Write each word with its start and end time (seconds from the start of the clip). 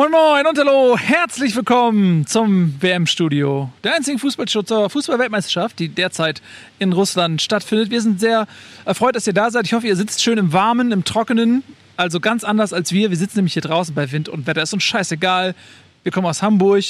Moin 0.00 0.12
Moin 0.12 0.46
und 0.46 0.58
hallo, 0.58 0.96
herzlich 0.96 1.54
willkommen 1.54 2.26
zum 2.26 2.74
WM-Studio, 2.80 3.70
der 3.84 3.96
einzigen 3.96 4.18
Fußballshow 4.18 4.62
zur 4.62 4.88
Fußball-Weltmeisterschaft, 4.88 5.78
die 5.78 5.90
derzeit 5.90 6.40
in 6.78 6.94
Russland 6.94 7.42
stattfindet. 7.42 7.90
Wir 7.90 8.00
sind 8.00 8.18
sehr 8.18 8.46
erfreut, 8.86 9.14
dass 9.14 9.26
ihr 9.26 9.34
da 9.34 9.50
seid. 9.50 9.66
Ich 9.66 9.74
hoffe, 9.74 9.86
ihr 9.86 9.96
sitzt 9.96 10.22
schön 10.22 10.38
im 10.38 10.54
Warmen, 10.54 10.90
im 10.90 11.04
Trockenen, 11.04 11.62
also 11.98 12.18
ganz 12.18 12.44
anders 12.44 12.72
als 12.72 12.92
wir. 12.92 13.10
Wir 13.10 13.18
sitzen 13.18 13.36
nämlich 13.36 13.52
hier 13.52 13.60
draußen 13.60 13.94
bei 13.94 14.10
Wind 14.10 14.30
und 14.30 14.46
Wetter. 14.46 14.62
Ist 14.62 14.72
uns 14.72 14.84
scheißegal. 14.84 15.54
Wir 16.02 16.12
kommen 16.12 16.26
aus 16.26 16.40
Hamburg. 16.40 16.84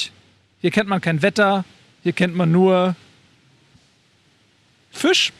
Hier 0.61 0.71
kennt 0.71 0.87
man 0.87 1.01
kein 1.01 1.21
Wetter. 1.21 1.65
Hier 2.03 2.13
kennt 2.13 2.33
man 2.37 2.49
nur 2.49 2.95
Fisch. 4.89 5.33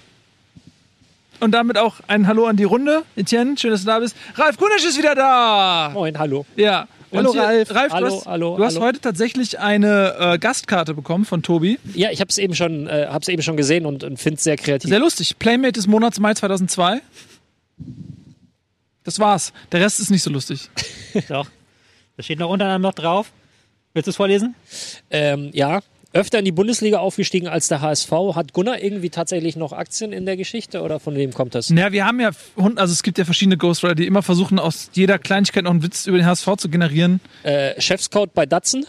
Und 1.40 1.52
damit 1.52 1.78
auch 1.78 2.02
ein 2.08 2.28
Hallo 2.28 2.48
an 2.48 2.58
die 2.58 2.66
Runde. 2.66 3.04
Etienne, 3.16 3.58
schön, 3.58 3.72
dass 3.72 3.80
du 3.80 3.88
da 3.88 4.00
bist. 4.00 4.18
Ralf 4.36 4.58
Gunesch 4.58 4.84
ist 4.84 4.98
wieder 4.98 5.16
da. 5.16 5.92
Moin, 5.94 6.20
hallo. 6.20 6.46
Ja. 6.58 6.90
Hallo, 7.14 7.32
Ralf. 7.32 7.74
Ralf, 7.76 7.92
Hallo, 7.92 8.08
du 8.08 8.16
hast, 8.16 8.26
hallo, 8.26 8.58
du 8.58 8.64
hast 8.64 8.76
hallo. 8.76 8.86
heute 8.86 9.00
tatsächlich 9.02 9.60
eine 9.60 10.16
äh, 10.18 10.38
Gastkarte 10.40 10.94
bekommen 10.94 11.26
von 11.26 11.44
Tobi. 11.44 11.78
Ja, 11.94 12.10
ich 12.12 12.22
habe 12.22 12.30
es 12.30 12.38
eben 12.38 12.56
schon, 12.56 12.88
äh, 12.88 13.08
hab's 13.10 13.28
eben 13.28 13.42
schon 13.42 13.58
gesehen 13.58 13.86
und, 13.86 14.04
und 14.04 14.18
finde 14.18 14.38
es 14.38 14.44
sehr 14.44 14.56
kreativ. 14.56 14.90
Sehr 14.90 15.00
lustig. 15.00 15.38
Playmate 15.38 15.74
des 15.74 15.88
Monats 15.88 16.20
Mai 16.20 16.34
2002. 16.34 17.02
Das 19.04 19.20
war's. 19.20 19.52
Der 19.72 19.82
Rest 19.82 20.00
ist 20.00 20.10
nicht 20.12 20.24
so 20.24 20.30
lustig. 20.30 20.70
Doch. 21.28 21.48
Da 22.18 22.24
steht 22.24 22.40
noch 22.40 22.50
unter 22.50 22.66
anderem 22.66 22.82
noch 22.84 22.94
drauf. 22.94 23.32
Willst 23.94 24.08
du 24.08 24.12
es 24.12 24.16
vorlesen? 24.16 24.56
Ähm, 25.10 25.50
ja, 25.54 25.82
öfter 26.14 26.40
in 26.40 26.46
die 26.46 26.52
Bundesliga 26.52 27.00
aufgestiegen 27.00 27.48
als 27.48 27.68
der 27.68 27.82
HSV. 27.82 28.12
Hat 28.36 28.54
Gunnar 28.54 28.82
irgendwie 28.82 29.10
tatsächlich 29.10 29.56
noch 29.56 29.72
Aktien 29.72 30.12
in 30.12 30.26
der 30.26 30.38
Geschichte 30.38 30.82
oder 30.82 31.00
von 31.00 31.16
wem 31.16 31.34
kommt 31.34 31.56
das? 31.56 31.70
Naja, 31.70 31.92
wir 31.92 32.06
haben 32.06 32.20
ja, 32.20 32.32
also 32.76 32.92
es 32.92 33.04
gibt 33.04 33.18
ja 33.18 33.26
verschiedene 33.26 33.58
Ghostwriter, 33.58 33.96
die 33.96 34.08
immer 34.08 34.22
versuchen, 34.22 34.60
aus 34.60 34.90
jeder 34.94 35.18
Kleinigkeit 35.20 35.64
noch 35.64 35.72
einen 35.72 35.84
Witz 35.84 36.08
über 36.08 36.18
den 36.18 36.26
HSV 36.26 36.48
zu 36.58 36.70
generieren. 36.70 37.22
Äh, 37.44 37.80
Chefscout 37.80 38.28
bei 38.34 38.46
Datsun, 38.46 38.86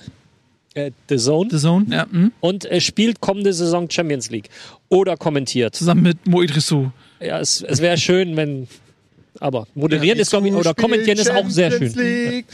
äh, 0.74 0.91
The 1.08 1.16
Zone, 1.16 1.50
The 1.50 1.58
Zone, 1.58 1.86
ja. 1.91 2.06
hm. 2.11 2.33
und 2.41 2.64
äh, 2.64 2.80
spielt 2.80 3.20
kommende 3.20 3.52
Saison 3.52 3.89
Champions 3.89 4.30
League. 4.30 4.48
Oder 4.89 5.16
kommentiert. 5.16 5.74
Zusammen 5.74 6.02
mit 6.02 6.27
Mo 6.27 6.42
Idrissou. 6.42 6.91
Ja, 7.20 7.41
es, 7.41 7.62
es 7.62 7.80
wäre 7.80 7.96
schön, 7.96 8.36
wenn. 8.36 8.68
Aber 9.41 9.66
moderieren 9.74 10.18
ist, 10.18 10.30
glaube 10.30 10.48
ich, 10.48 10.55
oder 10.55 10.74
kommentieren 10.74 11.18
ist 11.18 11.30
auch 11.30 11.48
sehr 11.48 11.70
schön. 11.70 11.92
League 11.94 12.46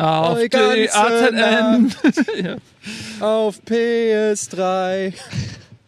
Auf 0.00 0.38
Die 0.38 0.48
ganze 0.48 1.32
DAZN. 1.32 2.60
auf 3.20 3.60
PS3. 3.68 5.12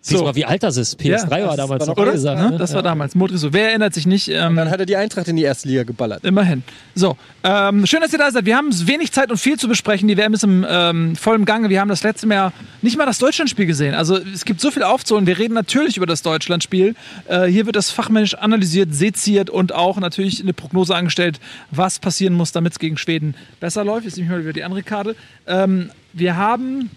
Siehst 0.04 0.14
du 0.14 0.18
So. 0.18 0.24
mal, 0.24 0.34
wie 0.34 0.44
alt 0.44 0.64
das 0.64 0.76
ist. 0.76 0.98
PS3 1.00 1.06
Ja, 1.06 1.46
war 1.46 1.46
das 1.46 1.56
damals 1.56 1.80
war 1.82 1.86
noch 1.86 1.96
noch- 1.96 2.06
angesagt. 2.06 2.50
Ne? 2.50 2.58
Das 2.58 2.74
war 2.74 2.82
damals. 2.82 3.14
Mo 3.14 3.26
Idrissou. 3.26 3.52
Wer 3.52 3.68
erinnert 3.68 3.94
sich 3.94 4.04
nicht? 4.04 4.26
Ähm, 4.28 4.56
Dann 4.56 4.68
hat 4.68 4.80
er 4.80 4.84
die 4.86 4.96
Eintracht 4.96 5.28
in 5.28 5.36
die 5.36 5.44
erste 5.44 5.68
Liga 5.68 5.84
geballert. 5.84 6.24
Immerhin. 6.24 6.64
So, 6.96 7.16
ähm, 7.44 7.86
schön, 7.86 8.00
dass 8.00 8.12
ihr 8.12 8.18
da 8.18 8.28
seid. 8.32 8.44
Wir 8.44 8.56
haben 8.56 8.70
wenig 8.88 9.12
Zeit 9.12 9.30
und 9.30 9.36
viel 9.36 9.60
zu 9.60 9.68
besprechen. 9.68 10.08
Die 10.08 10.16
WM 10.16 10.34
ist 10.34 10.42
im 10.42 10.66
ähm, 10.68 11.14
vollen 11.14 11.44
Gange. 11.44 11.68
Wir 11.70 11.80
haben 11.80 11.88
das 11.88 12.02
letzte 12.02 12.26
Mal 12.26 12.52
nicht 12.82 12.98
mal 12.98 13.06
das 13.06 13.18
Deutschlandspiel 13.20 13.66
gesehen. 13.66 13.94
Also 13.94 14.16
es 14.18 14.44
gibt 14.44 14.60
so 14.60 14.72
viel 14.72 14.82
aufzuholen. 14.82 15.28
Wir 15.28 15.38
reden 15.38 15.54
natürlich 15.54 15.96
über 15.96 16.06
das 16.06 16.22
Deutschlandspiel. 16.22 16.96
Äh, 17.28 17.44
hier 17.46 17.66
wird 17.66 17.76
das 17.76 17.90
fachmännisch 17.90 18.34
analysiert, 18.34 18.92
seziert 18.92 19.50
und 19.50 19.72
auch 19.72 20.00
natürlich 20.00 20.40
eine 20.42 20.52
Prognose 20.52 20.96
angestellt, 20.96 21.38
was 21.70 22.00
passieren 22.00 22.34
muss, 22.34 22.50
damit 22.50 22.72
es 22.72 22.80
gegen 22.80 22.96
Schweden 22.96 23.36
besser 23.60 23.84
läuft. 23.84 24.04
Jetzt 24.06 24.16
nehme 24.16 24.26
ich 24.26 24.32
mal 24.32 24.40
wieder 24.42 24.52
die 24.52 24.64
andere 24.64 24.82
Karte. 24.82 25.14
Ähm, 25.46 25.90
wir 26.12 26.36
haben 26.36 26.90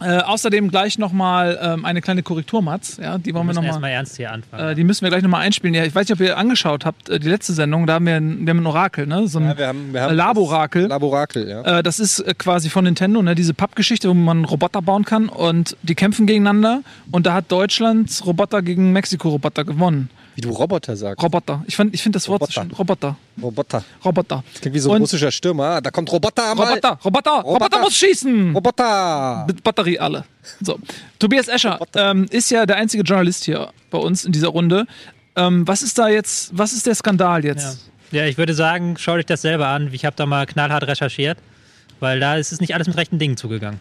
äh, 0.00 0.18
außerdem 0.18 0.70
gleich 0.70 0.98
nochmal 0.98 1.58
ähm, 1.62 1.84
eine 1.84 2.00
kleine 2.00 2.22
Korrektur, 2.24 2.60
Mats. 2.62 2.98
Ja, 3.00 3.16
die 3.16 3.32
wollen 3.32 3.46
wir 3.46 3.52
Wir 3.52 3.54
nochmal. 3.54 3.68
erstmal 3.68 3.90
ernst 3.92 4.16
hier 4.16 4.32
anfangen. 4.32 4.70
Äh, 4.70 4.74
die 4.74 4.82
müssen 4.82 5.02
wir 5.02 5.08
gleich 5.10 5.22
nochmal 5.22 5.42
einspielen. 5.42 5.72
Ja, 5.72 5.84
ich 5.84 5.94
weiß 5.94 6.08
nicht, 6.08 6.20
ob 6.20 6.26
ihr 6.26 6.36
angeschaut 6.36 6.84
habt, 6.84 7.08
äh, 7.08 7.20
die 7.20 7.28
letzte 7.28 7.52
Sendung, 7.52 7.86
da 7.86 7.94
haben 7.94 8.06
wir 8.06 8.16
ein, 8.16 8.44
wir 8.44 8.50
haben 8.50 8.58
ein 8.60 8.66
Orakel, 8.66 9.06
ne? 9.06 9.28
So 9.28 9.38
ein 9.38 9.46
Ja, 9.46 9.58
wir 9.58 9.66
haben, 9.68 9.92
wir 9.92 10.02
haben 10.02 10.16
Laborakel. 10.16 10.86
Laborakel, 10.86 11.48
ja. 11.48 11.78
Äh, 11.78 11.82
das 11.84 12.00
ist 12.00 12.18
äh, 12.20 12.34
quasi 12.36 12.70
von 12.70 12.84
Nintendo, 12.84 13.22
ne? 13.22 13.36
diese 13.36 13.54
Pappgeschichte, 13.54 14.08
wo 14.08 14.14
man 14.14 14.44
Roboter 14.44 14.82
bauen 14.82 15.04
kann 15.04 15.28
und 15.28 15.76
die 15.82 15.94
kämpfen 15.94 16.26
gegeneinander. 16.26 16.82
Und 17.12 17.26
da 17.26 17.34
hat 17.34 17.52
Deutschlands 17.52 18.26
Roboter 18.26 18.62
gegen 18.62 18.92
Mexiko-Roboter 18.92 19.64
gewonnen. 19.64 20.10
Wie 20.36 20.40
du 20.40 20.50
Roboter 20.50 20.96
sagst. 20.96 21.22
Roboter. 21.22 21.62
Ich, 21.66 21.76
fand- 21.76 21.94
ich 21.94 22.02
finde 22.02 22.16
das 22.16 22.28
Wort 22.28 22.40
so 22.40 22.44
Roboter. 22.46 22.62
schön. 22.62 22.70
Roboter. 22.76 23.16
Roboter. 23.40 23.84
Roboter. 24.04 24.44
Klingt 24.60 24.74
wie 24.74 24.78
so 24.80 24.90
ein 24.90 24.96
Und- 24.96 25.02
russischer 25.02 25.30
Stürmer. 25.30 25.80
Da 25.80 25.90
kommt 25.90 26.10
Roboter 26.10 26.54
mal. 26.54 26.64
Roboter, 26.68 26.98
Roboter, 27.04 27.30
Roboter, 27.30 27.42
Roboter. 27.64 27.80
muss 27.80 27.94
schießen! 27.96 28.52
Roboter. 28.54 29.44
Mit 29.46 29.62
Batterie 29.62 29.98
alle. 29.98 30.24
So. 30.60 30.78
Tobias 31.18 31.48
Escher 31.48 31.78
ähm, 31.94 32.26
ist 32.30 32.50
ja 32.50 32.66
der 32.66 32.76
einzige 32.76 33.02
Journalist 33.04 33.44
hier 33.44 33.70
bei 33.90 33.98
uns 33.98 34.24
in 34.24 34.32
dieser 34.32 34.48
Runde. 34.48 34.86
Ähm, 35.36 35.66
was 35.68 35.82
ist 35.82 35.98
da 35.98 36.08
jetzt, 36.08 36.50
was 36.56 36.72
ist 36.72 36.86
der 36.86 36.94
Skandal 36.94 37.44
ja. 37.44 37.52
jetzt? 37.52 37.90
ja, 38.10 38.24
ich 38.26 38.36
würde 38.38 38.54
sagen, 38.54 38.96
schau 38.98 39.16
dich 39.16 39.26
das 39.26 39.42
selber 39.42 39.68
an. 39.68 39.90
Ich 39.92 40.04
habe 40.04 40.14
da 40.16 40.26
mal 40.26 40.46
knallhart 40.46 40.84
recherchiert, 40.86 41.38
weil 42.00 42.20
da 42.20 42.36
ist 42.36 42.52
es 42.52 42.60
nicht 42.60 42.74
alles 42.74 42.86
mit 42.86 42.96
rechten 42.96 43.18
Dingen 43.18 43.36
zugegangen. 43.36 43.80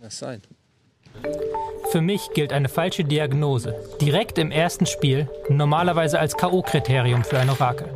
Was 0.00 0.18
sein? 0.18 0.40
Für 1.90 2.00
mich 2.02 2.30
gilt 2.34 2.52
eine 2.52 2.68
falsche 2.68 3.04
Diagnose 3.04 3.74
direkt 4.00 4.38
im 4.38 4.50
ersten 4.50 4.84
Spiel 4.84 5.28
normalerweise 5.48 6.18
als 6.18 6.36
K.O.-Kriterium 6.36 7.24
für 7.24 7.38
ein 7.38 7.48
Orakel. 7.48 7.88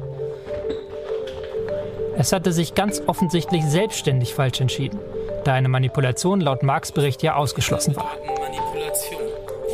Es 2.16 2.32
hatte 2.32 2.52
sich 2.52 2.74
ganz 2.74 3.02
offensichtlich 3.06 3.64
selbstständig 3.64 4.32
falsch 4.34 4.60
entschieden, 4.60 4.98
da 5.44 5.54
eine 5.54 5.68
Manipulation 5.68 6.40
laut 6.40 6.62
Marx 6.62 6.92
Bericht 6.92 7.22
ja 7.22 7.36
ausgeschlossen 7.36 7.96
war. 7.96 8.16
Manipulation. 8.38 9.20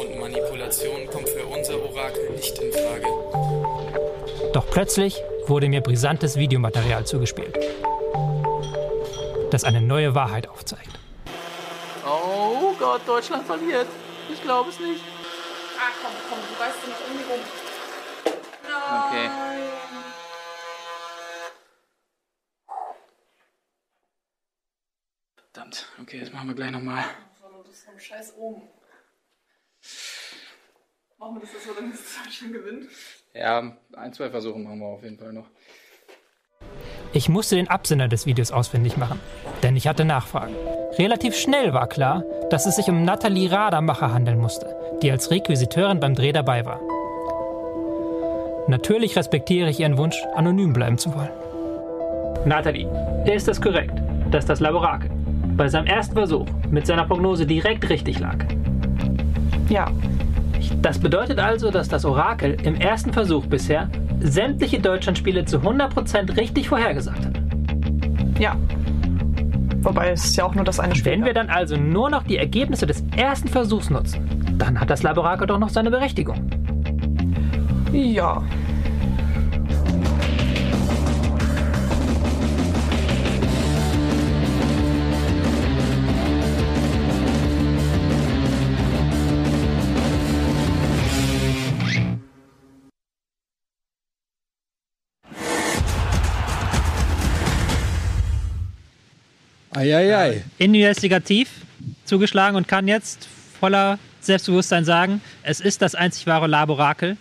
Und 0.01 0.19
Manipulation 0.19 1.07
kommt 1.13 1.29
für 1.29 1.45
unser 1.47 1.75
Orakel 1.75 2.31
nicht 2.31 2.59
in 2.59 2.73
Frage. 2.73 3.07
Doch 4.53 4.67
plötzlich 4.71 5.23
wurde 5.47 5.69
mir 5.69 5.81
brisantes 5.81 6.37
Videomaterial 6.37 7.05
zugespielt, 7.07 7.57
das 9.51 9.65
eine 9.65 9.81
neue 9.81 10.15
Wahrheit 10.15 10.49
aufzeigt. 10.49 10.98
Oh 12.11 12.75
Gott, 12.79 13.07
Deutschland 13.07 13.47
verliert. 13.47 13.87
Ich 14.33 14.43
glaube 14.43 14.71
es 14.71 14.81
nicht. 14.81 15.03
Ah, 15.79 15.93
komm, 16.03 16.13
komm, 16.31 16.39
du 16.39 16.59
weißt 16.59 16.87
nicht 16.87 16.99
um 17.07 17.17
mich 17.17 17.27
rum. 17.29 17.41
Okay. 19.07 19.31
Verdammt. 25.37 25.87
Okay, 26.01 26.21
das 26.21 26.33
machen 26.33 26.49
wir 26.49 26.55
gleich 26.55 26.71
nochmal. 26.71 27.05
Das 27.65 27.75
ist 27.75 27.85
vom 27.85 27.99
scheiß 27.99 28.35
oben. 28.37 28.63
Machen 31.19 31.35
wir 31.35 31.41
das 31.41 31.65
so, 31.65 31.75
dann 31.75 31.93
ist 31.93 32.25
Deutschland 32.25 32.53
gewinnt. 32.55 32.91
Ja, 33.35 33.77
ein, 33.93 34.13
zwei 34.15 34.31
Versuche 34.31 34.59
machen 34.59 34.79
wir 34.79 34.87
auf 34.87 35.03
jeden 35.03 35.19
Fall 35.19 35.33
noch. 35.33 35.47
Ich 37.13 37.29
musste 37.29 37.57
den 37.57 37.69
Absender 37.69 38.09
des 38.09 38.25
Videos 38.25 38.53
ausfindig 38.53 38.97
machen, 38.97 39.21
denn 39.63 39.77
ich 39.77 39.87
hatte 39.87 40.05
Nachfragen. 40.05 40.55
Relativ 40.99 41.37
schnell 41.37 41.73
war 41.73 41.87
klar, 41.87 42.25
dass 42.51 42.67
es 42.67 42.75
sich 42.75 42.89
um 42.89 43.05
Nathalie 43.05 43.53
Radermacher 43.53 44.13
handeln 44.13 44.41
musste, 44.41 44.75
die 45.01 45.13
als 45.13 45.31
Requisiteurin 45.31 46.01
beim 46.01 46.17
Dreh 46.17 46.33
dabei 46.33 46.67
war. 46.67 46.81
Natürlich 48.67 49.17
respektiere 49.17 49.71
ich 49.71 49.79
ihren 49.79 49.97
Wunsch, 49.97 50.21
anonym 50.35 50.73
bleiben 50.73 50.99
zu 50.99 51.15
wollen. 51.15 51.31
Nathalie, 52.45 52.89
ist 53.27 53.49
es 53.49 53.61
korrekt, 53.61 53.95
dass 54.31 54.45
das 54.45 54.59
Laborakel 54.59 55.11
bei 55.57 55.69
seinem 55.69 55.87
ersten 55.87 56.15
Versuch 56.15 56.47
mit 56.71 56.87
seiner 56.87 57.07
Prognose 57.07 57.47
direkt 57.47 57.89
richtig 57.89 58.19
lag? 58.19 58.37
Ja, 59.69 59.91
Das 60.83 60.99
bedeutet 60.99 61.39
also, 61.39 61.71
dass 61.71 61.89
das 61.89 62.05
Orakel 62.05 62.57
im 62.65 62.75
ersten 62.75 63.13
Versuch 63.13 63.47
bisher 63.47 63.89
sämtliche 64.21 64.81
Deutschlandspiele 64.81 65.45
zu 65.45 65.59
100% 65.59 66.37
richtig 66.37 66.69
vorhergesagt 66.69 67.25
hat. 67.25 67.41
ja. 68.41 68.57
Wobei 69.81 70.11
es 70.11 70.25
ist 70.25 70.37
ja 70.37 70.45
auch 70.45 70.55
nur 70.55 70.65
das 70.65 70.81
eine 70.81 70.95
Spiel. 70.95 71.13
Wenn 71.13 71.25
wir 71.25 71.35
dann 71.35 71.51
also 71.51 71.77
nur 71.77 72.11
noch 72.11 72.25
die 72.25 72.37
Ergebnisse 72.37 72.87
des 72.87 73.05
ersten 73.17 73.49
Versuchs 73.49 73.91
nutzen, 73.91 74.57
dann 74.59 74.81
hat 74.81 74.91
das 74.91 75.03
Laborakel 75.03 75.47
doch 75.47 75.59
noch 75.59 75.69
seine 75.69 75.91
Berechtigung. 75.91 76.51
Ja. 77.93 78.43
Eieiei. 99.95 100.45
Investigativ 100.59 101.51
zugeschlagen 102.05 102.57
und 102.57 102.69
kann 102.69 102.89
jetzt 102.89 103.29
voller 103.61 103.99
Selbstbewusstsein 104.21 104.85
sagen, 104.85 105.21
es 105.43 105.61
ist 105.61 105.83
das 105.83 105.95
einzig 105.95 106.27
wahre 106.27 106.47
Laborakel. 106.47 107.17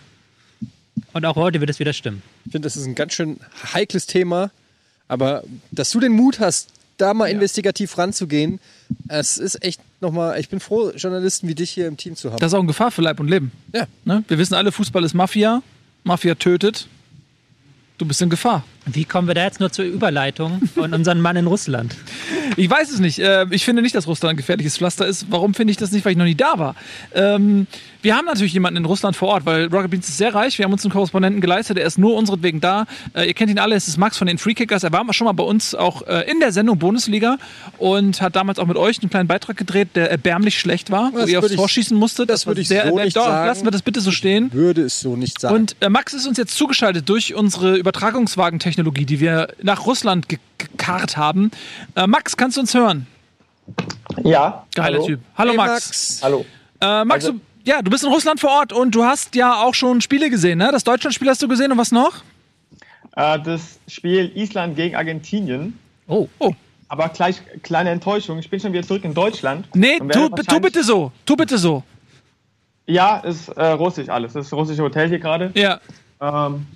Und 1.12 1.24
auch 1.24 1.36
heute 1.36 1.60
wird 1.60 1.70
es 1.70 1.78
wieder 1.78 1.92
stimmen. 1.92 2.22
Ich 2.44 2.52
finde, 2.52 2.66
das 2.66 2.76
ist 2.76 2.86
ein 2.86 2.94
ganz 2.94 3.12
schön 3.12 3.38
heikles 3.72 4.06
Thema. 4.06 4.50
Aber 5.06 5.44
dass 5.70 5.90
du 5.90 6.00
den 6.00 6.12
Mut 6.12 6.40
hast, 6.40 6.68
da 6.98 7.14
mal 7.14 7.26
investigativ 7.26 7.96
ranzugehen, 7.96 8.60
es 9.08 9.38
ist 9.38 9.62
echt 9.62 9.80
nochmal, 10.00 10.38
ich 10.40 10.48
bin 10.48 10.60
froh, 10.60 10.90
Journalisten 10.90 11.48
wie 11.48 11.54
dich 11.54 11.70
hier 11.70 11.86
im 11.86 11.96
Team 11.96 12.16
zu 12.16 12.30
haben. 12.30 12.38
Das 12.40 12.48
ist 12.48 12.54
auch 12.54 12.58
eine 12.58 12.66
Gefahr 12.66 12.90
für 12.90 13.02
Leib 13.02 13.20
und 13.20 13.28
Leben. 13.28 13.52
Ja. 13.72 13.86
Ne? 14.04 14.24
Wir 14.28 14.38
wissen 14.38 14.54
alle, 14.54 14.72
Fußball 14.72 15.04
ist 15.04 15.14
Mafia. 15.14 15.62
Mafia 16.04 16.34
tötet. 16.34 16.88
Du 17.96 18.06
bist 18.06 18.20
in 18.20 18.30
Gefahr. 18.30 18.64
Wie 18.92 19.04
kommen 19.04 19.28
wir 19.28 19.34
da 19.34 19.44
jetzt 19.44 19.60
nur 19.60 19.70
zur 19.70 19.84
Überleitung 19.84 20.60
von 20.74 20.92
unserem 20.94 21.20
Mann 21.20 21.36
in 21.36 21.46
Russland? 21.46 21.94
Ich 22.56 22.68
weiß 22.68 22.90
es 22.90 22.98
nicht. 22.98 23.18
Äh, 23.20 23.46
Ich 23.50 23.64
finde 23.64 23.82
nicht, 23.82 23.94
dass 23.94 24.06
Russland 24.08 24.32
ein 24.32 24.36
gefährliches 24.36 24.78
Pflaster 24.78 25.06
ist. 25.06 25.26
Warum 25.30 25.54
finde 25.54 25.70
ich 25.70 25.76
das 25.76 25.92
nicht? 25.92 26.04
Weil 26.04 26.12
ich 26.12 26.18
noch 26.18 26.24
nie 26.24 26.34
da 26.34 26.58
war. 26.58 26.74
Ähm, 27.14 27.66
wir 28.02 28.16
haben 28.16 28.24
natürlich 28.24 28.52
jemanden 28.54 28.78
in 28.78 28.84
Russland 28.84 29.14
vor 29.16 29.28
Ort, 29.28 29.46
weil 29.46 29.66
Rocket 29.66 29.90
Beans 29.90 30.08
ist 30.08 30.16
sehr 30.18 30.34
reich. 30.34 30.58
Wir 30.58 30.64
haben 30.64 30.72
uns 30.72 30.82
einen 30.84 30.92
Korrespondenten 30.92 31.40
geleistet. 31.40 31.76
Der 31.76 31.84
ist 31.84 31.98
nur 31.98 32.16
unseretwegen 32.16 32.60
da. 32.60 32.86
Äh, 33.14 33.26
Ihr 33.26 33.34
kennt 33.34 33.50
ihn 33.50 33.58
alle. 33.60 33.76
Es 33.76 33.86
ist 33.86 33.96
Max 33.98 34.16
von 34.16 34.26
den 34.26 34.38
Free 34.38 34.54
Kickers. 34.54 34.82
Er 34.82 34.92
war 34.92 35.04
schon 35.12 35.26
mal 35.26 35.32
bei 35.32 35.44
uns 35.44 35.74
auch 35.74 36.02
äh, 36.08 36.28
in 36.28 36.40
der 36.40 36.50
Sendung 36.50 36.78
Bundesliga 36.78 37.36
und 37.76 38.20
hat 38.22 38.34
damals 38.34 38.58
auch 38.58 38.66
mit 38.66 38.76
euch 38.78 39.00
einen 39.02 39.10
kleinen 39.10 39.28
Beitrag 39.28 39.56
gedreht, 39.56 39.90
der 39.94 40.10
erbärmlich 40.10 40.58
schlecht 40.58 40.90
war, 40.90 41.12
wo 41.12 41.18
Das 41.18 41.28
ihr 41.28 41.38
aufs 41.38 41.50
ich- 41.50 41.56
Tor 41.56 41.68
schießen 41.68 41.96
musstet. 41.96 42.28
das 42.30 42.46
war 42.46 42.52
würde 42.52 42.62
ich 42.62 42.68
sehr 42.68 42.88
so 42.88 42.98
nicht 42.98 43.16
Doch, 43.16 43.26
sagen. 43.26 43.46
Lassen 43.46 43.64
wir 43.66 43.70
das 43.70 43.82
bitte 43.82 44.00
so 44.00 44.10
stehen. 44.10 44.52
Würde 44.52 44.82
es 44.82 44.98
so 45.00 45.14
nicht 45.16 45.40
sagen. 45.40 45.54
Und 45.54 45.76
Max 45.90 46.14
ist 46.14 46.26
uns 46.26 46.38
jetzt 46.38 46.56
zugeschaltet 46.56 47.08
durch 47.08 47.34
unsere 47.34 47.78
Übertragungswagentechnologie, 48.78 49.04
die 49.06 49.20
wir 49.20 49.48
nach 49.62 49.86
Russland 49.86 50.28
ge 50.28 50.38
gekarrt 50.58 51.16
haben. 51.16 51.50
Äh, 51.94 52.06
Max, 52.08 52.36
kannst 52.36 52.56
du 52.56 52.62
uns 52.62 52.74
hören? 52.74 53.06
Ja. 54.24 54.66
Geiler 54.74 54.96
hallo. 54.96 55.06
Typ. 55.06 55.20
Hallo 55.36 55.50
Hey, 55.50 55.56
Max. 55.56 56.20
Hallo. 56.22 56.44
Äh, 56.80 57.04
Max, 57.04 57.24
Also- 57.26 57.32
du, 57.38 57.40
ja, 57.64 57.80
du 57.82 57.90
bist 57.90 58.02
in 58.02 58.10
Russland 58.10 58.40
vor 58.40 58.50
Ort 58.50 58.72
und 58.72 58.94
du 58.94 59.04
hast 59.04 59.34
ja 59.36 59.54
auch 59.62 59.74
schon 59.74 60.00
Spiele 60.00 60.30
gesehen, 60.30 60.58
ne? 60.58 60.70
Das 60.72 60.82
Deutschlandspiel 60.84 61.28
hast 61.28 61.40
du 61.42 61.48
gesehen 61.48 61.70
und 61.70 61.78
was 61.78 61.92
noch? 61.92 62.22
Äh, 63.14 63.38
das 63.40 63.78
Spiel 63.86 64.32
Island 64.34 64.74
gegen 64.74 64.96
Argentinien. 64.96 65.78
Oh. 66.08 66.26
Oh. 66.40 66.52
Aber 66.88 67.08
gleich 67.10 67.40
kleine 67.62 67.90
Enttäuschung. 67.90 68.38
Ich 68.38 68.48
bin 68.50 68.58
schon 68.58 68.72
wieder 68.72 68.82
zurück 68.86 69.04
in 69.04 69.14
Deutschland. 69.14 69.68
Nee, 69.74 69.98
tu, 69.98 70.28
tu 70.30 70.60
bitte 70.60 70.82
so. 70.82 71.12
Tu 71.26 71.36
bitte 71.36 71.58
so. 71.58 71.82
Ja, 72.86 73.18
ist 73.18 73.48
äh, 73.50 73.64
russisch 73.72 74.08
alles. 74.08 74.32
Das 74.32 74.46
ist 74.46 74.52
das 74.52 74.58
russische 74.58 74.82
Hotel 74.82 75.08
hier 75.08 75.18
gerade. 75.18 75.52
Ja. 75.54 75.80
Ähm, 76.20 76.66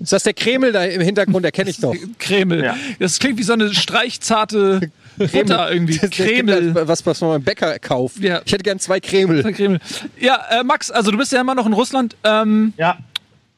ist 0.00 0.12
das 0.12 0.22
der 0.22 0.34
Kreml 0.34 0.72
da 0.72 0.84
im 0.84 1.00
Hintergrund? 1.00 1.44
Erkenne 1.44 1.70
ich 1.70 1.80
doch. 1.80 1.94
Kreml. 2.18 2.62
Ja. 2.64 2.76
Das 3.00 3.18
klingt 3.18 3.38
wie 3.38 3.42
so 3.42 3.52
eine 3.54 3.74
streichzarte 3.74 4.90
Butter 5.16 5.72
irgendwie. 5.72 5.98
Das 6.02 6.10
Kreml. 6.10 6.74
Was, 6.86 7.04
was 7.04 7.20
man 7.20 7.30
beim 7.30 7.42
Bäcker 7.42 7.78
kauft. 7.78 8.18
Ja. 8.18 8.40
Ich 8.44 8.52
hätte 8.52 8.62
gern 8.62 8.78
zwei 8.78 9.00
Kreml. 9.00 9.42
Kreml. 9.52 9.80
Ja, 10.20 10.40
äh, 10.50 10.62
Max, 10.64 10.90
also 10.90 11.10
du 11.10 11.18
bist 11.18 11.32
ja 11.32 11.40
immer 11.40 11.54
noch 11.54 11.66
in 11.66 11.72
Russland. 11.72 12.16
Ähm, 12.24 12.72
ja, 12.76 12.98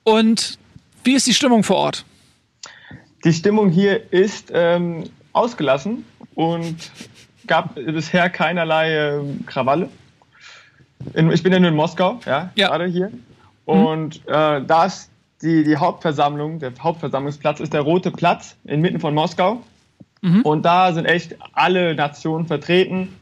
und 0.05 0.59
wie 1.05 1.15
ist 1.15 1.27
die 1.27 1.35
Stimmung 1.35 1.63
vor 1.63 1.77
Ort? 1.77 2.05
die 3.25 3.33
Stimmung 3.33 3.71
hier 3.71 4.13
ist 4.13 4.53
ähm, 4.55 5.05
ausgelassen 5.33 6.05
und 6.37 6.77
gab 7.49 7.75
bisher 7.75 8.31
keinerlei 8.31 8.93
ähm, 9.17 9.45
Krawalle. 9.47 9.89
In, 11.15 11.33
ich 11.33 11.43
bin 11.43 11.53
ja 11.53 11.59
nur 11.59 11.71
in 11.71 11.75
Moskau, 11.75 12.21
ja, 12.25 12.53
Ja. 12.55 12.69
gerade 12.69 12.87
hier. 12.87 13.11
Und 13.65 14.17
äh, 14.29 14.63
da 14.65 14.85
ist 14.87 15.11
die, 15.43 15.65
die 15.65 15.77
Hauptversammlung, 15.77 16.59
der 16.59 16.73
Hauptversammlungsplatz 16.79 17.61
ist 17.61 17.73
der 17.73 17.83
Rote 17.83 18.11
Platz 18.11 18.57
inmitten 18.65 19.01
von 19.01 19.15
Moskau. 19.15 19.63
Und 20.43 20.65
da 20.65 20.93
sind 20.93 21.05
echt 21.05 21.37
alle 21.53 21.95
Nationen 21.95 22.47
vertreten. 22.47 23.15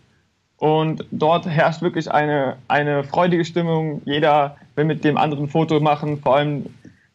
Und 0.56 1.04
dort 1.10 1.46
herrscht 1.46 1.82
wirklich 1.82 2.10
eine, 2.10 2.56
eine 2.68 3.04
freudige 3.04 3.44
Stimmung. 3.44 4.00
Jeder 4.04 4.56
will 4.76 4.84
mit 4.84 5.04
dem 5.04 5.16
anderen 5.16 5.48
Foto 5.48 5.80
machen. 5.80 6.20
Vor 6.20 6.36
allem 6.36 6.66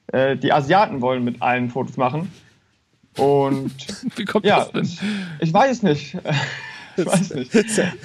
äh, 0.07 0.35
die 0.35 0.51
Asiaten 0.51 1.01
wollen 1.01 1.23
mit 1.23 1.41
allen 1.41 1.69
Fotos 1.69 1.97
machen. 1.97 2.31
Und 3.17 3.73
Wie 4.17 4.25
kommt 4.25 4.45
ja, 4.45 4.59
das 4.59 4.71
denn? 4.71 4.83
ich, 4.83 5.47
ich 5.47 5.53
weiß 5.53 5.83
nicht. 5.83 6.17
Ich 7.01 7.05
weiß 7.07 7.33
nicht. 7.35 7.51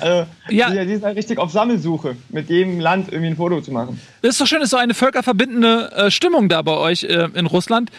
Also, 0.01 0.27
Ja. 0.49 0.71
die, 0.71 0.87
die 0.87 0.95
sind 0.95 1.05
halt 1.05 1.17
richtig 1.17 1.39
auf 1.39 1.51
Sammelsuche, 1.51 2.17
mit 2.31 2.49
jedem 2.49 2.81
Land 2.81 3.09
irgendwie 3.13 3.31
ein 3.31 3.37
Foto 3.37 3.61
zu 3.61 3.73
machen. 3.73 4.01
Das 4.23 4.33
ist 4.33 4.41
doch 4.41 4.47
schön, 4.47 4.63
ist 4.63 4.71
so 4.71 4.77
eine 4.77 4.95
völkerverbindende 4.95 5.93
äh, 5.93 6.11
Stimmung 6.11 6.49
da 6.49 6.63
bei 6.63 6.77
euch 6.77 7.05
äh, 7.05 7.29
in 7.35 7.47
Russland. 7.47 7.91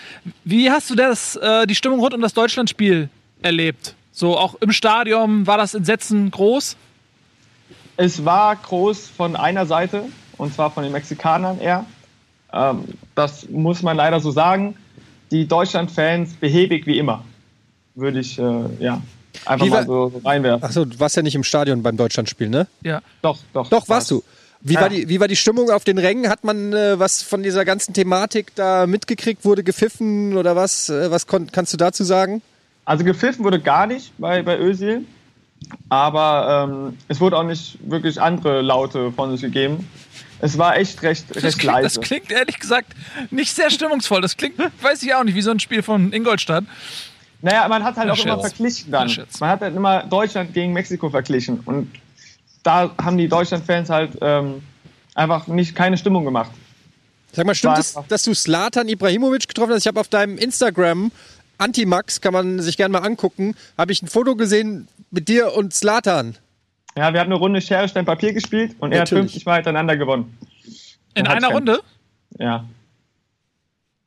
Wie 0.43 0.71
hast 0.71 0.89
du 0.89 0.95
das, 0.95 1.35
äh, 1.35 1.65
die 1.67 1.75
Stimmung 1.75 1.99
rund 1.99 2.13
um 2.13 2.21
das 2.21 2.33
Deutschlandspiel 2.33 3.09
erlebt? 3.41 3.95
So 4.11 4.37
auch 4.37 4.55
im 4.61 4.71
Stadion 4.71 5.45
war 5.47 5.57
das 5.57 5.73
Entsetzen 5.73 6.31
groß? 6.31 6.77
Es 7.97 8.23
war 8.25 8.55
groß 8.55 9.09
von 9.09 9.35
einer 9.35 9.65
Seite, 9.65 10.03
und 10.37 10.53
zwar 10.53 10.71
von 10.71 10.83
den 10.83 10.91
Mexikanern 10.91 11.59
eher. 11.59 11.85
Ähm, 12.53 12.83
das 13.15 13.49
muss 13.49 13.81
man 13.81 13.97
leider 13.97 14.19
so 14.19 14.31
sagen. 14.31 14.75
Die 15.31 15.47
Deutschland-Fans 15.47 16.33
behäbig 16.35 16.85
wie 16.87 16.99
immer, 16.99 17.25
würde 17.95 18.19
ich 18.19 18.37
äh, 18.37 18.43
ja, 18.79 19.01
einfach 19.45 19.65
war- 19.69 19.77
mal 19.81 19.85
so, 19.85 20.09
so 20.09 20.27
reinwerfen. 20.27 20.63
Achso, 20.63 20.85
du 20.85 20.99
warst 20.99 21.15
ja 21.15 21.21
nicht 21.21 21.35
im 21.35 21.43
Stadion 21.43 21.83
beim 21.83 21.97
Deutschlandspiel, 21.97 22.49
ne? 22.49 22.67
Ja. 22.81 23.01
Doch, 23.21 23.39
doch. 23.53 23.69
Doch, 23.69 23.89
warst 23.89 24.11
du. 24.11 24.23
Wie, 24.61 24.73
Ja. 24.73 24.81
war 24.81 24.89
die, 24.89 25.07
wie 25.09 25.19
war 25.19 25.27
die 25.27 25.35
Stimmung 25.35 25.69
auf 25.69 25.83
den 25.83 25.97
Rängen? 25.99 26.27
Hat 26.29 26.43
man 26.43 26.73
äh, 26.73 26.97
was 26.97 27.21
von 27.21 27.43
dieser 27.43 27.65
ganzen 27.65 27.93
Thematik 27.93 28.55
da 28.55 28.87
mitgekriegt? 28.87 29.45
Wurde 29.45 29.63
gepfiffen 29.63 30.35
oder 30.37 30.55
was? 30.55 30.89
Äh, 30.89 31.11
was 31.11 31.27
kannst 31.27 31.71
du 31.73 31.77
dazu 31.77 32.03
sagen? 32.03 32.41
Also 32.85 33.03
gepfiffen 33.03 33.43
wurde 33.43 33.59
gar 33.59 33.85
nicht 33.85 34.11
bei, 34.17 34.41
bei 34.41 34.57
Özil, 34.59 35.01
aber 35.89 36.67
ähm, 36.69 36.97
es 37.07 37.19
wurde 37.19 37.37
auch 37.37 37.43
nicht 37.43 37.77
wirklich 37.89 38.21
andere 38.21 38.61
Laute 38.61 39.11
von 39.11 39.31
sich 39.31 39.41
gegeben. 39.41 39.87
Es 40.39 40.57
war 40.57 40.77
echt 40.77 41.01
recht, 41.01 41.25
Das 41.33 41.43
recht 41.43 41.59
klingt, 41.59 41.75
das 41.77 41.95
leise. 41.95 41.99
klingt 42.01 42.31
ehrlich 42.31 42.59
gesagt 42.59 42.91
nicht 43.31 43.55
sehr 43.55 43.69
stimmungsvoll. 43.69 44.21
Das 44.21 44.35
klingt, 44.37 44.57
weiß 44.81 45.01
ich 45.03 45.13
auch 45.15 45.23
nicht, 45.23 45.35
wie 45.35 45.41
so 45.41 45.51
ein 45.51 45.59
Spiel 45.59 45.81
von 45.81 46.11
Ingolstadt. 46.11 46.65
Naja, 47.45 47.67
man 47.67 47.83
hat 47.83 47.95
halt 47.95 48.07
Ja, 48.07 48.13
auch 48.13 48.17
immer 48.17 48.33
Scherz. 48.41 48.53
verglichen 48.53 48.91
Ja, 48.91 49.05
dann. 49.05 49.27
Man 49.39 49.49
hat 49.51 49.61
halt 49.61 49.75
immer 49.75 50.03
Deutschland 50.07 50.51
gegen 50.55 50.73
Mexiko 50.73 51.11
verglichen. 51.11 51.59
Und 51.59 51.91
da 52.63 52.89
haben 52.99 53.19
die 53.19 53.27
Deutschland-Fans 53.27 53.91
halt 53.91 54.17
ähm, 54.19 54.63
einfach 55.13 55.45
nicht 55.45 55.75
keine 55.75 55.95
Stimmung 55.95 56.25
gemacht. 56.25 56.49
Sag 57.33 57.45
mal, 57.45 57.53
stimmt 57.53 57.77
es, 57.77 57.95
dass 58.07 58.23
du 58.23 58.33
Slatan 58.33 58.87
Ibrahimovic 58.89 59.47
getroffen 59.47 59.73
hast? 59.73 59.83
Ich 59.83 59.87
habe 59.87 59.99
auf 59.99 60.07
deinem 60.07 60.39
Instagram 60.39 61.11
Antimax, 61.59 62.19
kann 62.19 62.33
man 62.33 62.59
sich 62.61 62.77
gerne 62.77 62.93
mal 62.93 63.05
angucken, 63.05 63.53
habe 63.77 63.91
ich 63.91 64.01
ein 64.01 64.07
Foto 64.07 64.35
gesehen 64.35 64.87
mit 65.11 65.27
dir 65.27 65.53
und 65.53 65.71
Slatan. 65.71 66.35
Ja, 66.97 67.13
wir 67.13 67.19
haben 67.19 67.27
eine 67.27 67.35
Runde 67.35 67.61
Schere, 67.61 67.87
Stein, 67.87 68.05
Papier 68.05 68.33
gespielt 68.33 68.75
und 68.79 68.91
er 68.91 69.01
hat 69.01 69.11
Natürlich. 69.11 69.33
50 69.33 69.45
Mal 69.45 69.55
hintereinander 69.55 69.97
gewonnen. 69.97 70.35
In 71.13 71.27
einer 71.27 71.49
Runde? 71.49 71.81
Ja. 72.39 72.65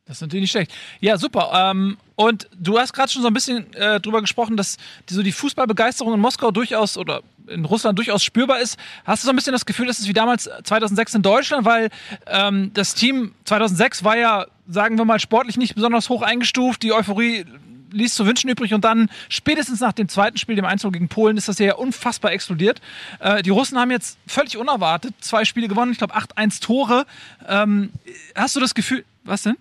Das 0.09 0.17
ist 0.17 0.21
natürlich 0.23 0.43
nicht 0.43 0.51
schlecht. 0.51 0.73
Ja, 1.01 1.19
super. 1.19 1.51
Ähm, 1.55 1.99
und 2.17 2.49
du 2.59 2.79
hast 2.79 2.95
gerade 2.95 3.13
schon 3.13 3.23
so 3.23 3.29
ein 3.29 3.35
bisschen 3.35 3.73
äh, 3.75 4.01
drüber 4.01 4.23
gesprochen, 4.23 4.57
dass 4.57 4.79
die, 5.09 5.15
so 5.15 5.23
die 5.23 5.33
Fußballbegeisterung 5.33 6.15
in 6.15 6.21
Moskau 6.21 6.51
durchaus 6.51 6.97
oder 6.97 7.23
in 7.47 7.67
Russland 7.67 7.99
durchaus 7.99 8.25
spürbar 8.25 8.59
ist. 8.59 8.79
Hast 9.05 9.23
du 9.23 9.27
so 9.27 9.33
ein 9.33 9.37
bisschen 9.37 9.53
das 9.53 9.67
Gefühl, 9.67 9.87
dass 9.87 9.99
es 9.99 10.09
wie 10.09 10.15
damals 10.15 10.49
2006 10.65 11.15
in 11.15 11.23
Deutschland, 11.23 11.67
weil 11.67 11.91
ähm, 12.27 12.73
das 12.73 12.95
Team 12.95 13.35
2006 13.45 14.03
war 14.03 14.17
ja, 14.17 14.47
sagen 14.67 14.97
wir 14.97 15.05
mal, 15.05 15.21
sportlich 15.21 15.59
nicht 15.59 15.75
besonders 15.75 16.09
hoch 16.09 16.23
eingestuft. 16.23 16.83
Die 16.83 16.93
Euphorie 16.93 17.45
ließ 17.91 18.15
zu 18.15 18.27
wünschen 18.27 18.49
übrig 18.49 18.73
und 18.73 18.85
dann 18.85 19.11
spätestens 19.29 19.81
nach 19.81 19.93
dem 19.93 20.09
zweiten 20.09 20.39
Spiel, 20.39 20.57
dem 20.57 20.65
Einzug 20.65 20.95
gegen 20.95 21.09
Polen, 21.09 21.37
ist 21.37 21.49
das 21.49 21.59
ja 21.59 21.75
unfassbar 21.75 22.33
explodiert. 22.33 22.81
Äh, 23.21 23.43
die 23.43 23.51
Russen 23.51 23.79
haben 23.79 23.91
jetzt 23.91 24.19
völlig 24.27 24.57
unerwartet 24.57 25.15
zwei 25.21 25.45
Spiele 25.45 25.69
gewonnen, 25.69 25.93
ich 25.93 25.99
glaube 25.99 26.17
8-1 26.17 26.63
Tore. 26.63 27.07
Ähm, 27.47 27.91
hast 28.35 28.57
du 28.57 28.61
das 28.61 28.75
Gefühl, 28.75 29.05
was 29.25 29.43
denn? 29.43 29.57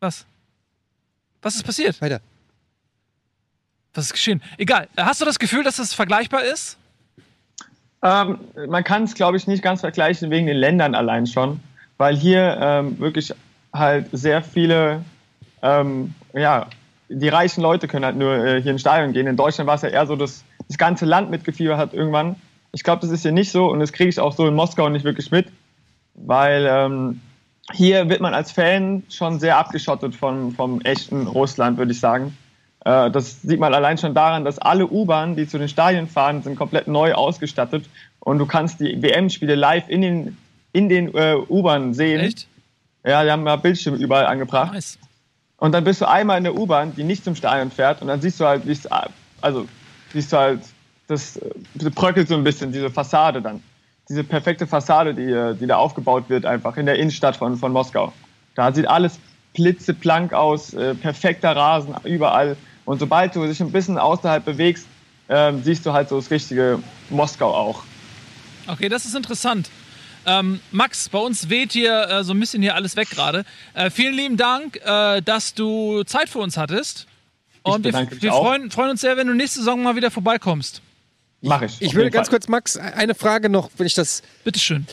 Was? 0.00 0.26
Was 1.42 1.56
ist 1.56 1.62
passiert? 1.62 2.00
Weiter. 2.00 2.20
Was 3.94 4.06
ist 4.06 4.12
geschehen? 4.12 4.42
Egal. 4.58 4.88
Äh, 4.96 5.02
Hast 5.02 5.20
du 5.20 5.24
das 5.24 5.38
Gefühl, 5.38 5.62
dass 5.62 5.76
das 5.76 5.94
vergleichbar 5.94 6.42
ist? 6.44 6.78
Ähm, 8.02 8.38
man 8.68 8.82
kann 8.82 9.04
es, 9.04 9.14
glaube 9.14 9.36
ich, 9.36 9.46
nicht 9.46 9.62
ganz 9.62 9.80
vergleichen 9.80 10.30
wegen 10.30 10.46
den 10.46 10.56
Ländern 10.56 10.94
allein 10.94 11.26
schon, 11.26 11.60
weil 11.98 12.16
hier 12.16 12.56
ähm, 12.60 12.98
wirklich 12.98 13.34
halt 13.74 14.08
sehr 14.12 14.42
viele, 14.42 15.04
ähm, 15.62 16.14
ja, 16.32 16.66
die 17.10 17.28
reichen 17.28 17.60
Leute 17.60 17.88
können 17.88 18.04
halt 18.04 18.16
nur 18.16 18.34
äh, 18.44 18.62
hier 18.62 18.72
ins 18.72 18.80
Stadion 18.80 19.12
gehen. 19.12 19.26
In 19.26 19.36
Deutschland 19.36 19.68
war 19.68 19.74
es 19.74 19.82
ja 19.82 19.90
eher 19.90 20.06
so, 20.06 20.16
dass 20.16 20.44
das 20.68 20.78
ganze 20.78 21.04
Land 21.04 21.30
mitgefiebert 21.30 21.76
hat 21.76 21.92
irgendwann. 21.92 22.36
Ich 22.72 22.84
glaube, 22.84 23.02
das 23.02 23.10
ist 23.10 23.22
hier 23.22 23.32
nicht 23.32 23.50
so 23.50 23.70
und 23.70 23.80
das 23.80 23.92
kriege 23.92 24.08
ich 24.08 24.18
auch 24.20 24.32
so 24.32 24.46
in 24.46 24.54
Moskau 24.54 24.88
nicht 24.88 25.04
wirklich 25.04 25.30
mit, 25.30 25.48
weil 26.14 26.66
ähm, 26.70 27.20
hier 27.72 28.08
wird 28.08 28.20
man 28.20 28.34
als 28.34 28.52
Fan 28.52 29.02
schon 29.10 29.40
sehr 29.40 29.58
abgeschottet 29.58 30.14
vom, 30.14 30.52
vom 30.54 30.80
echten 30.80 31.26
Russland, 31.26 31.78
würde 31.78 31.92
ich 31.92 32.00
sagen. 32.00 32.36
Äh, 32.84 33.10
das 33.10 33.42
sieht 33.42 33.60
man 33.60 33.74
allein 33.74 33.98
schon 33.98 34.14
daran, 34.14 34.44
dass 34.44 34.58
alle 34.58 34.86
U-Bahnen, 34.86 35.36
die 35.36 35.46
zu 35.46 35.58
den 35.58 35.68
Stadien 35.68 36.08
fahren, 36.08 36.42
sind 36.42 36.56
komplett 36.56 36.88
neu 36.88 37.12
ausgestattet 37.14 37.84
und 38.20 38.38
du 38.38 38.46
kannst 38.46 38.80
die 38.80 39.02
WM-Spiele 39.02 39.54
live 39.54 39.88
in 39.88 40.02
den, 40.02 40.38
in 40.72 40.88
den 40.88 41.14
äh, 41.14 41.36
U-Bahnen 41.48 41.94
sehen. 41.94 42.20
Echt? 42.20 42.46
Ja, 43.04 43.24
die 43.24 43.30
haben 43.30 43.46
ja 43.46 43.56
Bildschirme 43.56 43.98
überall 43.98 44.26
angebracht. 44.26 44.72
Nice. 44.72 44.98
Und 45.56 45.72
dann 45.72 45.84
bist 45.84 46.00
du 46.00 46.08
einmal 46.08 46.38
in 46.38 46.44
der 46.44 46.56
U-Bahn, 46.56 46.94
die 46.94 47.04
nicht 47.04 47.24
zum 47.24 47.34
Stadion 47.34 47.70
fährt 47.70 48.00
und 48.00 48.08
dann 48.08 48.20
siehst 48.20 48.40
du 48.40 48.46
halt, 48.46 48.66
wie 48.66 48.72
es, 48.72 48.88
also 49.40 49.66
siehst 50.12 50.32
du 50.32 50.36
halt, 50.38 50.60
das 51.06 51.36
äh, 51.36 51.90
bröckelt 51.94 52.28
so 52.28 52.34
ein 52.34 52.44
bisschen, 52.44 52.72
diese 52.72 52.90
Fassade 52.90 53.42
dann. 53.42 53.62
Diese 54.10 54.24
perfekte 54.24 54.66
Fassade, 54.66 55.14
die, 55.14 55.22
äh, 55.22 55.54
die 55.54 55.66
da 55.66 55.76
aufgebaut 55.76 56.24
wird, 56.28 56.44
einfach 56.44 56.76
in 56.76 56.84
der 56.84 56.96
Innenstadt 56.96 57.36
von, 57.36 57.56
von 57.56 57.72
Moskau. 57.72 58.12
Da 58.54 58.72
sieht 58.72 58.86
alles 58.86 59.18
blitzeblank 59.54 60.32
aus, 60.32 60.74
äh, 60.74 60.94
perfekter 60.94 61.56
Rasen 61.56 61.94
überall. 62.04 62.56
Und 62.84 62.98
sobald 62.98 63.34
du 63.36 63.46
dich 63.46 63.60
ein 63.60 63.72
bisschen 63.72 63.98
außerhalb 63.98 64.44
bewegst, 64.44 64.86
ähm, 65.28 65.62
siehst 65.62 65.86
du 65.86 65.92
halt 65.92 66.08
so 66.08 66.16
das 66.16 66.30
richtige 66.30 66.80
Moskau 67.08 67.54
auch. 67.54 67.84
Okay, 68.66 68.88
das 68.88 69.04
ist 69.04 69.14
interessant. 69.14 69.70
Ähm, 70.26 70.60
Max, 70.70 71.08
bei 71.08 71.18
uns 71.18 71.48
weht 71.48 71.72
hier 71.72 72.08
äh, 72.08 72.24
so 72.24 72.34
ein 72.34 72.40
bisschen 72.40 72.62
hier 72.62 72.74
alles 72.74 72.96
weg 72.96 73.10
gerade. 73.10 73.44
Äh, 73.74 73.90
vielen 73.90 74.14
lieben 74.14 74.36
Dank, 74.36 74.76
äh, 74.84 75.22
dass 75.22 75.54
du 75.54 76.02
Zeit 76.02 76.28
für 76.28 76.40
uns 76.40 76.56
hattest. 76.56 77.06
Und 77.62 77.84
wir, 77.84 77.92
wir 77.92 78.32
freuen, 78.32 78.70
freuen 78.70 78.90
uns 78.90 79.00
sehr, 79.02 79.16
wenn 79.16 79.26
du 79.26 79.34
nächste 79.34 79.60
Saison 79.60 79.82
mal 79.82 79.96
wieder 79.96 80.10
vorbeikommst. 80.10 80.82
Mach 81.42 81.62
ich. 81.62 81.80
Ich 81.80 81.94
würde 81.94 82.10
ganz 82.10 82.28
Fall. 82.28 82.38
kurz, 82.38 82.48
Max, 82.48 82.76
eine 82.76 83.14
Frage 83.14 83.48
noch, 83.48 83.70
wenn 83.76 83.86
ich 83.86 83.94
das 83.94 84.22
Bitteschön. 84.44 84.86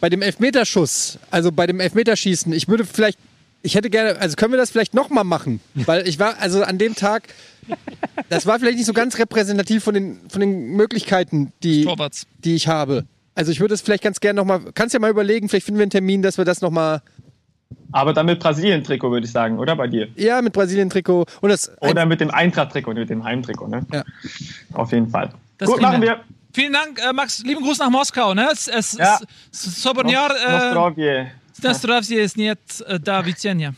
bei 0.00 0.08
dem 0.08 0.22
Elfmeterschuss, 0.22 1.18
also 1.30 1.52
bei 1.52 1.66
dem 1.66 1.80
Elfmeterschießen, 1.80 2.52
ich 2.52 2.68
würde 2.68 2.84
vielleicht, 2.84 3.18
ich 3.62 3.74
hätte 3.74 3.90
gerne, 3.90 4.18
also 4.18 4.36
können 4.36 4.52
wir 4.52 4.58
das 4.58 4.70
vielleicht 4.70 4.94
nochmal 4.94 5.24
machen? 5.24 5.60
Weil 5.74 6.08
ich 6.08 6.18
war, 6.18 6.38
also 6.40 6.62
an 6.62 6.78
dem 6.78 6.94
Tag, 6.94 7.34
das 8.30 8.46
war 8.46 8.58
vielleicht 8.58 8.78
nicht 8.78 8.86
so 8.86 8.94
ganz 8.94 9.18
repräsentativ 9.18 9.84
von 9.84 9.94
den, 9.94 10.20
von 10.30 10.40
den 10.40 10.70
Möglichkeiten, 10.70 11.52
die, 11.62 11.84
Torwarts. 11.84 12.26
die 12.44 12.54
ich 12.54 12.66
habe. 12.66 13.04
Also 13.34 13.52
ich 13.52 13.60
würde 13.60 13.74
es 13.74 13.82
vielleicht 13.82 14.02
ganz 14.02 14.20
gerne 14.20 14.38
nochmal, 14.38 14.60
kannst 14.74 14.94
ja 14.94 15.00
mal 15.00 15.10
überlegen, 15.10 15.48
vielleicht 15.48 15.66
finden 15.66 15.78
wir 15.78 15.84
einen 15.84 15.90
Termin, 15.90 16.22
dass 16.22 16.38
wir 16.38 16.46
das 16.46 16.62
nochmal, 16.62 17.02
Aber 17.92 18.14
dann 18.14 18.26
mit 18.26 18.40
Brasilien-Trikot, 18.40 19.10
würde 19.10 19.26
ich 19.26 19.32
sagen, 19.32 19.58
oder? 19.58 19.76
Bei 19.76 19.86
dir. 19.86 20.08
ja, 20.16 20.40
mit 20.40 20.54
Brasilien-Trikot 20.54 21.26
und 21.42 21.48
das, 21.50 21.70
Oder 21.82 22.06
mit 22.06 22.20
dem 22.20 22.30
Eintracht-Trikot, 22.30 22.94
mit 22.94 23.10
dem 23.10 23.22
Heimtrikot, 23.22 23.68
ne? 23.68 23.86
Ja. 23.92 24.02
Auf 24.72 24.92
jeden 24.92 25.10
Fall. 25.10 25.30
Das 25.60 25.68
Gut, 25.68 25.80
machen 25.80 26.00
wir. 26.02 26.20
Vielen 26.52 26.72
Dank, 26.72 26.98
äh, 26.98 27.12
Max. 27.12 27.40
Lieben 27.44 27.62
Gruß 27.62 27.78
nach 27.78 27.90
Moskau. 27.90 28.34
Ne? 28.34 28.48
Es, 28.50 28.66
es, 28.66 28.94
Ja. 28.94 29.20
es, 29.52 29.82
Sobotniar, 29.82 30.30
äh, 30.34 30.74
Nostrovje. 30.74 31.30
Zdravstvie, 31.52 32.26
Sniet, 32.26 32.58
äh, 32.86 32.98
da 32.98 33.24
Wicenja. 33.24 33.74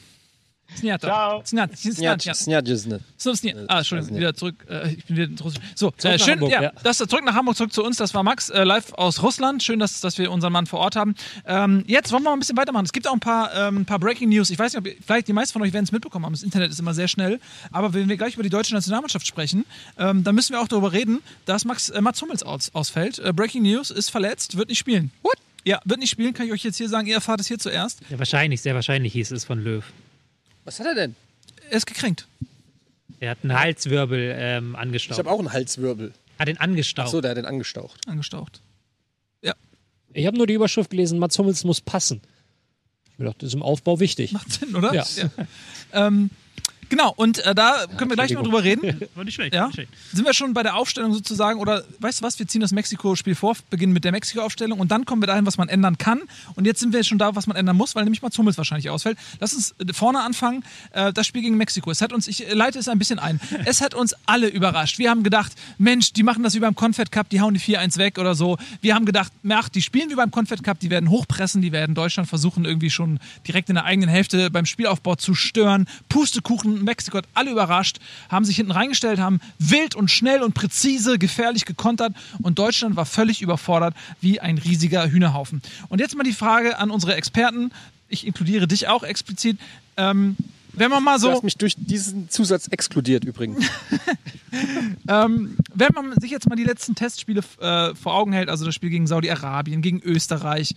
Sniata. 0.79 1.07
Ciao. 1.07 1.43
Sniat, 1.45 2.25
ja. 2.25 2.35
Snjadjizne. 2.35 3.01
So, 3.17 3.35
Sniat. 3.35 3.57
Ah, 3.69 3.79
Entschuldigung, 3.79 4.17
wieder 4.17 4.35
zurück. 4.35 4.55
Äh, 4.69 4.93
ich 4.93 5.05
bin 5.07 5.17
wieder 5.17 5.29
in 5.29 5.39
Russland. 5.39 5.65
So, 5.75 5.93
äh, 6.03 6.19
schön, 6.19 6.35
Hamburg, 6.35 6.51
ja, 6.51 6.63
ja. 6.63 6.73
Das, 6.83 6.99
zurück 6.99 7.25
nach 7.25 7.35
Hamburg, 7.35 7.57
zurück 7.57 7.73
zu 7.73 7.85
uns. 7.85 7.97
Das 7.97 8.15
war 8.15 8.23
Max, 8.23 8.51
äh, 8.51 8.65
live 8.65 8.93
aus 8.95 9.23
Russland. 9.23 9.63
Schön, 9.63 9.79
dass, 9.79 10.01
dass 10.01 10.19
wir 10.19 10.31
unseren 10.31 10.53
Mann 10.53 10.67
vor 10.67 10.81
Ort 10.81 10.97
haben. 10.97 11.15
Ähm, 11.47 11.85
jetzt 11.87 12.13
wollen 12.13 12.23
wir 12.23 12.31
mal 12.31 12.37
ein 12.37 12.41
bisschen 12.41 12.57
weitermachen. 12.57 12.85
Es 12.85 12.93
gibt 12.93 13.07
auch 13.07 13.13
ein 13.13 13.21
paar, 13.21 13.55
ähm, 13.55 13.85
paar 13.85 13.99
Breaking 13.99 14.29
News. 14.29 14.51
Ich 14.51 14.59
weiß 14.59 14.73
nicht, 14.73 14.79
ob 14.79 14.87
ihr, 14.87 14.95
vielleicht 15.05 15.29
die 15.29 15.33
meisten 15.33 15.53
von 15.53 15.63
euch 15.63 15.73
werden 15.73 15.85
es 15.85 15.93
mitbekommen 15.93 16.25
haben. 16.25 16.33
Das 16.33 16.43
Internet 16.43 16.71
ist 16.71 16.81
immer 16.81 16.95
sehr 16.95 17.09
schnell. 17.09 17.41
Aber 17.71 17.95
wenn 17.95 18.09
wir 18.09 18.17
gleich 18.17 18.35
über 18.35 18.43
die 18.43 18.51
deutsche 18.51 18.75
Nationalmannschaft 18.75 19.27
sprechen, 19.27 19.65
ähm, 19.99 20.25
dann 20.25 20.35
müssen 20.35 20.53
wir 20.53 20.61
auch 20.61 20.69
darüber 20.69 20.93
reden, 20.93 21.23
dass 21.47 21.65
Max, 21.65 21.89
äh, 21.89 22.01
Mats 22.01 22.21
Hummels 22.23 22.43
aus, 22.43 22.71
ausfällt. 22.75 23.19
Äh, 23.19 23.33
Breaking 23.33 23.63
News 23.63 23.91
ist 23.91 24.11
verletzt, 24.11 24.57
wird 24.57 24.69
nicht 24.69 24.79
spielen. 24.79 25.11
What? 25.23 25.37
Ja, 25.65 25.81
wird 25.85 26.01
nicht 26.01 26.11
spielen, 26.11 26.35
kann 26.35 26.47
ich 26.47 26.53
euch 26.53 26.65
jetzt 26.65 26.77
hier 26.77 26.89
sagen. 26.89 27.07
Ihr 27.07 27.15
erfahrt 27.15 27.41
es 27.41 27.47
hier 27.47 27.59
zuerst. 27.59 28.01
Ja, 28.11 28.19
wahrscheinlich, 28.19 28.61
sehr 28.63 28.75
wahrscheinlich 28.75 29.13
hieß 29.13 29.31
es 29.31 29.45
von 29.45 29.63
Löw. 29.63 29.85
Was 30.65 30.79
hat 30.81 30.87
er 30.87 30.95
denn? 30.95 31.17
Er 31.71 31.77
ist 31.77 31.87
gekränkt. 31.87 32.27
Er 33.21 33.31
hat 33.31 33.39
einen 33.43 33.59
Halswirbel 33.59 34.35
ähm, 34.37 34.73
Ich 34.73 34.79
angestaucht. 34.79 35.19
habe 35.19 35.31
auch 35.31 35.39
einen 35.39 35.53
Halswirbel. 35.53 36.13
Hat 36.39 36.49
den 36.49 36.59
angestaucht. 36.59 37.07
Achso, 37.07 37.21
der 37.21 37.33
hat 37.33 37.37
den 37.37 37.47
angestaucht. 37.47 38.01
Angestaucht. 38.07 38.61
Ich 40.15 40.27
habe 40.27 40.37
nur 40.37 40.47
die 40.47 40.55
Überschrift 40.55 40.91
gelesen, 40.91 41.19
Mats 41.19 41.39
Hummels 41.39 41.65
muss 41.65 41.81
passen. 41.81 42.21
Ich 43.05 43.19
mir 43.19 43.25
gedacht, 43.25 43.43
das 43.43 43.49
ist 43.49 43.55
im 43.55 43.63
Aufbau 43.63 44.01
wichtig. 44.01 44.33
Macht 44.33 44.53
Sinn, 44.53 44.75
oder? 44.75 44.93
Ja. 44.95 45.07
Ähm, 45.93 46.31
genau, 46.93 47.15
und 47.17 47.39
äh, 47.39 47.55
da 47.55 47.87
können 47.97 48.11
wir 48.11 48.17
gleich 48.17 48.33
noch 48.33 48.43
drüber 48.43 48.63
reden. 48.63 49.01
War 49.15 49.25
nicht 49.25 49.35
schlecht. 49.35 49.55
Ja? 49.55 49.67
nicht 49.67 49.75
schlecht. 49.77 49.93
Sind 50.13 50.27
wir 50.27 50.35
schon 50.35 50.53
bei 50.53 50.63
der 50.63 50.77
Aufstellung 50.77 51.15
sozusagen, 51.15 51.59
oder 51.59 51.85
weißt 52.01 52.21
du 52.21 52.25
was, 52.25 52.39
wir 52.39 52.47
ziehen 52.47 52.61
das 52.61 52.73
Mexiko-Spiel 52.73 53.35
vor, 53.35 53.57
beginnen 53.71 53.95
mit 53.95 54.05
der 54.05 54.13
Mexiko-Aufstellung 54.13 54.79
und 54.79 54.91
dann 54.91 55.07
kommen 55.07 55.23
wir 55.23 55.27
dahin, 55.27 55.47
was 55.47 55.57
man 55.57 55.71
ändern 55.71 55.97
kann. 55.97 56.21
Und 56.55 56.67
jetzt 56.67 56.81
sind 56.81 56.93
wir 56.93 57.03
schon 57.03 57.17
da, 57.17 57.35
was 57.35 57.47
man 57.47 57.57
ändern 57.57 57.77
muss, 57.77 57.95
weil 57.95 58.05
nämlich 58.05 58.21
Mats 58.21 58.37
Hummels 58.37 58.59
wahrscheinlich 58.59 58.91
ausfällt. 58.91 59.17
Lass 59.41 59.55
uns 59.55 59.75
äh, 59.79 59.93
vorne 59.95 60.21
anfangen. 60.21 60.65
Äh, 60.93 61.15
das 61.15 61.27
Spiel 61.27 61.41
gegen 61.41 61.57
Mexiko. 61.57 61.91
Es 61.91 62.03
hat 62.03 62.13
uns, 62.13 62.29
ich 62.29 62.47
äh, 62.47 62.53
leite 62.53 62.79
es 62.79 62.89
ein 62.89 62.99
bisschen 62.99 63.19
ein, 63.19 63.41
es 63.65 63.81
hat 63.81 63.95
uns 63.95 64.15
alle 64.27 64.49
überrascht. 64.49 64.99
Wir 64.99 65.09
haben 65.09 65.23
gedacht, 65.23 65.53
Mensch, 65.79 66.13
die 66.13 66.23
machen 66.23 66.43
das 66.43 66.55
wie 66.55 66.61
beim 66.61 66.75
Confed 66.75 67.11
Cup, 67.11 67.31
die 67.31 67.41
hauen 67.41 67.55
die 67.55 67.61
¡4-1 67.61 67.97
weg 67.97 68.19
oder 68.19 68.35
so. 68.35 68.59
Wir 68.83 68.95
haben 68.95 69.07
gedacht, 69.07 69.33
ach, 69.49 69.71
die 69.71 69.81
spielen 69.81 70.11
wie 70.11 70.15
beim 70.15 70.31
Confed 70.31 70.63
Cup, 70.63 70.79
die 70.79 70.91
werden 70.91 71.09
hochpressen, 71.09 71.63
die 71.63 71.73
werden 71.73 71.95
Deutschland 71.95 72.29
versuchen, 72.29 72.67
irgendwie 72.67 72.91
schon 72.91 73.19
direkt 73.49 73.71
in 73.71 73.77
der 73.77 73.85
eigenen 73.85 74.11
Hälfte 74.11 74.51
beim 74.51 74.67
Spielaufbau 74.67 75.15
zu 75.15 75.35
stören. 75.35 75.87
Pustekuchen, 76.09 76.82
Mexiko 76.85 77.19
hat 77.19 77.27
alle 77.35 77.51
überrascht, 77.51 77.99
haben 78.29 78.45
sich 78.45 78.57
hinten 78.57 78.73
reingestellt, 78.73 79.19
haben 79.19 79.41
wild 79.59 79.95
und 79.95 80.11
schnell 80.11 80.43
und 80.43 80.55
präzise, 80.55 81.19
gefährlich 81.19 81.65
gekontert 81.65 82.15
und 82.43 82.59
Deutschland 82.59 82.97
war 82.97 83.07
völlig 83.07 83.43
überfordert 83.43 83.95
wie 84.21 84.41
ein 84.41 84.59
riesiger 84.59 85.11
Hühnerhaufen. 85.11 85.63
Und 85.89 86.01
jetzt 86.01 86.17
mal 86.17 86.25
die 86.25 86.33
Frage 86.33 86.79
an 86.79 86.91
unsere 86.91 87.15
Experten, 87.15 87.71
ich 88.09 88.27
inkludiere 88.27 88.67
dich 88.67 88.89
auch 88.89 89.03
explizit, 89.03 89.59
ähm, 89.97 90.37
wenn 90.75 90.91
man 90.91 91.03
mal 91.05 91.17
Du 91.17 91.23
so... 91.23 91.33
hast 91.33 91.45
mich 91.45 91.57
durch 91.57 91.75
diesen 91.77 92.31
Zusatz 92.31 92.69
exkludiert 92.69 93.25
übrigens. 93.25 93.67
Ähm, 95.09 95.57
wenn 95.75 95.89
man 95.95 96.13
sich 96.21 96.31
jetzt 96.31 96.49
mal 96.49 96.57
die 96.57 96.65
letzten 96.65 96.95
Testspiele 96.95 97.43
äh, 97.61 97.95
vor 97.95 98.15
Augen 98.15 98.33
hält, 98.33 98.49
also 98.49 98.65
das 98.65 98.75
Spiel 98.75 98.91
gegen 98.91 99.07
Saudi-Arabien, 99.07 99.83
gegen 99.83 100.01
Österreich, 100.01 100.75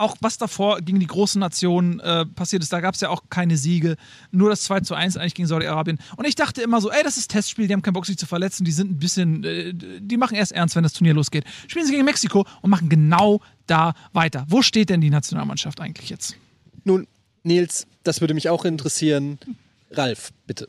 auch 0.00 0.16
was 0.20 0.38
davor 0.38 0.80
gegen 0.80 0.98
die 0.98 1.06
großen 1.06 1.38
Nationen 1.38 2.00
äh, 2.00 2.26
passiert 2.26 2.62
ist, 2.62 2.72
da 2.72 2.80
gab 2.80 2.94
es 2.94 3.00
ja 3.00 3.10
auch 3.10 3.24
keine 3.30 3.56
Siege, 3.56 3.96
nur 4.30 4.50
das 4.50 4.62
2 4.62 4.80
zu 4.80 4.94
1 4.94 5.16
eigentlich 5.16 5.34
gegen 5.34 5.48
Saudi-Arabien. 5.48 5.98
Und 6.16 6.26
ich 6.26 6.34
dachte 6.34 6.62
immer 6.62 6.80
so, 6.80 6.90
ey, 6.90 7.02
das 7.02 7.16
ist 7.16 7.30
Testspiel, 7.30 7.66
die 7.66 7.74
haben 7.74 7.82
keinen 7.82 7.94
Bock, 7.94 8.06
sich 8.06 8.18
zu 8.18 8.26
verletzen, 8.26 8.64
die 8.64 8.72
sind 8.72 8.90
ein 8.90 8.98
bisschen, 8.98 9.44
äh, 9.44 9.72
die 9.74 10.16
machen 10.16 10.34
erst 10.36 10.52
ernst, 10.52 10.76
wenn 10.76 10.82
das 10.82 10.92
Turnier 10.92 11.14
losgeht. 11.14 11.44
Spielen 11.68 11.86
sie 11.86 11.92
gegen 11.92 12.04
Mexiko 12.04 12.46
und 12.62 12.70
machen 12.70 12.88
genau 12.88 13.40
da 13.66 13.94
weiter. 14.12 14.46
Wo 14.48 14.62
steht 14.62 14.90
denn 14.90 15.00
die 15.00 15.10
Nationalmannschaft 15.10 15.80
eigentlich 15.80 16.10
jetzt? 16.10 16.36
Nun, 16.84 17.06
Nils, 17.42 17.86
das 18.02 18.20
würde 18.20 18.34
mich 18.34 18.48
auch 18.48 18.64
interessieren. 18.64 19.38
Ralf, 19.90 20.32
bitte. 20.46 20.68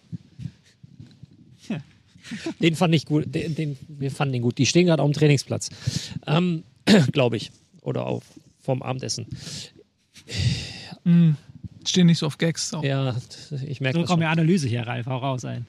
Den 2.60 2.76
fand 2.76 2.96
ich 2.96 3.06
gut. 3.06 3.26
Den, 3.34 3.56
den, 3.56 3.78
wir 3.88 4.12
fanden 4.12 4.34
den 4.34 4.42
gut. 4.42 4.58
Die 4.58 4.66
stehen 4.66 4.86
gerade 4.86 5.04
auf 5.04 5.10
dem 5.10 5.14
Trainingsplatz. 5.14 5.70
Ähm, 6.26 6.64
Glaube 7.12 7.38
ich. 7.38 7.52
Oder 7.82 8.06
auf 8.06 8.24
vom 8.62 8.82
Abendessen. 8.82 9.27
Stehen 11.86 12.06
nicht 12.08 12.20
so 12.20 12.27
auf 12.27 12.38
Gags. 12.38 12.70
So. 12.70 12.84
Ja, 12.84 13.15
ich 13.68 13.82
merke 13.82 14.00
So 14.00 14.06
kommt 14.06 14.22
ja 14.22 14.30
Analyse 14.30 14.68
hier, 14.68 14.82
Ralf, 14.86 15.08
hau 15.08 15.18
raus 15.18 15.46
ein. 15.46 15.65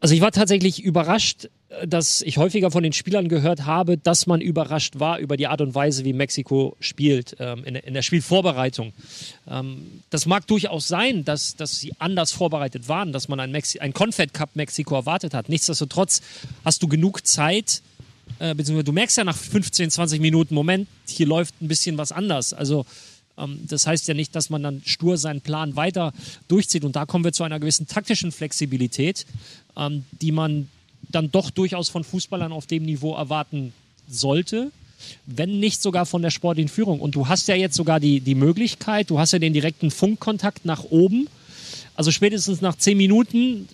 Also 0.00 0.14
ich 0.14 0.20
war 0.20 0.30
tatsächlich 0.32 0.82
überrascht, 0.82 1.48
dass 1.84 2.22
ich 2.22 2.38
häufiger 2.38 2.70
von 2.70 2.82
den 2.82 2.92
Spielern 2.92 3.28
gehört 3.28 3.66
habe, 3.66 3.98
dass 3.98 4.26
man 4.26 4.40
überrascht 4.40 4.98
war 5.00 5.18
über 5.18 5.36
die 5.36 5.48
Art 5.48 5.60
und 5.60 5.74
Weise, 5.74 6.04
wie 6.04 6.12
Mexiko 6.12 6.76
spielt 6.80 7.36
ähm, 7.40 7.62
in, 7.64 7.74
der- 7.74 7.84
in 7.86 7.94
der 7.94 8.02
Spielvorbereitung. 8.02 8.92
Ähm, 9.48 10.02
das 10.10 10.24
mag 10.26 10.46
durchaus 10.46 10.88
sein, 10.88 11.24
dass, 11.24 11.56
dass 11.56 11.78
sie 11.80 11.92
anders 11.98 12.32
vorbereitet 12.32 12.88
waren, 12.88 13.12
dass 13.12 13.28
man 13.28 13.38
ein, 13.40 13.50
Mexi 13.50 13.80
ein 13.80 13.92
Confed 13.92 14.32
Cup 14.32 14.50
Mexiko 14.54 14.94
erwartet 14.94 15.34
hat. 15.34 15.48
Nichtsdestotrotz 15.48 16.22
hast 16.64 16.82
du 16.82 16.88
genug 16.88 17.26
Zeit, 17.26 17.82
äh, 18.38 18.54
beziehungsweise 18.54 18.84
du 18.84 18.92
merkst 18.92 19.16
ja 19.16 19.24
nach 19.24 19.36
15, 19.36 19.90
20 19.90 20.20
Minuten, 20.20 20.54
Moment, 20.54 20.88
hier 21.08 21.26
läuft 21.26 21.60
ein 21.60 21.68
bisschen 21.68 21.98
was 21.98 22.12
anders. 22.12 22.52
Also 22.52 22.86
ähm, 23.38 23.60
das 23.68 23.86
heißt 23.86 24.08
ja 24.08 24.14
nicht, 24.14 24.34
dass 24.34 24.50
man 24.50 24.62
dann 24.62 24.82
stur 24.84 25.16
seinen 25.16 25.40
Plan 25.40 25.76
weiter 25.76 26.12
durchzieht. 26.48 26.84
Und 26.84 26.96
da 26.96 27.06
kommen 27.06 27.24
wir 27.24 27.32
zu 27.32 27.44
einer 27.44 27.60
gewissen 27.60 27.86
taktischen 27.86 28.32
Flexibilität, 28.32 29.26
ähm, 29.76 30.04
die 30.20 30.32
man 30.32 30.68
dann 31.10 31.30
doch 31.30 31.50
durchaus 31.50 31.88
von 31.88 32.04
Fußballern 32.04 32.52
auf 32.52 32.66
dem 32.66 32.84
Niveau 32.84 33.14
erwarten 33.14 33.72
sollte, 34.08 34.72
wenn 35.26 35.60
nicht 35.60 35.80
sogar 35.80 36.06
von 36.06 36.22
der 36.22 36.30
sportlichen 36.30 36.68
Führung. 36.68 37.00
Und 37.00 37.14
du 37.14 37.28
hast 37.28 37.48
ja 37.48 37.54
jetzt 37.54 37.76
sogar 37.76 38.00
die, 38.00 38.20
die 38.20 38.34
Möglichkeit, 38.34 39.10
du 39.10 39.18
hast 39.18 39.32
ja 39.32 39.38
den 39.38 39.52
direkten 39.52 39.90
Funkkontakt 39.90 40.64
nach 40.64 40.84
oben. 40.84 41.28
Also 41.94 42.10
spätestens 42.10 42.60
nach 42.60 42.76
zehn 42.76 42.96
Minuten, 42.96 43.68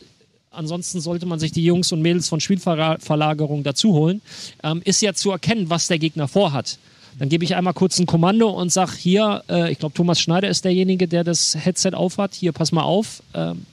ansonsten 0.55 1.01
sollte 1.01 1.27
man 1.27 1.39
sich 1.39 1.53
die 1.53 1.65
Jungs 1.65 1.93
und 1.93 2.03
Mädels 2.03 2.29
von 2.29 2.41
Spielverlagerung 2.41 3.63
dazu 3.63 3.93
holen, 3.93 4.23
ähm, 4.63 4.83
ist 4.85 5.01
ja 5.03 5.15
zu 5.15 5.31
erkennen, 5.31 5.71
was 5.71 5.89
der 5.89 5.99
Gegner 5.99 6.29
vorhat. 6.29 6.79
Dann 7.19 7.29
gebe 7.29 7.45
ich 7.45 7.55
einmal 7.55 7.75
kurz 7.75 7.99
ein 7.99 8.07
Kommando 8.07 8.51
und 8.51 8.73
sage 8.73 8.93
hier, 8.99 9.45
äh, 9.49 9.71
ich 9.71 9.79
glaube 9.79 9.95
Thomas 9.95 10.21
Schneider 10.21 10.49
ist 10.49 10.65
derjenige, 10.65 11.07
der 11.07 11.23
das 11.23 11.55
Headset 11.55 11.93
aufhat, 11.95 12.35
hier 12.35 12.53
pass 12.53 12.73
mal 12.73 12.83
auf, 12.83 13.23
ähm, 13.35 13.67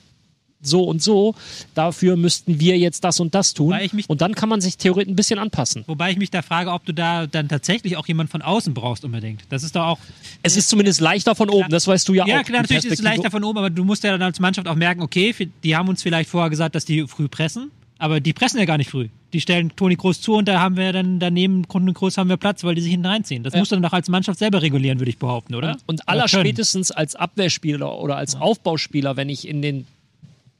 so 0.61 0.83
und 0.83 1.01
so, 1.01 1.35
dafür 1.73 2.15
müssten 2.17 2.59
wir 2.59 2.77
jetzt 2.77 3.03
das 3.03 3.19
und 3.19 3.33
das 3.35 3.53
tun. 3.53 3.75
Und 4.07 4.21
dann 4.21 4.35
kann 4.35 4.49
man 4.49 4.61
sich 4.61 4.77
theoretisch 4.77 5.11
ein 5.11 5.15
bisschen 5.15 5.39
anpassen. 5.39 5.83
Wobei 5.87 6.11
ich 6.11 6.17
mich 6.17 6.29
da 6.31 6.41
frage, 6.41 6.71
ob 6.71 6.85
du 6.85 6.93
da 6.93 7.27
dann 7.27 7.47
tatsächlich 7.49 7.97
auch 7.97 8.07
jemand 8.07 8.29
von 8.29 8.41
außen 8.41 8.73
brauchst 8.73 9.03
unbedingt. 9.05 9.41
Das 9.49 9.63
ist 9.63 9.75
doch 9.75 9.85
auch. 9.85 9.99
Es 10.43 10.57
ist 10.57 10.69
zumindest 10.69 11.01
leichter 11.01 11.35
von 11.35 11.49
oben, 11.49 11.69
das 11.69 11.87
weißt 11.87 12.07
du 12.07 12.13
ja, 12.13 12.25
Ja, 12.27 12.39
auch. 12.39 12.43
klar, 12.43 12.63
Die 12.63 12.73
natürlich 12.73 12.85
ist 12.85 12.99
es 12.99 13.01
leichter 13.01 13.31
von 13.31 13.43
oben, 13.43 13.57
aber 13.57 13.69
du 13.69 13.83
musst 13.83 14.03
ja 14.03 14.11
dann 14.11 14.21
als 14.21 14.39
Mannschaft 14.39 14.67
auch 14.67 14.75
merken, 14.75 15.01
okay, 15.01 15.33
die 15.63 15.75
haben 15.75 15.89
uns 15.89 16.01
vielleicht 16.03 16.29
vorher 16.29 16.49
gesagt, 16.49 16.75
dass 16.75 16.85
die 16.85 17.07
früh 17.07 17.27
pressen, 17.27 17.71
aber 17.97 18.19
die 18.19 18.33
pressen 18.33 18.59
ja 18.59 18.65
gar 18.65 18.77
nicht 18.77 18.89
früh. 18.89 19.09
Die 19.33 19.39
stellen 19.41 19.71
Toni 19.75 19.95
Groß 19.95 20.19
zu 20.21 20.33
und 20.33 20.47
da 20.47 20.59
haben 20.59 20.75
wir 20.75 20.91
dann 20.91 21.19
daneben 21.19 21.67
Toni 21.67 21.93
Groß 21.93 22.17
haben 22.17 22.29
wir 22.29 22.37
Platz, 22.37 22.63
weil 22.63 22.75
die 22.75 22.81
sich 22.81 22.91
hinten 22.91 23.05
reinziehen. 23.05 23.43
Das 23.43 23.55
musst 23.55 23.71
du 23.71 23.75
dann 23.75 23.83
doch 23.83 23.93
als 23.93 24.09
Mannschaft 24.09 24.39
selber 24.39 24.61
regulieren, 24.61 24.99
würde 24.99 25.09
ich 25.09 25.17
behaupten, 25.17 25.55
oder? 25.55 25.77
Und 25.87 26.01
Oder 26.01 26.09
aller 26.09 26.27
spätestens 26.27 26.91
als 26.91 27.15
Abwehrspieler 27.15 27.97
oder 27.99 28.17
als 28.17 28.35
Aufbauspieler, 28.35 29.15
wenn 29.17 29.29
ich 29.29 29.47
in 29.47 29.61
den 29.61 29.85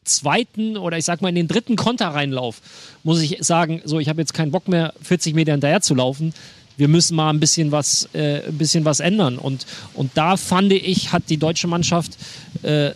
zweiten 0.03 0.77
oder 0.77 0.97
ich 0.97 1.05
sag 1.05 1.21
mal 1.21 1.29
in 1.29 1.35
den 1.35 1.47
dritten 1.47 1.75
Konter 1.75 2.07
reinlaufe, 2.07 2.61
muss 3.03 3.21
ich 3.21 3.37
sagen, 3.41 3.81
so 3.85 3.99
ich 3.99 4.09
habe 4.09 4.21
jetzt 4.21 4.33
keinen 4.33 4.51
Bock 4.51 4.67
mehr 4.67 4.93
40 5.03 5.35
Meter 5.35 5.51
hinterher 5.51 5.81
zu 5.81 5.95
laufen. 5.95 6.33
Wir 6.77 6.87
müssen 6.87 7.15
mal 7.15 7.29
ein 7.29 7.39
bisschen 7.39 7.71
was, 7.71 8.09
äh, 8.13 8.47
ein 8.47 8.57
bisschen 8.57 8.85
was 8.85 8.99
ändern. 8.99 9.37
Und, 9.37 9.67
und 9.93 10.11
da 10.15 10.37
fand 10.37 10.71
ich, 10.73 11.11
hat 11.11 11.23
die 11.29 11.37
deutsche 11.37 11.67
Mannschaft 11.67 12.17
äh, 12.63 12.91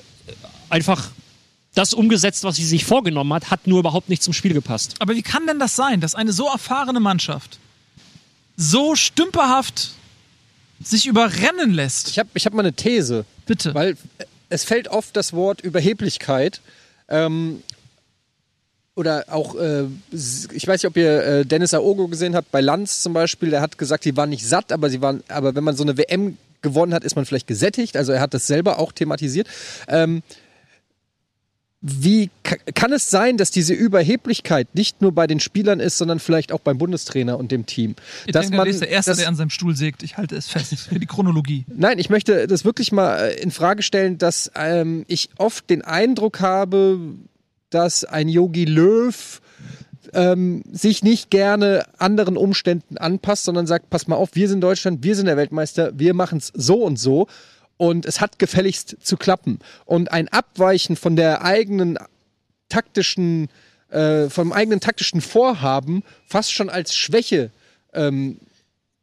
einfach 0.70 1.12
das 1.76 1.94
umgesetzt, 1.94 2.44
was 2.44 2.56
sie 2.56 2.66
sich 2.66 2.86
vorgenommen 2.86 3.34
hat, 3.34 3.52
hat 3.52 3.68
nur 3.68 3.80
überhaupt 3.80 4.10
nicht 4.10 4.24
zum 4.24 4.34
Spiel 4.34 4.54
gepasst. 4.54 4.96
Aber 5.00 5.14
wie 5.16 5.22
kann 5.22 5.46
denn 5.46 5.60
das 5.60 5.76
sein, 5.76 6.00
dass 6.00 6.16
eine 6.16 6.32
so 6.32 6.48
erfahrene 6.48 7.02
Mannschaft 7.02 7.60
so 8.58 8.96
stümperhaft 8.96 9.92
sich 10.82 11.06
überrennen 11.06 11.72
lässt. 11.74 12.10
Ich 12.10 12.20
habe 12.20 12.30
ich 12.34 12.46
hab 12.46 12.54
mal 12.54 12.62
eine 12.62 12.74
These. 12.74 13.26
Bitte. 13.46 13.74
Weil 13.74 13.98
es 14.50 14.64
fällt 14.64 14.88
oft 14.88 15.16
das 15.16 15.34
Wort 15.34 15.62
Überheblichkeit. 15.62 16.62
Ähm, 17.10 17.62
oder 18.96 19.26
auch, 19.28 19.56
äh, 19.56 19.84
ich 20.12 20.68
weiß 20.68 20.82
nicht, 20.82 20.86
ob 20.86 20.96
ihr 20.96 21.24
äh, 21.24 21.46
Dennis 21.46 21.74
Aogo 21.74 22.08
gesehen 22.08 22.36
habt, 22.36 22.52
bei 22.52 22.62
Lanz 22.62 23.02
zum 23.02 23.14
Beispiel, 23.14 23.50
der 23.50 23.62
hat 23.62 23.78
gesagt, 23.78 24.06
die 24.06 24.16
waren 24.16 24.30
nicht 24.30 24.48
satt, 24.48 24.72
aber 24.72 24.90
sie 24.90 25.02
waren, 25.02 25.22
aber 25.28 25.54
wenn 25.54 25.66
man 25.66 25.76
so 25.76 25.84
eine 25.84 25.98
WM 25.98 26.38
gewonnen 26.62 26.94
hat, 26.94 27.04
ist 27.04 27.16
man 27.16 27.26
vielleicht 27.26 27.48
gesättigt. 27.48 27.98
Also 27.98 28.14
er 28.14 28.22
hat 28.22 28.34
das 28.34 28.48
selber 28.48 28.80
auch 28.80 28.92
thematisiert. 28.92 29.48
Ähm, 29.88 30.24
wie 31.88 32.32
ka- 32.44 32.56
kann 32.74 32.92
es 32.94 33.12
sein, 33.12 33.38
dass 33.38 33.52
diese 33.52 33.74
Überheblichkeit 33.76 34.74
nicht 34.74 35.02
nur 35.04 35.12
bei 35.12 35.28
den 35.28 35.40
Spielern 35.40 35.80
ist, 35.80 36.00
sondern 36.00 36.20
vielleicht 36.20 36.52
auch 36.52 36.60
beim 36.60 36.80
Bundestrainer 36.80 37.38
und 37.38 37.52
dem 37.52 37.68
Team? 37.68 37.96
Ich 38.26 38.32
dass 38.32 38.50
denke, 38.50 38.68
ist 38.68 38.82
der 38.82 38.90
Erste, 38.90 39.12
dass- 39.12 39.18
der 39.20 39.28
an 39.28 39.36
seinem 39.36 39.52
Stuhl 39.52 39.76
sägt. 39.76 40.02
Ich 40.02 40.18
halte 40.18 40.36
es 40.36 40.48
fest. 40.48 40.76
Für 40.90 41.00
die 41.00 41.06
Chronologie. 41.06 41.66
Nein, 41.68 42.00
ich 42.00 42.10
möchte 42.10 42.48
das 42.48 42.66
wirklich 42.66 42.92
mal 42.92 43.18
äh, 43.30 43.40
in 43.40 43.52
Frage 43.52 43.84
stellen, 43.84 44.18
dass 44.18 44.52
ähm, 44.56 45.06
ich 45.08 45.30
oft 45.38 45.70
den 45.70 45.84
Eindruck 45.84 46.40
habe, 46.40 47.00
dass 47.70 48.04
ein 48.04 48.30
Yogi 48.30 48.66
Löw 48.66 49.42
ähm, 50.14 50.64
sich 50.72 51.04
nicht 51.04 51.30
gerne 51.30 51.84
anderen 51.98 52.38
Umständen 52.38 52.98
anpasst, 52.98 53.44
sondern 53.44 53.68
sagt, 53.68 53.90
pass 53.90 54.08
mal 54.08 54.16
auf, 54.16 54.30
wir 54.34 54.48
sind 54.50 54.62
Deutschland, 54.62 55.04
wir 55.04 55.16
sind 55.16 55.26
der 55.26 55.38
Weltmeister, 55.38 55.92
wir 55.98 56.14
machen 56.14 56.38
es 56.40 56.52
so 56.56 56.84
und 56.84 56.98
so 56.98 57.28
und 57.78 58.06
es 58.06 58.22
hat 58.22 58.40
gefälligst 58.40 58.98
zu 59.02 59.18
klappen. 59.18 59.60
Und 59.86 60.12
ein 60.12 60.28
Abweichen 60.30 60.96
von 60.96 61.16
der 61.16 61.44
eigenen 61.44 61.98
taktischen, 62.70 63.50
äh, 63.90 64.30
vom 64.30 64.54
eigenen 64.54 64.80
taktischen 64.80 65.22
Vorhaben 65.22 66.04
fast 66.26 66.54
schon 66.54 66.70
als 66.70 66.96
Schwäche 66.96 67.52
ähm, 67.94 68.40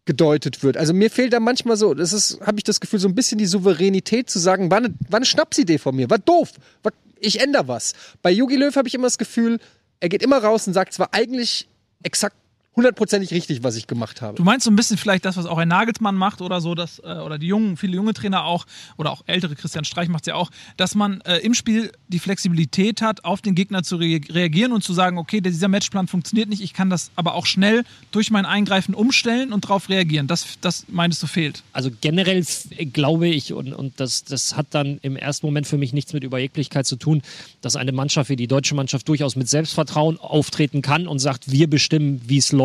gedeutet 0.04 0.62
wird. 0.62 0.76
Also 0.76 0.92
mir 0.92 1.10
fehlt 1.10 1.32
da 1.32 1.40
manchmal 1.40 1.76
so, 1.76 1.94
das 1.94 2.12
ist, 2.12 2.40
habe 2.40 2.58
ich 2.58 2.64
das 2.64 2.80
Gefühl, 2.80 2.98
so 2.98 3.08
ein 3.08 3.14
bisschen 3.14 3.38
die 3.38 3.46
Souveränität 3.46 4.28
zu 4.28 4.38
sagen, 4.38 4.70
war 4.70 4.78
eine, 4.78 4.94
war 5.08 5.18
eine 5.18 5.26
Schnapsidee 5.26 5.78
von 5.78 5.94
mir, 5.94 6.10
war 6.10 6.18
doof, 6.18 6.52
war, 6.82 6.92
ich 7.20 7.40
ändere 7.40 7.68
was. 7.68 7.92
Bei 8.20 8.30
Jogi 8.30 8.56
Löw 8.56 8.74
habe 8.74 8.88
ich 8.88 8.94
immer 8.94 9.06
das 9.06 9.18
Gefühl, 9.18 9.60
er 10.00 10.08
geht 10.08 10.22
immer 10.22 10.42
raus 10.42 10.66
und 10.66 10.72
sagt, 10.72 10.92
es 10.92 10.98
war 10.98 11.14
eigentlich 11.14 11.68
exakt 12.02 12.36
hundertprozentig 12.74 13.32
richtig, 13.32 13.62
was 13.62 13.76
ich 13.76 13.86
gemacht 13.86 14.22
habe. 14.22 14.36
Du 14.36 14.44
meinst 14.44 14.64
so 14.64 14.70
ein 14.70 14.76
bisschen 14.76 14.96
vielleicht 14.96 15.24
das, 15.24 15.36
was 15.36 15.44
auch 15.44 15.58
ein 15.58 15.68
Nagelsmann 15.68 16.14
macht 16.14 16.40
oder 16.40 16.60
so, 16.60 16.74
dass, 16.74 17.00
äh, 17.00 17.02
oder 17.02 17.38
die 17.38 17.46
jungen, 17.46 17.76
viele 17.76 17.94
junge 17.94 18.14
Trainer 18.14 18.44
auch, 18.44 18.66
oder 18.96 19.10
auch 19.10 19.22
ältere, 19.26 19.54
Christian 19.54 19.84
Streich 19.84 20.08
macht 20.08 20.22
es 20.22 20.28
ja 20.28 20.34
auch, 20.36 20.50
dass 20.78 20.94
man 20.94 21.20
äh, 21.22 21.38
im 21.38 21.52
Spiel 21.52 21.92
die 22.08 22.18
Flexibilität 22.18 23.02
hat, 23.02 23.24
auf 23.24 23.42
den 23.42 23.54
Gegner 23.54 23.82
zu 23.82 23.96
re 23.96 24.20
reagieren 24.30 24.72
und 24.72 24.82
zu 24.82 24.94
sagen, 24.94 25.18
okay, 25.18 25.40
dieser 25.40 25.68
Matchplan 25.68 26.06
funktioniert 26.06 26.48
nicht, 26.48 26.62
ich 26.62 26.72
kann 26.72 26.88
das 26.88 27.10
aber 27.14 27.34
auch 27.34 27.44
schnell 27.44 27.84
durch 28.10 28.30
mein 28.30 28.46
Eingreifen 28.46 28.94
umstellen 28.94 29.52
und 29.52 29.64
darauf 29.64 29.88
reagieren. 29.88 30.26
Das, 30.26 30.58
das 30.60 30.86
meinst 30.88 31.22
du 31.22 31.26
fehlt. 31.26 31.62
Also 31.72 31.90
generell 32.00 32.44
glaube 32.92 33.28
ich, 33.28 33.52
und, 33.52 33.74
und 33.74 34.00
das, 34.00 34.24
das 34.24 34.56
hat 34.56 34.68
dann 34.70 34.98
im 35.02 35.16
ersten 35.16 35.46
Moment 35.46 35.66
für 35.66 35.76
mich 35.76 35.92
nichts 35.92 36.12
mit 36.14 36.24
Überheblichkeit 36.24 36.86
zu 36.86 36.96
tun, 36.96 37.22
dass 37.60 37.76
eine 37.76 37.92
Mannschaft 37.92 38.30
wie 38.30 38.36
die 38.36 38.46
deutsche 38.46 38.74
Mannschaft 38.74 39.08
durchaus 39.08 39.36
mit 39.36 39.48
Selbstvertrauen 39.48 40.18
auftreten 40.18 40.80
kann 40.80 41.06
und 41.06 41.18
sagt, 41.18 41.50
wir 41.50 41.68
bestimmen, 41.68 42.22
wie 42.26 42.38
es 42.38 42.52
läuft. 42.52 42.61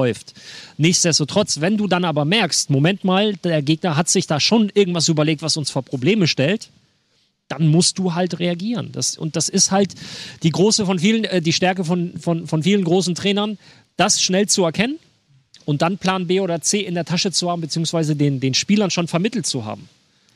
Nichtsdestotrotz, 0.78 1.62
wenn 1.62 1.78
du 1.78 1.88
dann 1.88 2.06
aber 2.06 2.26
merkst, 2.26 2.70
Moment 2.70 3.04
mal, 3.04 3.34
der 3.36 3.62
Gegner 3.62 3.98
hat 3.98 4.10
sich 4.10 4.28
da 4.28 4.40
schon 4.40 4.72
irgendwas 4.74 5.08
überlegt, 5.08 5.42
was 5.42 5.58
uns 5.58 5.72
vor 5.72 5.84
Probleme 5.84 6.28
stellt, 6.28 6.70
dann 7.48 7.68
musst 7.68 7.98
du 7.98 8.14
halt 8.14 8.40
reagieren. 8.40 8.92
Das, 8.92 9.18
und 9.18 9.36
das 9.36 9.50
ist 9.50 9.72
halt 9.72 9.94
die 10.44 10.50
große 10.50 10.86
von 10.86 11.00
vielen, 11.00 11.24
äh, 11.26 11.42
die 11.42 11.54
Stärke 11.54 11.84
von, 11.84 12.18
von, 12.20 12.48
von 12.48 12.64
vielen 12.64 12.84
großen 12.84 13.16
Trainern, 13.16 13.58
das 13.96 14.22
schnell 14.22 14.48
zu 14.48 14.64
erkennen 14.64 15.00
und 15.66 15.82
dann 15.82 15.98
Plan 15.98 16.28
B 16.28 16.40
oder 16.40 16.62
C 16.62 16.80
in 16.82 16.94
der 16.94 17.06
Tasche 17.06 17.32
zu 17.32 17.50
haben, 17.50 17.62
beziehungsweise 17.62 18.16
den, 18.16 18.40
den 18.40 18.54
Spielern 18.54 18.92
schon 18.92 19.08
vermittelt 19.08 19.46
zu 19.46 19.66
haben. 19.66 19.90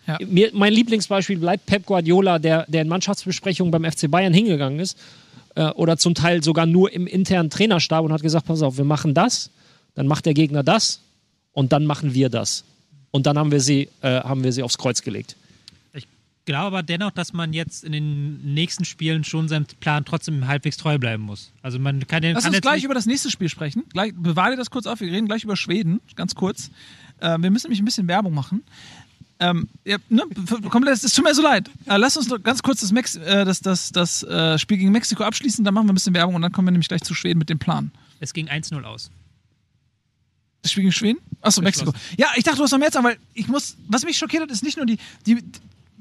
Ja. 0.08 0.18
Mir, 0.26 0.50
mein 0.54 0.74
Lieblingsbeispiel 0.74 1.38
bleibt 1.38 1.66
Pep 1.68 1.86
Guardiola, 1.86 2.40
der, 2.40 2.66
der 2.68 2.82
in 2.82 2.88
Mannschaftsbesprechungen 2.88 3.72
beim 3.72 3.90
FC 3.90 4.10
Bayern 4.10 4.34
hingegangen 4.34 4.80
ist 4.80 4.98
äh, 5.56 5.70
oder 5.70 5.98
zum 5.98 6.16
Teil 6.16 6.44
sogar 6.44 6.66
nur 6.66 6.92
im 6.92 7.08
internen 7.08 7.50
Trainerstab 7.50 8.04
und 8.04 8.12
hat 8.12 8.22
gesagt, 8.22 8.48
pass 8.48 8.62
auf, 8.62 8.78
wir 8.78 8.86
machen 8.86 9.14
das, 9.14 9.52
dann 9.96 10.08
macht 10.08 10.26
der 10.26 10.34
Gegner 10.34 10.64
das 10.64 11.02
und 11.54 11.72
dann 11.72 11.86
machen 11.86 12.14
wir 12.14 12.30
das. 12.30 12.64
Und 13.12 13.26
dann 13.26 13.38
haben 13.38 13.52
wir 13.52 13.60
sie, 13.60 13.90
äh, 14.02 14.22
haben 14.22 14.44
wir 14.44 14.54
sie 14.54 14.64
aufs 14.64 14.78
Kreuz 14.78 15.02
gelegt. 15.02 15.36
Ich 15.94 16.08
glaube 16.46 16.68
aber 16.68 16.84
dennoch, 16.84 17.12
dass 17.12 17.34
man 17.34 17.54
jetzt 17.54 17.84
in 17.84 17.92
den 17.92 18.54
nächsten 18.54 18.84
Spielen 18.86 19.24
schon 19.24 19.48
seinem 19.48 19.66
Plan 19.80 20.06
trotzdem 20.06 20.48
halbwegs 20.48 20.78
treu 20.78 20.98
bleiben 20.98 21.24
muss. 21.24 21.52
Also 21.62 21.78
man 21.78 22.08
kann, 22.08 22.22
den- 22.22 22.34
Lass 22.34 22.44
kann 22.44 22.50
uns 22.52 22.56
jetzt 22.58 22.62
gleich 22.64 22.84
über 22.84 22.94
das 22.94 23.06
nächste 23.06 23.30
Spiel 23.30 23.50
sprechen. 23.50 23.84
Gleich, 23.90 24.14
bewahre 24.16 24.56
das 24.56 24.70
kurz 24.72 24.88
auf, 24.88 25.02
wir 25.02 25.12
reden 25.12 25.28
gleich 25.28 25.44
über 25.44 25.56
Schweden, 25.56 26.00
ganz 26.16 26.34
kurz. 26.36 26.72
Äh, 27.20 27.38
wir 27.40 27.52
müssen 27.52 27.68
nämlich 27.68 27.80
ein 27.82 27.86
bisschen 27.86 28.08
Werbung 28.08 28.34
machen. 28.34 28.64
Ähm, 29.40 29.68
ja, 29.86 29.98
ne, 30.10 30.24
komplett, 30.70 31.04
es 31.04 31.14
tut 31.14 31.26
mir 31.26 31.34
so 31.36 31.42
leid. 31.42 31.70
Äh, 31.86 31.98
lass 31.98 32.16
uns 32.16 32.28
noch 32.30 32.42
ganz 32.42 32.62
kurz 32.64 32.82
das, 32.82 32.92
Mex 32.92 33.16
äh, 33.18 33.44
das, 33.44 33.60
das, 33.60 33.92
das 33.92 34.24
äh, 34.24 34.58
Spiel 34.58 34.78
gegen 34.78 34.92
Mexiko 34.92 35.24
abschließen, 35.24 35.66
dann 35.66 35.74
machen 35.74 35.88
wir 35.88 35.94
ein 35.94 35.96
bisschen 35.96 36.14
Werbung 36.14 36.36
und 36.36 36.42
dann 36.44 36.52
kommen 36.52 36.68
wir 36.68 36.72
nämlich 36.72 36.88
gleich 36.88 37.02
zu 37.02 37.14
Schweden 37.14 37.40
mit 37.40 37.50
dem 37.50 37.60
Plan. 37.60 37.92
es 38.20 38.34
ging 38.34 38.48
1-0 38.50 38.84
aus. 38.84 39.10
Das 40.62 40.72
Spiel 40.72 40.84
gegen 40.84 40.94
Schweden? 40.94 41.20
Achso, 41.42 41.62
Mexiko. 41.62 41.94
Ja, 42.18 42.28
ich 42.36 42.44
dachte, 42.44 42.58
du 42.58 42.64
hast 42.64 42.72
noch 42.72 42.78
mehr 42.80 42.92
Zeit, 42.92 43.04
weil 43.04 43.18
ich 43.34 43.48
muss, 43.48 43.78
was 43.88 44.04
mich 44.04 44.18
schockiert 44.18 44.44
hat, 44.44 44.52
ist 44.52 44.64
nicht 44.64 44.78
nur 44.78 44.86
die, 44.86 44.98
die 45.26 45.44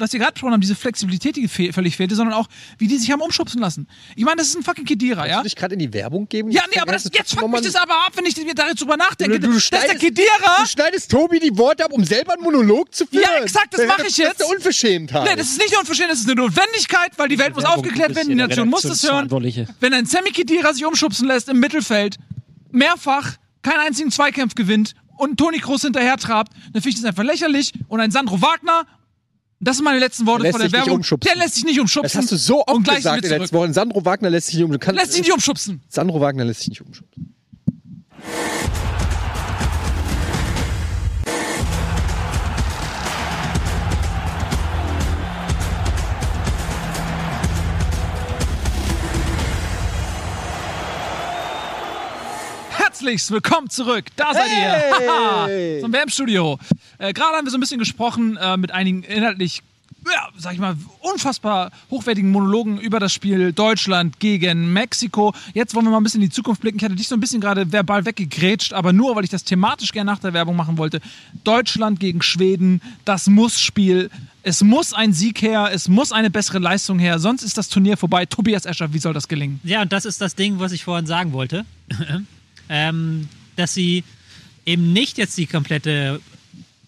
was 0.00 0.12
wir 0.12 0.20
gerade 0.20 0.32
besprochen 0.32 0.54
haben, 0.54 0.60
diese 0.60 0.74
Flexibilität, 0.74 1.36
die 1.36 1.46
fe 1.46 1.72
völlig 1.72 1.96
fehlte, 1.96 2.14
sondern 2.14 2.34
auch, 2.34 2.48
wie 2.78 2.88
die 2.88 2.96
sich 2.96 3.10
haben 3.10 3.20
umschubsen 3.20 3.60
lassen. 3.60 3.86
Ich 4.16 4.24
meine, 4.24 4.36
das 4.36 4.48
ist 4.48 4.56
ein 4.56 4.62
fucking 4.62 4.84
Kedira, 4.84 5.26
ja? 5.26 5.34
Kannst 5.34 5.44
du 5.44 5.48
dich 5.50 5.56
gerade 5.56 5.74
in 5.74 5.78
die 5.78 5.92
Werbung 5.92 6.28
geben? 6.28 6.50
Ja, 6.50 6.62
nee, 6.74 6.80
aber 6.80 6.92
das, 6.92 7.04
jetzt 7.12 7.38
fuckt 7.38 7.52
mich 7.52 7.60
das 7.60 7.74
aber 7.76 7.94
ab, 8.06 8.12
wenn 8.14 8.24
ich 8.26 8.34
darüber 8.34 8.96
nachdenke. 8.96 9.38
Du, 9.38 9.48
du, 9.48 9.54
das 9.54 9.64
ist 9.64 9.72
der 9.72 9.78
schneidest, 9.80 10.00
Kedira! 10.00 10.56
du 10.58 10.66
schneidest 10.66 11.10
Tobi 11.10 11.38
die 11.38 11.56
Worte 11.56 11.84
ab, 11.84 11.92
um 11.92 12.04
selber 12.04 12.32
einen 12.32 12.42
Monolog 12.42 12.94
zu 12.94 13.06
führen. 13.06 13.22
Ja, 13.22 13.42
exakt, 13.42 13.74
das 13.74 13.86
mache 13.86 14.02
ich 14.02 14.08
Das 14.08 14.16
jetzt. 14.16 14.40
ist 14.40 14.46
eine 14.46 14.56
Unverschämtheit. 14.56 15.24
Nee, 15.28 15.36
das 15.36 15.48
ist 15.48 15.58
nicht 15.58 15.78
unverschämt, 15.78 16.10
das 16.10 16.20
ist 16.20 16.30
eine 16.30 16.40
Notwendigkeit, 16.40 17.12
weil 17.16 17.28
die 17.28 17.38
Welt 17.38 17.54
muss 17.54 17.64
Werbung 17.64 17.78
aufgeklärt 17.78 18.14
werden, 18.14 18.28
die 18.28 18.34
Nation 18.34 18.68
muss 18.68 18.82
das 18.82 19.02
hören. 19.02 19.28
Wenn 19.80 19.94
ein 19.94 20.06
Sammy 20.06 20.30
Kedira 20.30 20.72
sich 20.72 20.84
umschubsen 20.84 21.26
lässt 21.26 21.48
im 21.48 21.60
Mittelfeld, 21.60 22.16
mehrfach, 22.72 23.34
keinen 23.62 23.80
einzigen 23.80 24.10
Zweikampf 24.10 24.54
gewinnt 24.54 24.94
und 25.18 25.36
Toni 25.38 25.58
Kroos 25.58 25.82
hinterher 25.82 26.16
trabt, 26.16 26.52
dann 26.72 26.82
finde 26.82 26.88
ich 26.90 26.94
das 26.96 27.04
einfach 27.04 27.24
lächerlich. 27.24 27.72
Und 27.88 28.00
ein 28.00 28.10
Sandro 28.10 28.40
Wagner, 28.40 28.86
das 29.60 29.76
sind 29.76 29.84
meine 29.84 29.98
letzten 29.98 30.26
Worte 30.26 30.44
Lässt 30.44 30.56
vor 30.58 30.60
der 30.66 30.72
Werbung, 30.72 30.94
umschubsen. 30.96 31.28
der 31.30 31.42
lässt 31.42 31.56
sich 31.56 31.64
nicht 31.64 31.78
umschubsen. 31.80 32.04
das 32.10 32.16
hast 32.16 32.32
du 32.32 32.36
so 32.36 32.64
oft 32.66 32.84
gesagt 32.84 33.24
in 33.24 33.30
den 33.30 33.40
letzten. 33.40 33.56
Wochen. 33.56 33.72
Sandro 33.74 34.04
Wagner 34.04 34.30
lässt 34.30 34.46
sich 34.46 34.56
nicht 34.56 34.64
um. 34.64 34.78
Kannst, 34.78 35.00
Lässt 35.00 35.12
sich 35.12 35.22
nicht 35.22 35.32
umschubsen. 35.32 35.82
Sandro 35.88 36.20
Wagner 36.20 36.44
lässt 36.46 36.60
sich 36.60 36.70
nicht 36.70 36.80
umschubsen. 36.80 37.34
Herzlichst 53.10 53.32
willkommen 53.32 53.68
zurück. 53.68 54.04
Da 54.14 54.32
seid 54.32 54.44
Hey! 54.48 55.02
ihr. 55.02 55.08
Haha, 55.10 55.80
Zum 55.80 55.92
WM-Studio. 55.92 56.60
Äh, 56.98 57.12
Gerade 57.12 57.36
haben 57.38 57.44
wir 57.44 57.50
so 57.50 57.56
ein 57.56 57.60
bisschen 57.60 57.80
gesprochen 57.80 58.36
äh, 58.36 58.56
mit 58.56 58.70
einigen 58.70 59.02
inhaltlich, 59.02 59.62
ja, 60.06 60.28
sag 60.38 60.52
ich 60.52 60.60
mal, 60.60 60.76
unfassbar 61.00 61.72
hochwertigen 61.90 62.30
Monologen 62.30 62.78
über 62.78 63.00
das 63.00 63.12
Spiel 63.12 63.52
Deutschland 63.52 64.20
gegen 64.20 64.72
Mexiko. 64.72 65.34
Jetzt 65.54 65.74
wollen 65.74 65.86
wir 65.86 65.90
mal 65.90 65.96
ein 65.96 66.04
bisschen 66.04 66.22
in 66.22 66.28
die 66.28 66.32
Zukunft 66.32 66.60
blicken. 66.60 66.78
Ich 66.78 66.84
hatte 66.84 66.94
dich 66.94 67.08
so 67.08 67.16
ein 67.16 67.20
bisschen 67.20 67.40
gerade 67.40 67.72
verbal 67.72 68.04
weggegrätscht, 68.04 68.72
aber 68.74 68.92
nur, 68.92 69.16
weil 69.16 69.24
ich 69.24 69.30
das 69.30 69.42
thematisch 69.42 69.90
gerne 69.90 70.08
nach 70.12 70.20
der 70.20 70.32
Werbung 70.32 70.54
machen 70.54 70.78
wollte. 70.78 71.00
Deutschland 71.42 71.98
gegen 71.98 72.22
Schweden, 72.22 72.80
das 73.04 73.26
Muss-Spiel. 73.26 74.08
Es 74.44 74.62
muss 74.62 74.92
ein 74.92 75.12
Sieg 75.12 75.42
her, 75.42 75.70
es 75.72 75.88
muss 75.88 76.12
eine 76.12 76.30
bessere 76.30 76.60
Leistung 76.60 77.00
her, 77.00 77.18
sonst 77.18 77.42
ist 77.42 77.58
das 77.58 77.68
Turnier 77.70 77.96
vorbei. 77.96 78.24
Tobias 78.26 78.66
Escher, 78.66 78.92
wie 78.92 79.00
soll 79.00 79.14
das 79.14 79.26
gelingen? 79.26 79.58
Ja, 79.64 79.82
und 79.82 79.92
das 79.92 80.04
ist 80.04 80.20
das 80.20 80.36
Ding, 80.36 80.60
was 80.60 80.70
ich 80.70 80.84
vorhin 80.84 81.06
sagen 81.06 81.32
wollte. 81.32 81.64
ähm, 82.70 83.28
dass 83.56 83.74
sie 83.74 84.04
eben 84.64 84.94
nicht 84.94 85.18
jetzt 85.18 85.36
die 85.36 85.46
komplette 85.46 86.20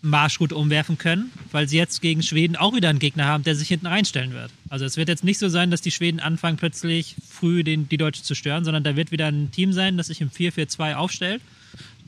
Marschroute 0.01 0.57
umwerfen 0.57 0.99
können, 0.99 1.31
weil 1.51 1.69
sie 1.69 1.77
jetzt 1.77 2.01
gegen 2.01 2.23
Schweden 2.23 2.57
auch 2.57 2.75
wieder 2.75 2.89
einen 2.89 2.99
Gegner 2.99 3.27
haben, 3.27 3.45
der 3.45 3.55
sich 3.55 3.69
hinten 3.69 3.87
reinstellen 3.87 4.33
wird. 4.33 4.51
Also 4.69 4.85
es 4.85 4.97
wird 4.97 5.09
jetzt 5.09 5.23
nicht 5.23 5.39
so 5.39 5.49
sein, 5.49 5.71
dass 5.71 5.81
die 5.81 5.91
Schweden 5.91 6.19
anfangen 6.19 6.57
plötzlich 6.57 7.15
früh 7.29 7.63
den, 7.63 7.89
die 7.89 7.99
Deutschen 7.99 8.25
zu 8.25 8.35
stören, 8.35 8.65
sondern 8.65 8.83
da 8.83 8.97
wird 8.97 9.13
wieder 9.13 9.27
ein 9.27 9.51
Team 9.53 9.73
sein, 9.73 9.97
das 9.97 10.09
sich 10.09 10.21
im 10.21 10.31
4-4-2 10.31 10.95
aufstellt, 10.95 11.43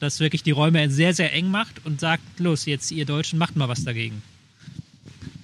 das 0.00 0.18
wirklich 0.18 0.42
die 0.42 0.50
Räume 0.50 0.90
sehr, 0.90 1.14
sehr 1.14 1.32
eng 1.32 1.50
macht 1.50 1.84
und 1.84 2.00
sagt, 2.00 2.22
los, 2.38 2.66
jetzt 2.66 2.90
ihr 2.90 3.06
Deutschen, 3.06 3.38
macht 3.38 3.54
mal 3.54 3.68
was 3.68 3.84
dagegen. 3.84 4.22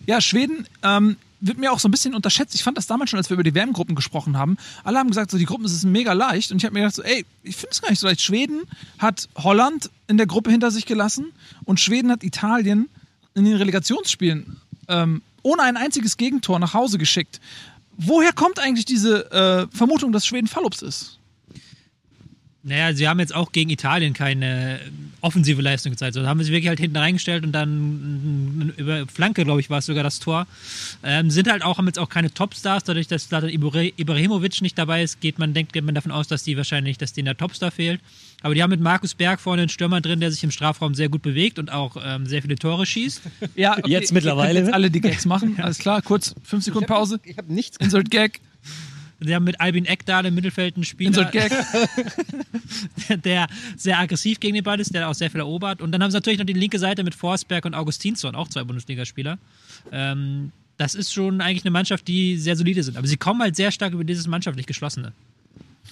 Ja, 0.07 0.21
Schweden 0.21 0.67
ähm, 0.83 1.17
wird 1.41 1.59
mir 1.59 1.73
auch 1.73 1.79
so 1.79 1.89
ein 1.89 1.91
bisschen 1.91 2.15
unterschätzt. 2.15 2.55
Ich 2.55 2.63
fand 2.63 2.77
das 2.77 2.87
damals 2.87 3.11
schon, 3.11 3.19
als 3.19 3.31
wir 3.31 3.35
über 3.35 3.43
die 3.43 3.55
WM-Gruppen 3.55 3.95
gesprochen 3.95 4.37
haben. 4.37 4.57
Alle 4.85 4.99
haben 4.99 5.09
gesagt, 5.09 5.31
so 5.31 5.39
die 5.39 5.47
Gruppen 5.47 5.65
ist 5.65 5.85
mega 5.85 6.13
leicht. 6.13 6.53
Und 6.53 6.59
ich 6.59 6.65
habe 6.65 6.75
mir 6.75 6.81
gedacht, 6.81 6.97
so, 6.97 7.03
ey, 7.03 7.25
ich 7.43 7.57
finde 7.57 7.71
es 7.73 7.83
gar 7.83 7.91
nicht 7.91 7.99
so 7.99 8.07
leicht. 8.07 8.21
Schweden 8.21 8.63
hat 8.99 9.29
Holland 9.37 9.91
in 10.07 10.17
der 10.17 10.27
Gruppe 10.27 10.51
hinter 10.51 10.71
sich 10.71 10.87
gelassen 10.87 11.33
und 11.65 11.81
Schweden 11.81 12.11
hat 12.11 12.23
Italien 12.23 12.89
in 13.35 13.45
den 13.45 13.57
Relegationsspielen 13.57 14.61
ähm, 14.89 15.23
ohne 15.43 15.63
ein 15.63 15.77
einziges 15.77 16.17
Gegentor 16.17 16.59
nach 16.59 16.75
Hause 16.75 16.99
geschickt. 16.99 17.41
Woher 17.97 18.33
kommt 18.33 18.59
eigentlich 18.59 18.85
diese 18.85 19.31
äh, 19.31 19.77
Vermutung, 19.77 20.13
dass 20.13 20.27
Schweden 20.27 20.49
Fallups 20.49 20.83
ist? 20.83 21.20
Naja, 22.63 22.93
sie 22.93 23.09
haben 23.09 23.19
jetzt 23.21 23.35
auch 23.35 23.53
gegen 23.53 23.71
Italien 23.71 24.13
keine 24.13 24.81
offensive 25.23 25.63
Leistung 25.63 25.93
gezeigt. 25.93 26.13
So, 26.15 26.21
da 26.21 26.29
haben 26.29 26.39
sie 26.41 26.45
sich 26.45 26.53
wirklich 26.53 26.69
halt 26.69 26.79
hinten 26.79 26.99
reingestellt 26.99 27.43
und 27.45 27.53
dann 27.53 28.75
über 28.77 29.07
Flanke, 29.07 29.45
glaube 29.45 29.61
ich, 29.61 29.71
war 29.71 29.79
es 29.79 29.87
sogar 29.87 30.05
das 30.05 30.19
Tor. 30.19 30.47
Ähm, 31.03 31.31
sind 31.31 31.51
halt 31.51 31.63
auch, 31.63 31.79
haben 31.79 31.87
jetzt 31.87 31.99
auch 31.99 32.11
keine 32.11 32.33
Topstars. 32.33 32.85
Dadurch, 32.85 33.07
dass 33.09 33.29
Zlatan 33.29 33.49
Ibra- 33.49 33.93
Ibrahimovic 33.97 34.61
nicht 34.61 34.77
dabei 34.77 35.03
ist, 35.03 35.21
geht 35.23 35.39
man, 35.39 35.55
denkt 35.55 35.73
geht 35.73 35.85
man 35.85 35.95
davon 35.95 36.13
aus, 36.13 36.29
dass 36.29 36.43
die 36.43 36.57
wahrscheinlich, 36.59 36.99
dass 36.99 37.15
denen 37.15 37.27
der 37.27 37.37
Topstar 37.37 37.71
fehlt. 37.71 38.01
Aber 38.43 38.55
die 38.55 38.63
haben 38.63 38.71
mit 38.71 38.81
Markus 38.81 39.15
Berg 39.15 39.41
vorne 39.41 39.63
einen 39.63 39.69
Stürmer 39.71 40.03
drin, 40.03 40.21
der 40.21 40.31
sich 40.31 40.45
im 40.45 40.51
Strafraum 40.51 40.95
sehr 40.95 41.09
gut 41.09 41.23
bewegt 41.23 41.59
und 41.59 41.73
auch 41.73 41.97
ähm, 42.05 42.27
sehr 42.27 42.43
viele 42.43 42.57
Tore 42.57 42.85
schießt. 42.85 43.23
Ja, 43.55 43.79
okay, 43.79 43.91
Jetzt 43.91 44.13
mittlerweile, 44.13 44.61
Jetzt 44.61 44.75
alle 44.75 44.91
die 44.91 45.01
Gags 45.01 45.25
machen. 45.25 45.57
Alles 45.61 45.79
klar, 45.79 46.03
kurz, 46.03 46.35
fünf 46.43 46.65
Sekunden 46.65 46.87
Pause. 46.87 47.21
Ich 47.25 47.37
habe 47.39 47.53
nichts 47.53 47.77
Insert 47.79 48.11
Gag, 48.11 48.41
Sie 49.21 49.35
haben 49.35 49.45
mit 49.45 49.61
Albin 49.61 49.85
Eckdahl 49.85 50.25
im 50.27 50.35
Mittelfeld 50.35 50.77
einen 50.77 50.85
Spieler, 50.85 51.25
der 53.25 53.47
sehr 53.77 53.99
aggressiv 53.99 54.41
gegen 54.41 54.55
den 54.55 54.65
Ball 54.65 54.81
ist, 54.81 54.95
der 54.95 55.09
auch 55.09 55.15
sehr 55.15 55.31
viel 55.31 55.41
erobert. 55.41 55.83
Und 55.83 55.93
dann 55.93 56.03
haben 56.03 56.11
sie 56.11 56.17
natürlich 56.17 56.39
noch 56.39 56.47
die 56.47 56.55
linke 56.55 56.79
Seite 56.79 57.05
mit 57.05 57.15
Forsberg 57.15 57.67
und 57.67 57.75
Augustinsson, 57.75 58.35
auch 58.35 58.49
zwei 58.49 58.65
Bundesligaspieler. 58.65 59.39
Ähm, 59.93 60.53
das 60.79 60.95
ist 60.95 61.13
schon 61.13 61.43
eigentlich 61.43 61.65
eine 61.65 61.71
Mannschaft, 61.71 62.09
die 62.09 62.39
sehr 62.39 62.57
solide 62.57 62.83
sind. 62.83 62.97
Aber 62.97 63.07
sie 63.07 63.19
kommen 63.19 63.43
halt 63.43 63.57
sehr 63.57 63.71
stark 63.71 63.93
über 63.93 64.05
dieses 64.05 64.27
mannschaftlich 64.27 64.67
Geschlossene. 64.67 65.13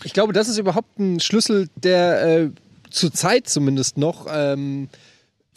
Ich 0.05 0.15
glaube, 0.15 0.33
das 0.33 0.49
ist 0.49 0.57
überhaupt 0.57 0.99
ein 0.99 1.21
Schlüssel, 1.21 1.69
der 1.77 2.23
äh, 2.23 2.51
zur 2.89 3.13
Zeit 3.13 3.49
zumindest 3.49 3.99
noch 3.99 4.27
ähm, 4.31 4.89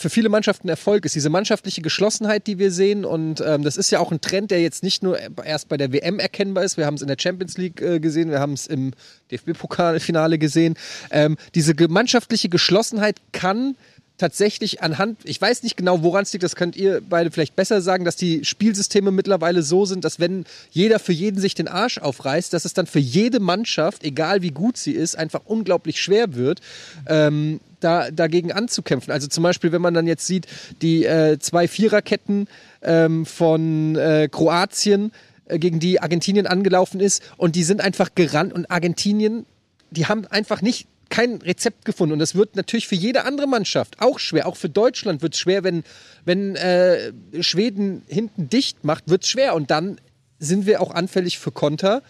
für 0.02 0.10
viele 0.10 0.30
Mannschaften 0.30 0.68
Erfolg 0.68 1.06
ist. 1.06 1.16
Diese 1.16 1.30
mannschaftliche 1.30 1.82
Geschlossenheit, 1.82 2.48
die 2.48 2.58
wir 2.60 2.72
sehen. 2.72 3.06
Und 3.06 3.42
ähm, 3.46 3.64
das 3.64 3.78
ist 3.78 3.92
ja 3.92 4.00
auch 4.00 4.12
ein 4.12 4.20
Trend, 4.22 4.52
der 4.52 4.62
jetzt 4.62 4.84
nicht 4.84 5.04
nur 5.04 5.18
erst 5.44 5.70
bei 5.70 5.78
der 5.78 5.94
WM 5.94 6.20
erkennbar 6.20 6.64
ist. 6.64 6.78
Wir 6.78 6.86
haben 6.86 6.96
es 6.96 7.02
in 7.02 7.08
der 7.08 7.18
Champions 7.20 7.58
League 7.58 7.82
äh, 7.82 8.00
gesehen, 8.00 8.30
wir 8.32 8.40
haben 8.40 8.54
es 8.54 8.68
im 8.68 8.92
DFB-Pokalfinale 9.32 10.38
gesehen. 10.38 10.76
Ähm, 11.12 11.38
diese 11.56 11.76
ge- 11.76 11.88
mannschaftliche 11.88 12.50
Geschlossenheit 12.50 13.18
kann 13.32 13.76
tatsächlich 14.22 14.84
anhand, 14.84 15.18
ich 15.24 15.42
weiß 15.42 15.64
nicht 15.64 15.76
genau, 15.78 16.04
woran 16.04 16.22
es 16.22 16.32
liegt, 16.32 16.44
das 16.44 16.56
könnt 16.56 16.76
ihr 16.76 17.02
beide 17.02 17.32
vielleicht 17.32 17.56
besser 17.56 17.82
sagen, 17.82 18.06
dass 18.06 18.16
die 18.16 18.46
Spielsysteme 18.46 19.10
mittlerweile 19.10 19.64
so 19.64 19.86
sind, 19.86 20.06
dass 20.06 20.20
wenn 20.20 20.46
jeder 20.70 21.00
für 21.00 21.12
jeden 21.12 21.42
sich 21.42 21.56
den 21.56 21.68
Arsch 21.68 21.98
aufreißt, 21.98 22.54
dass 22.54 22.64
es 22.64 22.74
dann 22.74 22.86
für 22.86 23.00
jede 23.00 23.40
Mannschaft, 23.40 24.04
egal 24.04 24.44
wie 24.44 24.52
gut 24.52 24.78
sie 24.78 24.92
ist, 24.92 25.18
einfach 25.18 25.42
unglaublich 25.46 26.00
schwer 26.00 26.36
wird, 26.36 26.62
ähm, 27.08 27.62
da, 27.80 28.12
dagegen 28.12 28.52
anzukämpfen. 28.52 29.12
Also 29.12 29.28
zum 29.28 29.42
Beispiel, 29.42 29.72
wenn 29.72 29.82
man 29.82 29.96
dann 29.96 30.06
jetzt 30.06 30.28
sieht, 30.28 30.46
die 30.84 31.04
äh, 31.04 31.40
zwei 31.40 31.68
Viererketten 31.68 32.48
ähm, 32.84 33.26
von 33.26 33.96
äh, 33.96 34.30
Kroatien, 34.32 35.12
äh, 35.46 35.58
gegen 35.58 35.80
die 35.80 36.00
Argentinien 36.00 36.46
angelaufen 36.46 37.00
ist 37.00 37.24
und 37.38 37.56
die 37.56 37.64
sind 37.64 37.82
einfach 37.82 38.14
gerannt 38.14 38.54
und 38.54 38.70
Argentinien, 38.70 39.48
die 39.90 40.06
haben 40.06 40.28
einfach 40.28 40.62
nicht 40.62 40.88
kein 41.12 41.36
Rezept 41.36 41.86
gefunden. 41.86 42.14
Und 42.14 42.20
das 42.20 42.34
wird 42.34 42.56
natürlich 42.56 42.88
für 42.88 42.96
jede 42.96 43.26
andere 43.26 43.46
Mannschaft 43.46 43.98
auch 44.00 44.18
schwer. 44.18 44.48
Auch 44.48 44.56
für 44.56 44.70
Deutschland 44.70 45.22
wird 45.22 45.36
es 45.36 45.40
schwer, 45.40 45.64
wenn, 45.64 45.84
wenn 46.26 46.56
äh, 46.56 47.12
Schweden 47.42 48.02
hinten 48.08 48.50
dicht 48.50 48.84
macht, 48.84 49.10
wird 49.10 49.24
es 49.24 49.30
schwer. 49.30 49.54
Und 49.54 49.70
dann 49.70 50.00
sind 50.40 50.66
wir 50.66 50.82
auch 50.82 50.92
anfällig 50.92 51.38
für 51.38 51.52
Konter. 51.52 52.02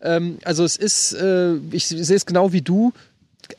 Ähm, 0.00 0.38
also 0.42 0.64
es 0.64 0.76
ist, 0.76 1.12
äh, 1.12 1.54
ich 1.70 1.86
sehe 1.86 2.16
es 2.16 2.26
genau 2.26 2.52
wie 2.52 2.62
du, 2.62 2.92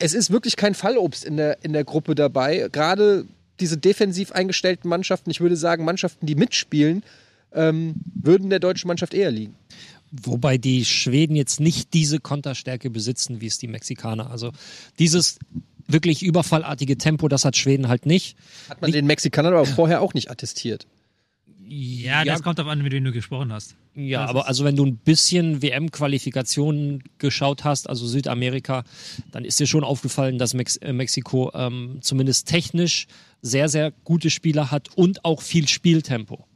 es 0.00 0.12
ist 0.12 0.30
wirklich 0.30 0.56
kein 0.56 0.74
Fallobst 0.74 1.24
in 1.24 1.38
der, 1.38 1.64
in 1.64 1.72
der 1.72 1.84
Gruppe 1.84 2.14
dabei. 2.14 2.68
Gerade 2.70 3.24
diese 3.60 3.78
defensiv 3.78 4.32
eingestellten 4.32 4.88
Mannschaften, 4.88 5.30
ich 5.30 5.40
würde 5.40 5.56
sagen, 5.56 5.84
Mannschaften, 5.84 6.26
die 6.26 6.34
mitspielen, 6.34 7.02
ähm, 7.54 7.94
würden 8.14 8.50
der 8.50 8.58
deutschen 8.58 8.88
Mannschaft 8.88 9.14
eher 9.14 9.30
liegen. 9.30 9.54
Wobei 10.10 10.58
die 10.58 10.84
Schweden 10.84 11.36
jetzt 11.36 11.60
nicht 11.60 11.92
diese 11.94 12.18
Konterstärke 12.20 12.90
besitzen, 12.90 13.40
wie 13.40 13.46
es 13.46 13.58
die 13.58 13.68
Mexikaner. 13.68 14.30
Also 14.30 14.52
dieses 14.98 15.38
wirklich 15.86 16.22
überfallartige 16.22 16.96
Tempo, 16.98 17.28
das 17.28 17.44
hat 17.44 17.56
Schweden 17.56 17.88
halt 17.88 18.06
nicht. 18.06 18.36
Hat 18.68 18.80
man 18.80 18.92
den 18.92 19.06
Mexikanern 19.06 19.54
aber 19.54 19.66
vorher 19.66 20.00
auch 20.00 20.14
nicht 20.14 20.30
attestiert. 20.30 20.86
Ja, 21.70 22.24
das 22.24 22.42
kommt 22.42 22.58
darauf 22.58 22.72
an, 22.72 22.82
mit 22.82 22.92
wem 22.92 23.04
du 23.04 23.12
gesprochen 23.12 23.52
hast. 23.52 23.76
Ja, 23.94 24.22
Das 24.22 24.30
aber 24.30 24.48
also 24.48 24.64
wenn 24.64 24.76
du 24.76 24.86
ein 24.86 24.96
bisschen 24.96 25.60
WM-Qualifikationen 25.60 27.02
geschaut 27.18 27.64
hast, 27.64 27.90
also 27.90 28.06
Südamerika, 28.06 28.84
dann 29.32 29.44
ist 29.44 29.60
dir 29.60 29.66
schon 29.66 29.84
aufgefallen, 29.84 30.38
dass 30.38 30.54
Mex 30.54 30.76
äh, 30.78 30.92
Mexiko 30.92 31.50
ähm, 31.54 31.98
zumindest 32.00 32.48
technisch 32.48 33.06
sehr, 33.42 33.68
sehr 33.68 33.92
gute 34.04 34.30
Spieler 34.30 34.70
hat 34.70 34.88
und 34.96 35.24
auch 35.24 35.42
viel 35.42 35.68
Spieltempo. 35.68 36.47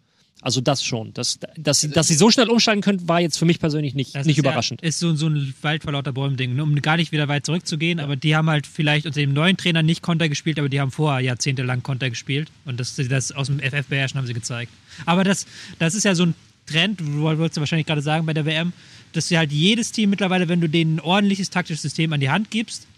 Also 0.42 0.60
das 0.60 0.84
schon. 0.84 1.14
Das, 1.14 1.38
dass, 1.56 1.80
sie, 1.80 1.90
dass 1.90 2.08
sie 2.08 2.16
so 2.16 2.28
schnell 2.30 2.48
umsteigen 2.50 2.82
können, 2.82 3.08
war 3.08 3.20
jetzt 3.20 3.38
für 3.38 3.44
mich 3.44 3.60
persönlich 3.60 3.94
nicht, 3.94 4.16
Das 4.16 4.26
nicht 4.26 4.38
ist 4.38 4.44
überraschend. 4.44 4.82
Ja, 4.82 4.88
ist 4.88 4.98
so, 4.98 5.14
so 5.14 5.28
ein 5.28 5.54
Wald 5.62 5.84
vor 5.84 5.92
lauter 5.92 6.12
Bäumen-Ding, 6.12 6.56
ne, 6.56 6.62
um 6.64 6.74
gar 6.82 6.96
nicht 6.96 7.12
wieder 7.12 7.28
weit 7.28 7.46
zurückzugehen. 7.46 8.00
Aber 8.00 8.16
die 8.16 8.34
haben 8.34 8.50
halt 8.50 8.66
vielleicht 8.66 9.06
unter 9.06 9.20
dem 9.20 9.32
neuen 9.32 9.56
Trainer 9.56 9.84
nicht 9.84 10.02
Konter 10.02 10.28
gespielt, 10.28 10.58
aber 10.58 10.68
die 10.68 10.80
haben 10.80 10.90
vorher 10.90 11.20
jahrzehntelang 11.20 11.84
Konter 11.84 12.10
gespielt. 12.10 12.50
Und 12.64 12.80
das, 12.80 12.96
sie 12.96 13.06
das 13.06 13.30
aus 13.30 13.46
dem 13.46 13.60
FF 13.60 13.86
beherrschen, 13.86 14.18
haben 14.18 14.26
sie 14.26 14.34
gezeigt. 14.34 14.72
Aber 15.06 15.22
das, 15.22 15.46
das 15.78 15.94
ist 15.94 16.04
ja 16.04 16.16
so 16.16 16.26
ein 16.26 16.34
Trend, 16.66 17.00
wolltest 17.18 17.56
du 17.56 17.60
wahrscheinlich 17.60 17.86
gerade 17.86 18.02
sagen 18.02 18.26
bei 18.26 18.34
der 18.34 18.44
WM, 18.44 18.72
dass 19.12 19.28
sie 19.28 19.38
halt 19.38 19.52
jedes 19.52 19.92
Team 19.92 20.10
mittlerweile, 20.10 20.48
wenn 20.48 20.60
du 20.60 20.68
denen 20.68 20.96
ein 20.96 21.00
ordentliches 21.00 21.50
taktisches 21.50 21.82
System 21.82 22.12
an 22.12 22.20
die 22.20 22.30
Hand 22.30 22.50
gibst, 22.50 22.88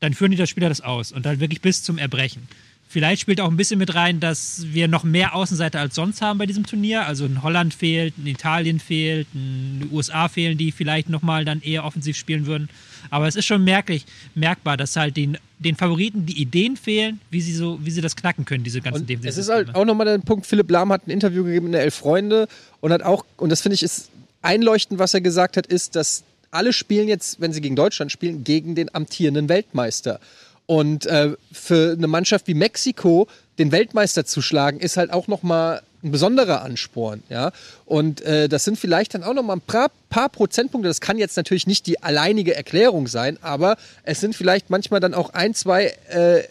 dann 0.00 0.14
führen 0.14 0.32
die 0.32 0.36
das 0.36 0.50
Spieler 0.50 0.68
das 0.68 0.80
aus 0.80 1.12
und 1.12 1.26
halt 1.26 1.38
wirklich 1.38 1.60
bis 1.60 1.82
zum 1.82 1.98
Erbrechen. 1.98 2.48
Vielleicht 2.90 3.20
spielt 3.20 3.40
auch 3.42 3.50
ein 3.50 3.56
bisschen 3.58 3.78
mit 3.78 3.94
rein, 3.94 4.18
dass 4.18 4.64
wir 4.72 4.88
noch 4.88 5.04
mehr 5.04 5.34
Außenseiter 5.34 5.78
als 5.78 5.94
sonst 5.94 6.22
haben 6.22 6.38
bei 6.38 6.46
diesem 6.46 6.64
Turnier. 6.64 7.06
Also 7.06 7.26
in 7.26 7.42
Holland 7.42 7.74
fehlt, 7.74 8.14
in 8.16 8.26
Italien 8.26 8.80
fehlt, 8.80 9.26
in 9.34 9.80
den 9.80 9.92
USA 9.92 10.28
fehlen, 10.28 10.56
die 10.56 10.72
vielleicht 10.72 11.10
nochmal 11.10 11.44
dann 11.44 11.60
eher 11.60 11.84
offensiv 11.84 12.16
spielen 12.16 12.46
würden. 12.46 12.70
Aber 13.10 13.28
es 13.28 13.36
ist 13.36 13.44
schon 13.44 13.62
merklich, 13.62 14.06
merkbar, 14.34 14.78
dass 14.78 14.96
halt 14.96 15.18
den, 15.18 15.36
den 15.58 15.76
Favoriten 15.76 16.24
die 16.24 16.40
Ideen 16.40 16.78
fehlen, 16.78 17.20
wie 17.30 17.42
sie 17.42 17.52
so, 17.52 17.78
wie 17.82 17.90
sie 17.90 18.00
das 18.00 18.16
knacken 18.16 18.46
können, 18.46 18.64
diese 18.64 18.80
ganzen 18.80 19.06
Und 19.06 19.24
es 19.24 19.36
ist 19.36 19.50
halt 19.50 19.74
auch 19.74 19.84
nochmal 19.84 20.06
der 20.06 20.18
Punkt, 20.18 20.46
Philipp 20.46 20.70
Lahm 20.70 20.90
hat 20.90 21.06
ein 21.06 21.10
Interview 21.10 21.44
gegeben 21.44 21.66
in 21.66 21.72
der 21.72 21.82
Elf 21.82 21.94
Freunde 21.94 22.48
und 22.80 22.90
hat 22.90 23.02
auch, 23.02 23.26
und 23.36 23.50
das 23.50 23.60
finde 23.60 23.74
ich 23.74 23.82
ist 23.82 24.10
einleuchtend, 24.40 24.98
was 24.98 25.12
er 25.12 25.20
gesagt 25.20 25.58
hat, 25.58 25.66
ist, 25.66 25.94
dass 25.94 26.24
alle 26.50 26.72
spielen 26.72 27.08
jetzt, 27.08 27.40
wenn 27.40 27.52
sie 27.52 27.60
gegen 27.60 27.76
Deutschland 27.76 28.10
spielen, 28.10 28.44
gegen 28.44 28.74
den 28.74 28.94
amtierenden 28.94 29.50
Weltmeister. 29.50 30.20
Und 30.68 31.06
äh, 31.06 31.34
für 31.50 31.94
eine 31.96 32.08
Mannschaft 32.08 32.46
wie 32.46 32.52
Mexiko 32.52 33.26
den 33.58 33.72
Weltmeister 33.72 34.26
zu 34.26 34.42
schlagen, 34.42 34.80
ist 34.80 34.98
halt 34.98 35.10
auch 35.10 35.26
nochmal 35.26 35.80
ein 36.04 36.10
besonderer 36.10 36.60
Ansporn, 36.60 37.22
ja. 37.30 37.52
Und 37.86 38.20
äh, 38.20 38.50
das 38.50 38.64
sind 38.64 38.78
vielleicht 38.78 39.14
dann 39.14 39.24
auch 39.24 39.32
nochmal 39.32 39.56
ein 39.56 39.62
paar, 39.62 39.90
paar 40.10 40.28
Prozentpunkte. 40.28 40.86
Das 40.86 41.00
kann 41.00 41.16
jetzt 41.16 41.38
natürlich 41.38 41.66
nicht 41.66 41.86
die 41.86 42.02
alleinige 42.02 42.54
Erklärung 42.54 43.06
sein, 43.08 43.38
aber 43.40 43.78
es 44.02 44.20
sind 44.20 44.36
vielleicht 44.36 44.68
manchmal 44.68 45.00
dann 45.00 45.14
auch 45.14 45.30
ein, 45.30 45.54
zwei 45.54 45.86
äh, 46.10 46.42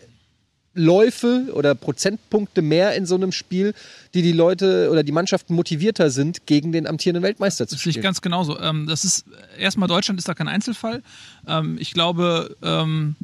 Läufe 0.73 1.51
oder 1.53 1.75
Prozentpunkte 1.75 2.63
mehr 2.63 2.95
in 2.95 3.05
so 3.05 3.13
einem 3.13 3.31
Spiel, 3.31 3.75
die 4.15 4.23
die 4.23 4.31
Leute 4.31 4.89
oder 4.91 5.03
die 5.03 5.11
Mannschaften 5.11 5.53
motivierter 5.53 6.09
sind, 6.09 6.47
gegen 6.47 6.71
den 6.71 6.87
amtierenden 6.87 7.21
Weltmeister 7.23 7.67
zu 7.67 7.75
Das 7.75 7.83
sehe 7.83 7.91
ich 7.91 7.93
spielen. 7.95 8.03
ganz 8.03 8.21
genauso. 8.21 8.59
Ähm, 8.59 8.87
das 8.87 9.03
ist 9.03 9.25
erstmal 9.59 9.87
Deutschland 9.87 10.19
ist 10.19 10.27
da 10.27 10.33
kein 10.33 10.47
Einzelfall. 10.47 11.03
Ähm, 11.47 11.77
ich 11.79 11.93
glaube, 11.93 12.57
ähm, 12.63 13.15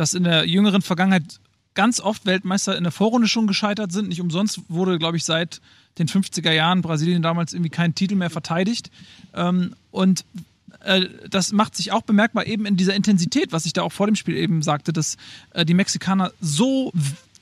dass 0.00 0.14
in 0.14 0.24
der 0.24 0.46
jüngeren 0.46 0.80
Vergangenheit 0.80 1.40
ganz 1.74 2.00
oft 2.00 2.24
Weltmeister 2.24 2.74
in 2.74 2.84
der 2.84 2.90
Vorrunde 2.90 3.28
schon 3.28 3.46
gescheitert 3.46 3.92
sind. 3.92 4.08
Nicht 4.08 4.22
umsonst 4.22 4.62
wurde, 4.68 4.98
glaube 4.98 5.18
ich, 5.18 5.24
seit 5.24 5.60
den 5.98 6.08
50er 6.08 6.50
Jahren 6.50 6.80
Brasilien 6.80 7.20
damals 7.20 7.52
irgendwie 7.52 7.68
keinen 7.68 7.94
Titel 7.94 8.14
mehr 8.14 8.30
verteidigt. 8.30 8.90
Ähm, 9.34 9.74
und 9.90 10.24
äh, 10.84 11.02
das 11.28 11.52
macht 11.52 11.76
sich 11.76 11.92
auch 11.92 12.00
bemerkbar 12.00 12.46
eben 12.46 12.64
in 12.64 12.78
dieser 12.78 12.94
Intensität, 12.94 13.52
was 13.52 13.66
ich 13.66 13.74
da 13.74 13.82
auch 13.82 13.92
vor 13.92 14.06
dem 14.06 14.16
Spiel 14.16 14.36
eben 14.36 14.62
sagte, 14.62 14.94
dass 14.94 15.18
äh, 15.50 15.66
die 15.66 15.74
Mexikaner 15.74 16.32
so 16.40 16.92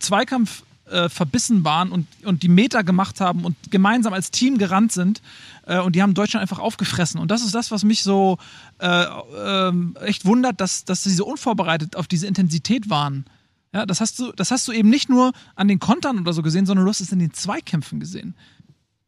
Zweikampf 0.00 0.64
äh, 0.90 1.08
verbissen 1.08 1.64
waren 1.64 1.90
und, 1.90 2.06
und 2.24 2.42
die 2.42 2.48
Meter 2.48 2.84
gemacht 2.84 3.20
haben 3.20 3.44
und 3.44 3.56
gemeinsam 3.70 4.12
als 4.12 4.30
Team 4.30 4.58
gerannt 4.58 4.92
sind 4.92 5.22
äh, 5.66 5.78
und 5.78 5.94
die 5.96 6.02
haben 6.02 6.14
Deutschland 6.14 6.42
einfach 6.42 6.58
aufgefressen. 6.58 7.20
Und 7.20 7.30
das 7.30 7.42
ist 7.42 7.54
das, 7.54 7.70
was 7.70 7.84
mich 7.84 8.02
so 8.02 8.38
äh, 8.78 9.04
ähm, 9.44 9.96
echt 10.00 10.24
wundert, 10.24 10.60
dass, 10.60 10.84
dass 10.84 11.04
sie 11.04 11.14
so 11.14 11.26
unvorbereitet 11.26 11.96
auf 11.96 12.06
diese 12.06 12.26
Intensität 12.26 12.90
waren. 12.90 13.24
Ja, 13.72 13.84
das 13.84 14.00
hast 14.00 14.18
du, 14.18 14.32
das 14.32 14.50
hast 14.50 14.66
du 14.66 14.72
eben 14.72 14.88
nicht 14.88 15.08
nur 15.08 15.32
an 15.54 15.68
den 15.68 15.78
Kontern 15.78 16.18
oder 16.18 16.32
so 16.32 16.42
gesehen, 16.42 16.66
sondern 16.66 16.84
du 16.86 16.90
hast 16.90 17.00
es 17.00 17.12
in 17.12 17.18
den 17.18 17.34
Zweikämpfen 17.34 18.00
gesehen. 18.00 18.34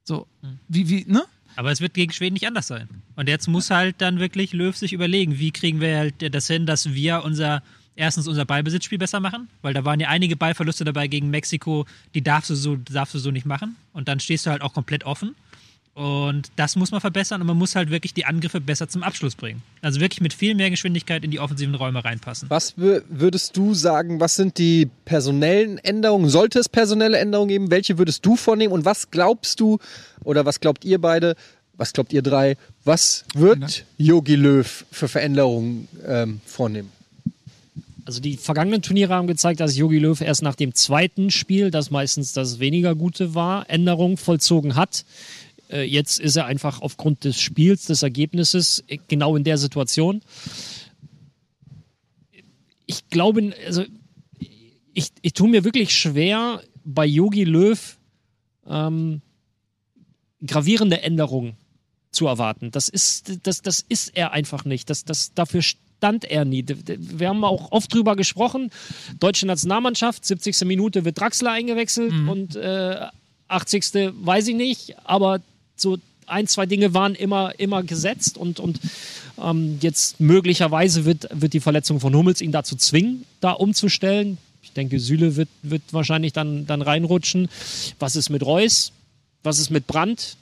So, 0.04 0.26
wie, 0.68 0.88
wie, 0.88 1.04
ne? 1.06 1.24
Aber 1.56 1.70
es 1.70 1.80
wird 1.80 1.94
gegen 1.94 2.12
Schweden 2.12 2.34
nicht 2.34 2.46
anders 2.46 2.66
sein. 2.66 2.88
Und 3.16 3.28
jetzt 3.28 3.48
muss 3.48 3.70
halt 3.70 3.96
dann 3.98 4.18
wirklich 4.18 4.52
Löw 4.52 4.76
sich 4.76 4.92
überlegen, 4.92 5.38
wie 5.38 5.50
kriegen 5.50 5.80
wir 5.80 5.98
halt 5.98 6.34
das 6.34 6.46
hin, 6.46 6.66
dass 6.66 6.92
wir 6.92 7.24
unser 7.24 7.62
erstens 8.00 8.26
unser 8.26 8.44
Ballbesitzspiel 8.44 8.98
besser 8.98 9.20
machen, 9.20 9.48
weil 9.62 9.74
da 9.74 9.84
waren 9.84 10.00
ja 10.00 10.08
einige 10.08 10.34
Ballverluste 10.36 10.84
dabei 10.84 11.06
gegen 11.06 11.30
Mexiko, 11.30 11.86
die 12.14 12.22
darfst 12.22 12.50
du 12.50 12.54
so 12.54 12.76
darfst 12.76 13.14
du 13.14 13.18
so 13.18 13.30
nicht 13.30 13.46
machen 13.46 13.76
und 13.92 14.08
dann 14.08 14.18
stehst 14.20 14.46
du 14.46 14.50
halt 14.50 14.62
auch 14.62 14.74
komplett 14.74 15.04
offen. 15.04 15.34
Und 15.92 16.50
das 16.56 16.76
muss 16.76 16.92
man 16.92 17.00
verbessern 17.00 17.40
und 17.40 17.48
man 17.48 17.56
muss 17.58 17.74
halt 17.74 17.90
wirklich 17.90 18.14
die 18.14 18.24
Angriffe 18.24 18.60
besser 18.60 18.88
zum 18.88 19.02
Abschluss 19.02 19.34
bringen. 19.34 19.60
Also 19.82 20.00
wirklich 20.00 20.20
mit 20.20 20.32
viel 20.32 20.54
mehr 20.54 20.70
Geschwindigkeit 20.70 21.24
in 21.24 21.30
die 21.32 21.40
offensiven 21.40 21.74
Räume 21.74 22.02
reinpassen. 22.04 22.48
Was 22.48 22.78
wür- 22.78 23.02
würdest 23.10 23.56
du 23.56 23.74
sagen, 23.74 24.20
was 24.20 24.36
sind 24.36 24.56
die 24.56 24.88
personellen 25.04 25.78
Änderungen? 25.78 26.30
Sollte 26.30 26.58
es 26.60 26.68
personelle 26.68 27.18
Änderungen 27.18 27.48
geben? 27.48 27.70
Welche 27.70 27.98
würdest 27.98 28.24
du 28.24 28.36
vornehmen? 28.36 28.72
Und 28.72 28.84
was 28.84 29.10
glaubst 29.10 29.58
du, 29.60 29.78
oder 30.22 30.46
was 30.46 30.60
glaubt 30.60 30.84
ihr 30.84 31.00
beide, 31.00 31.34
was 31.76 31.92
glaubt 31.92 32.12
ihr 32.12 32.22
drei, 32.22 32.56
was 32.84 33.24
wird 33.34 33.84
Yogi 33.98 34.36
Löw 34.36 34.86
für 34.90 35.08
Veränderungen 35.08 35.88
ähm, 36.06 36.40
vornehmen? 36.46 36.90
Also 38.04 38.20
die 38.20 38.36
vergangenen 38.36 38.82
Turniere 38.82 39.14
haben 39.14 39.26
gezeigt, 39.26 39.60
dass 39.60 39.76
Jogi 39.76 39.98
Löw 39.98 40.20
erst 40.20 40.42
nach 40.42 40.54
dem 40.54 40.74
zweiten 40.74 41.30
Spiel, 41.30 41.70
das 41.70 41.90
meistens 41.90 42.32
das 42.32 42.58
weniger 42.58 42.94
gute 42.94 43.34
war, 43.34 43.68
Änderungen 43.68 44.16
vollzogen 44.16 44.76
hat. 44.76 45.04
Äh, 45.70 45.82
Jetzt 45.82 46.20
ist 46.20 46.36
er 46.36 46.46
einfach 46.46 46.80
aufgrund 46.80 47.24
des 47.24 47.40
Spiels, 47.40 47.86
des 47.86 48.02
Ergebnisses 48.02 48.84
äh, 48.88 48.98
genau 49.08 49.36
in 49.36 49.44
der 49.44 49.58
Situation. 49.58 50.22
Ich 52.86 53.08
glaube, 53.08 53.54
also 53.66 53.84
ich, 54.92 55.10
ich 55.22 55.32
tue 55.32 55.48
mir 55.48 55.64
wirklich 55.64 55.96
schwer, 55.96 56.62
bei 56.84 57.06
Yogi 57.06 57.44
Löw 57.44 57.98
ähm, 58.66 59.20
gravierende 60.44 61.02
Änderungen 61.02 61.56
zu 62.10 62.26
erwarten. 62.26 62.70
Das 62.70 62.88
ist, 62.88 63.46
das, 63.46 63.62
das 63.62 63.84
ist 63.88 64.16
er 64.16 64.32
einfach 64.32 64.64
nicht. 64.64 64.90
Das, 64.90 65.04
das, 65.04 65.32
dafür 65.34 65.62
stand 66.00 66.24
er 66.24 66.46
nie. 66.46 66.64
Wir 66.66 67.28
haben 67.28 67.44
auch 67.44 67.72
oft 67.72 67.92
drüber 67.92 68.16
gesprochen. 68.16 68.70
Deutsche 69.18 69.46
Nationalmannschaft, 69.46 70.24
70. 70.24 70.62
Minute 70.64 71.04
wird 71.04 71.20
Draxler 71.20 71.52
eingewechselt 71.52 72.14
und 72.26 72.56
äh, 72.56 72.96
80. 73.48 74.14
weiß 74.24 74.48
ich 74.48 74.54
nicht, 74.54 74.96
aber 75.04 75.40
so 75.76 75.98
ein, 76.26 76.46
zwei 76.46 76.64
Dinge 76.64 76.94
waren 76.94 77.14
immer, 77.14 77.58
immer 77.58 77.82
gesetzt 77.82 78.38
und, 78.38 78.60
und 78.60 78.80
ähm, 79.38 79.76
jetzt 79.82 80.20
möglicherweise 80.20 81.04
wird, 81.04 81.28
wird 81.32 81.52
die 81.52 81.60
Verletzung 81.60 82.00
von 82.00 82.14
Hummels 82.14 82.40
ihn 82.40 82.52
dazu 82.52 82.76
zwingen, 82.76 83.26
da 83.40 83.50
umzustellen. 83.52 84.38
Ich 84.62 84.72
denke, 84.72 85.00
Süle 85.00 85.36
wird, 85.36 85.50
wird 85.62 85.82
wahrscheinlich 85.90 86.32
dann, 86.32 86.66
dann 86.66 86.80
reinrutschen. 86.80 87.50
Was 87.98 88.16
ist 88.16 88.30
mit 88.30 88.46
Reus? 88.46 88.92
Was 89.42 89.58
ist 89.58 89.68
mit 89.68 89.86
Brandt? 89.86 90.36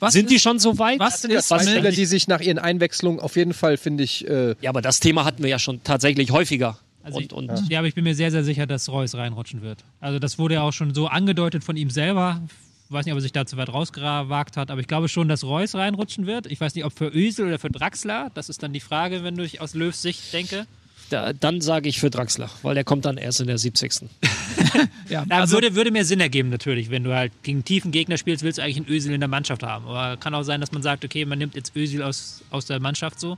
Was 0.00 0.12
Sind 0.14 0.24
ist, 0.26 0.30
die 0.32 0.38
schon 0.40 0.58
so 0.58 0.78
weit? 0.78 0.98
was 0.98 1.22
sind 1.22 1.30
ja 1.30 1.40
Was- 1.48 1.62
Spieler, 1.68 1.90
die 1.92 2.04
sich 2.06 2.26
nach 2.28 2.40
ihren 2.40 2.58
Einwechslungen 2.58 3.20
auf 3.20 3.36
jeden 3.36 3.52
Fall, 3.54 3.76
finde 3.76 4.02
ich, 4.04 4.26
äh, 4.28 4.54
Ja, 4.60 4.70
aber 4.70 4.82
das 4.82 4.98
Thema 5.00 5.24
hatten 5.24 5.42
wir 5.42 5.50
ja 5.50 5.58
schon 5.58 5.82
tatsächlich 5.84 6.30
häufiger. 6.32 6.78
Also 7.02 7.18
und, 7.18 7.24
ich- 7.24 7.32
und 7.32 7.68
Ja, 7.70 7.78
aber 7.78 7.88
ich 7.88 7.94
bin 7.94 8.04
mir 8.04 8.14
sehr, 8.14 8.30
sehr 8.30 8.44
sicher, 8.44 8.66
dass 8.66 8.88
Reus 8.88 9.14
reinrutschen 9.14 9.62
wird. 9.62 9.84
Also 10.00 10.18
das 10.18 10.38
wurde 10.38 10.54
ja 10.54 10.62
auch 10.62 10.72
schon 10.72 10.92
so 10.94 11.06
angedeutet 11.06 11.64
von 11.64 11.76
ihm 11.76 11.90
selber. 11.90 12.40
Ich 12.86 12.92
weiß 12.92 13.04
nicht, 13.06 13.12
ob 13.12 13.18
er 13.18 13.22
sich 13.22 13.32
da 13.32 13.46
zu 13.46 13.56
weit 13.56 13.68
rausgewagt 13.68 14.56
hat, 14.56 14.70
aber 14.70 14.80
ich 14.80 14.88
glaube 14.88 15.08
schon, 15.08 15.28
dass 15.28 15.44
Reus 15.44 15.74
reinrutschen 15.76 16.26
wird. 16.26 16.46
Ich 16.46 16.60
weiß 16.60 16.74
nicht, 16.74 16.84
ob 16.84 16.92
für 16.92 17.06
Ösel 17.08 17.46
oder 17.46 17.58
für 17.58 17.70
Draxler. 17.70 18.30
Das 18.34 18.48
ist 18.48 18.62
dann 18.64 18.72
die 18.72 18.80
Frage, 18.80 19.22
wenn 19.22 19.38
ich 19.38 19.60
aus 19.60 19.74
Löws 19.74 20.02
Sicht 20.02 20.32
denke. 20.32 20.66
Da, 21.10 21.32
dann 21.32 21.60
sage 21.60 21.88
ich 21.88 22.00
für 22.00 22.10
Draxler, 22.10 22.50
weil 22.62 22.74
der 22.74 22.84
kommt 22.84 23.04
dann 23.04 23.16
erst 23.16 23.40
in 23.40 23.46
der 23.46 23.58
70. 23.58 23.92
ja, 25.08 25.24
Ja, 25.28 25.36
also, 25.38 25.54
würde, 25.56 25.74
würde 25.74 25.90
mir 25.90 26.04
Sinn 26.04 26.20
ergeben, 26.20 26.48
natürlich. 26.48 26.90
Wenn 26.90 27.04
du 27.04 27.14
halt 27.14 27.32
gegen 27.42 27.58
einen 27.58 27.64
tiefen 27.64 27.90
Gegner 27.90 28.16
spielst, 28.16 28.42
willst 28.42 28.58
du 28.58 28.62
eigentlich 28.62 28.76
einen 28.76 28.88
Ösel 28.88 29.12
in 29.12 29.20
der 29.20 29.28
Mannschaft 29.28 29.62
haben. 29.62 29.86
Aber 29.86 30.16
kann 30.16 30.34
auch 30.34 30.42
sein, 30.42 30.60
dass 30.60 30.72
man 30.72 30.82
sagt, 30.82 31.04
okay, 31.04 31.24
man 31.24 31.38
nimmt 31.38 31.54
jetzt 31.54 31.74
Ösel 31.76 32.02
aus, 32.02 32.42
aus 32.50 32.66
der 32.66 32.80
Mannschaft 32.80 33.20
so. 33.20 33.36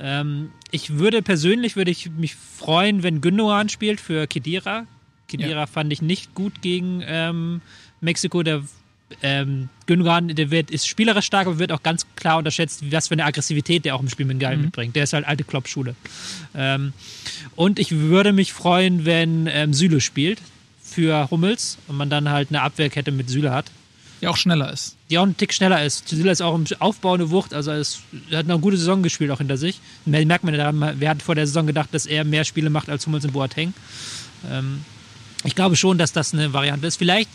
Ähm, 0.00 0.50
ich 0.70 0.98
würde 0.98 1.22
persönlich 1.22 1.76
würde 1.76 1.90
ich 1.90 2.10
mich 2.10 2.34
freuen, 2.34 3.02
wenn 3.02 3.20
Gündogan 3.20 3.68
spielt 3.68 4.00
für 4.00 4.26
Kedira. 4.26 4.86
Kedira 5.28 5.66
fand 5.66 5.92
ich 5.92 6.02
nicht 6.02 6.34
gut 6.34 6.62
gegen 6.62 7.02
ähm, 7.06 7.60
Mexiko. 8.00 8.42
Der 8.42 8.62
ähm, 9.22 9.68
Gündogan, 9.86 10.28
der 10.28 10.50
wird, 10.50 10.70
ist 10.70 10.86
spielerisch 10.86 11.26
stark, 11.26 11.46
aber 11.46 11.58
wird 11.58 11.72
auch 11.72 11.82
ganz 11.82 12.06
klar 12.16 12.38
unterschätzt, 12.38 12.90
was 12.90 13.08
für 13.08 13.14
eine 13.14 13.24
Aggressivität 13.24 13.84
der 13.84 13.94
auch 13.94 14.00
im 14.00 14.08
Spiel 14.08 14.26
mit 14.26 14.40
Geil 14.40 14.56
mitbringt. 14.56 14.96
Der 14.96 15.04
ist 15.04 15.12
halt 15.12 15.26
alte 15.26 15.44
Klopp-Schule. 15.44 15.94
Ähm, 16.54 16.92
und 17.56 17.78
ich 17.78 17.90
würde 17.92 18.32
mich 18.32 18.52
freuen, 18.52 19.04
wenn 19.04 19.46
ähm, 19.46 19.74
Süle 19.74 20.00
spielt 20.00 20.40
für 20.82 21.30
Hummels 21.30 21.78
und 21.88 21.96
man 21.96 22.10
dann 22.10 22.30
halt 22.30 22.50
eine 22.50 22.62
Abwehrkette 22.62 23.10
mit 23.10 23.28
Süle 23.28 23.50
hat, 23.50 23.66
die 24.20 24.28
auch 24.28 24.36
schneller 24.36 24.72
ist. 24.72 24.96
die 25.10 25.18
auch 25.18 25.24
einen 25.24 25.36
Tick 25.36 25.52
schneller 25.52 25.84
ist. 25.84 26.08
Süle 26.08 26.30
ist 26.30 26.40
auch 26.40 26.54
im 26.54 26.64
Aufbau 26.78 27.14
eine 27.14 27.30
Wucht, 27.30 27.52
also 27.52 27.72
es, 27.72 28.00
er 28.30 28.38
hat 28.38 28.48
eine 28.48 28.58
gute 28.58 28.76
Saison 28.76 29.02
gespielt 29.02 29.30
auch 29.30 29.38
hinter 29.38 29.56
sich. 29.56 29.80
Merkt 30.06 30.44
man 30.44 30.54
daran, 30.54 30.94
wer 30.98 31.10
hat 31.10 31.22
vor 31.22 31.34
der 31.34 31.46
Saison 31.46 31.66
gedacht, 31.66 31.90
dass 31.92 32.06
er 32.06 32.24
mehr 32.24 32.44
Spiele 32.44 32.70
macht 32.70 32.88
als 32.88 33.06
Hummels 33.06 33.24
und 33.24 33.32
Boateng. 33.32 33.74
Ähm, 34.50 34.80
ich 35.44 35.54
glaube 35.54 35.76
schon, 35.76 35.98
dass 35.98 36.12
das 36.12 36.32
eine 36.32 36.52
Variante 36.52 36.86
ist. 36.86 36.96
Vielleicht, 36.96 37.28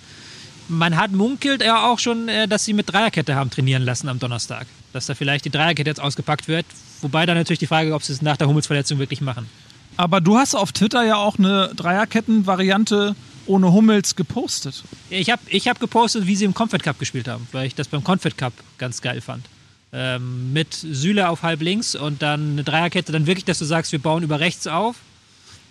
man 0.70 0.96
hat 0.96 1.12
munkelt 1.12 1.62
ja 1.62 1.90
auch 1.90 2.00
schon, 2.00 2.30
äh, 2.30 2.48
dass 2.48 2.66
sie 2.66 2.74
mit 2.74 2.92
Dreierkette 2.92 3.36
haben 3.36 3.50
trainieren 3.50 3.84
lassen 3.84 4.08
am 4.08 4.20
Donnerstag. 4.20 4.68
Dass 4.94 5.08
da 5.08 5.16
vielleicht 5.16 5.46
die 5.46 5.50
Dreierkette 5.50 5.90
jetzt 5.90 6.02
ausgepackt 6.02 6.48
wird. 6.48 6.66
Wobei 7.02 7.26
dann 7.26 7.38
natürlich 7.38 7.60
die 7.60 7.68
Frage, 7.68 7.94
ob 7.94 8.04
sie 8.04 8.14
es 8.14 8.22
nach 8.22 8.38
der 8.38 8.48
Hummels-Verletzung 8.48 9.00
wirklich 9.00 9.22
machen. 9.22 9.50
Aber 9.98 10.22
du 10.22 10.38
hast 10.38 10.56
auf 10.56 10.72
Twitter 10.72 11.04
ja 11.04 11.18
auch 11.18 11.38
eine 11.38 11.72
Dreierketten-Variante 11.76 13.16
ohne 13.46 13.74
Hummels 13.74 14.16
gepostet. 14.16 14.84
Ich 15.10 15.30
habe 15.30 15.42
ich 15.48 15.68
hab 15.68 15.80
gepostet, 15.80 16.28
wie 16.28 16.36
sie 16.36 16.46
im 16.46 16.54
Comfort 16.54 16.80
Cup 16.80 17.00
gespielt 17.00 17.28
haben, 17.28 17.48
weil 17.52 17.68
ich 17.68 17.76
das 17.76 17.88
beim 17.88 18.04
Comfort 18.04 18.38
Cup 18.38 18.54
ganz 18.78 19.02
geil 19.02 19.22
fand. 19.22 19.46
Ähm, 19.92 20.54
mit 20.54 20.74
Süle 20.74 21.30
auf 21.30 21.42
halb 21.42 21.62
links 21.62 21.96
und 21.96 22.22
dann 22.22 22.52
eine 22.52 22.64
Dreierkette, 22.64 23.12
dann 23.12 23.26
wirklich, 23.26 23.46
dass 23.46 23.58
du 23.58 23.66
sagst, 23.66 23.92
wir 23.92 24.00
bauen 24.00 24.22
über 24.22 24.40
rechts 24.40 24.68
auf. 24.68 24.98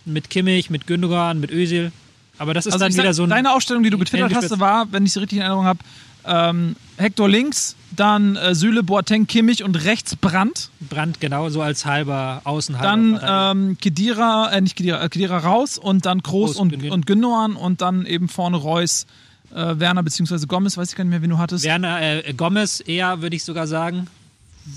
Mit 0.04 0.28
Kimmich, 0.28 0.70
mit 0.70 0.86
Gündogan, 0.86 1.38
mit 1.38 1.52
Özil. 1.52 1.92
Aber 2.38 2.54
das 2.54 2.66
ist 2.66 2.72
Also 2.72 2.84
dann 2.84 2.90
ich 2.90 2.96
sag, 2.96 3.02
wieder 3.02 3.14
so 3.14 3.24
ein. 3.24 3.30
deine 3.30 3.52
Aufstellung, 3.52 3.82
die 3.82 3.90
du 3.90 3.98
getwittert 3.98 4.34
hast, 4.34 4.58
war, 4.60 4.90
wenn 4.92 5.04
ich 5.04 5.12
sie 5.12 5.20
richtig 5.20 5.38
in 5.38 5.42
Erinnerung 5.42 5.64
habe, 5.64 5.80
ähm, 6.24 6.76
Hector 6.96 7.28
links, 7.28 7.76
dann 7.94 8.36
äh, 8.36 8.54
Süle, 8.54 8.82
Boateng, 8.82 9.26
Kimmich 9.26 9.64
und 9.64 9.84
rechts 9.84 10.16
Brandt. 10.16 10.70
Brand, 10.80 11.20
genau, 11.20 11.48
so 11.48 11.62
als 11.62 11.86
halber 11.86 12.42
Außen. 12.44 12.76
Dann 12.80 13.18
ähm, 13.24 13.78
Kedira, 13.80 14.50
äh, 14.52 14.60
nicht 14.60 14.76
Kedira, 14.76 15.02
äh, 15.02 15.08
Kedira 15.08 15.38
raus 15.38 15.78
und 15.78 16.06
dann 16.06 16.22
Kroos 16.22 16.56
und, 16.56 16.72
und 16.72 16.80
Gün- 16.80 16.90
und 16.90 17.06
Gündogan 17.06 17.56
und 17.56 17.80
dann 17.80 18.04
eben 18.04 18.28
vorne 18.28 18.56
Reus, 18.56 19.06
äh, 19.54 19.78
Werner 19.78 20.02
bzw. 20.02 20.46
Gomez, 20.46 20.76
weiß 20.76 20.90
ich 20.90 20.96
gar 20.96 21.04
nicht 21.04 21.10
mehr, 21.10 21.22
wen 21.22 21.30
du 21.30 21.38
hattest. 21.38 21.64
Werner, 21.64 22.00
äh, 22.02 22.32
Gomez 22.34 22.82
eher, 22.84 23.22
würde 23.22 23.36
ich 23.36 23.44
sogar 23.44 23.66
sagen. 23.66 24.08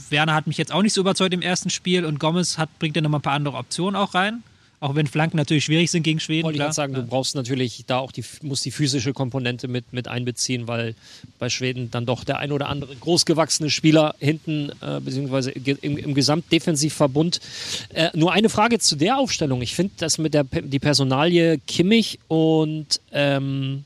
Werner 0.09 0.33
hat 0.33 0.47
mich 0.47 0.57
jetzt 0.57 0.71
auch 0.71 0.81
nicht 0.81 0.93
so 0.93 1.01
überzeugt 1.01 1.33
im 1.33 1.41
ersten 1.41 1.69
Spiel 1.69 2.05
und 2.05 2.19
Gomez 2.19 2.57
hat, 2.57 2.69
bringt 2.79 2.95
ja 2.95 3.01
nochmal 3.01 3.19
ein 3.19 3.23
paar 3.23 3.33
andere 3.33 3.57
Optionen 3.57 3.95
auch 3.97 4.13
rein. 4.13 4.43
Auch 4.81 4.95
wenn 4.95 5.05
Flanken 5.05 5.37
natürlich 5.37 5.65
schwierig 5.65 5.91
sind 5.91 6.01
gegen 6.01 6.19
Schweden. 6.19 6.43
wollte 6.43 6.57
ich 6.57 6.73
sagen, 6.73 6.95
du 6.95 7.03
brauchst 7.03 7.35
natürlich 7.35 7.83
da 7.85 7.99
auch 7.99 8.11
die, 8.11 8.23
muss 8.41 8.61
die 8.61 8.71
physische 8.71 9.13
Komponente 9.13 9.67
mit, 9.67 9.93
mit 9.93 10.07
einbeziehen, 10.07 10.67
weil 10.67 10.95
bei 11.37 11.49
Schweden 11.49 11.91
dann 11.91 12.07
doch 12.07 12.23
der 12.23 12.39
ein 12.39 12.51
oder 12.51 12.67
andere 12.67 12.95
großgewachsene 12.95 13.69
Spieler 13.69 14.15
hinten, 14.17 14.71
äh, 14.81 14.99
beziehungsweise 14.99 15.51
im, 15.51 15.97
im 15.97 16.15
Gesamtdefensivverbund. 16.15 17.41
Äh, 17.89 18.09
nur 18.15 18.33
eine 18.33 18.49
Frage 18.49 18.79
zu 18.79 18.95
der 18.95 19.19
Aufstellung. 19.19 19.61
Ich 19.61 19.75
finde 19.75 19.93
das 19.97 20.17
mit 20.17 20.33
der 20.33 20.45
die 20.45 20.79
Personalie 20.79 21.59
Kimmich 21.67 22.17
und 22.27 23.01
ähm, 23.11 23.85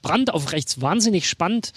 Brand 0.00 0.32
auf 0.32 0.52
rechts 0.52 0.80
wahnsinnig 0.80 1.28
spannend. 1.28 1.72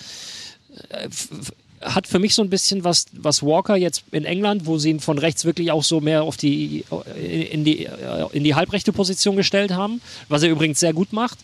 Äh, 1.86 1.90
hat 1.92 2.08
für 2.08 2.20
mich 2.20 2.36
so 2.36 2.42
ein 2.42 2.50
bisschen 2.50 2.84
was, 2.84 3.06
was 3.14 3.44
Walker 3.44 3.76
jetzt 3.76 4.04
in 4.12 4.26
England, 4.26 4.66
wo 4.66 4.78
sie 4.78 4.90
ihn 4.90 5.00
von 5.00 5.18
rechts 5.18 5.46
wirklich 5.46 5.72
auch 5.72 5.84
so 5.84 6.02
mehr 6.02 6.24
auf 6.24 6.38
die, 6.38 6.86
in 7.16 7.64
die, 7.64 7.88
in 8.32 8.44
die 8.44 8.56
halbrechte 8.56 8.92
Position 8.92 9.36
gestellt 9.36 9.72
haben, 9.72 10.02
was 10.30 10.44
er 10.44 10.50
übrigens 10.50 10.80
sehr 10.80 10.94
gut 10.94 11.14
macht. 11.14 11.40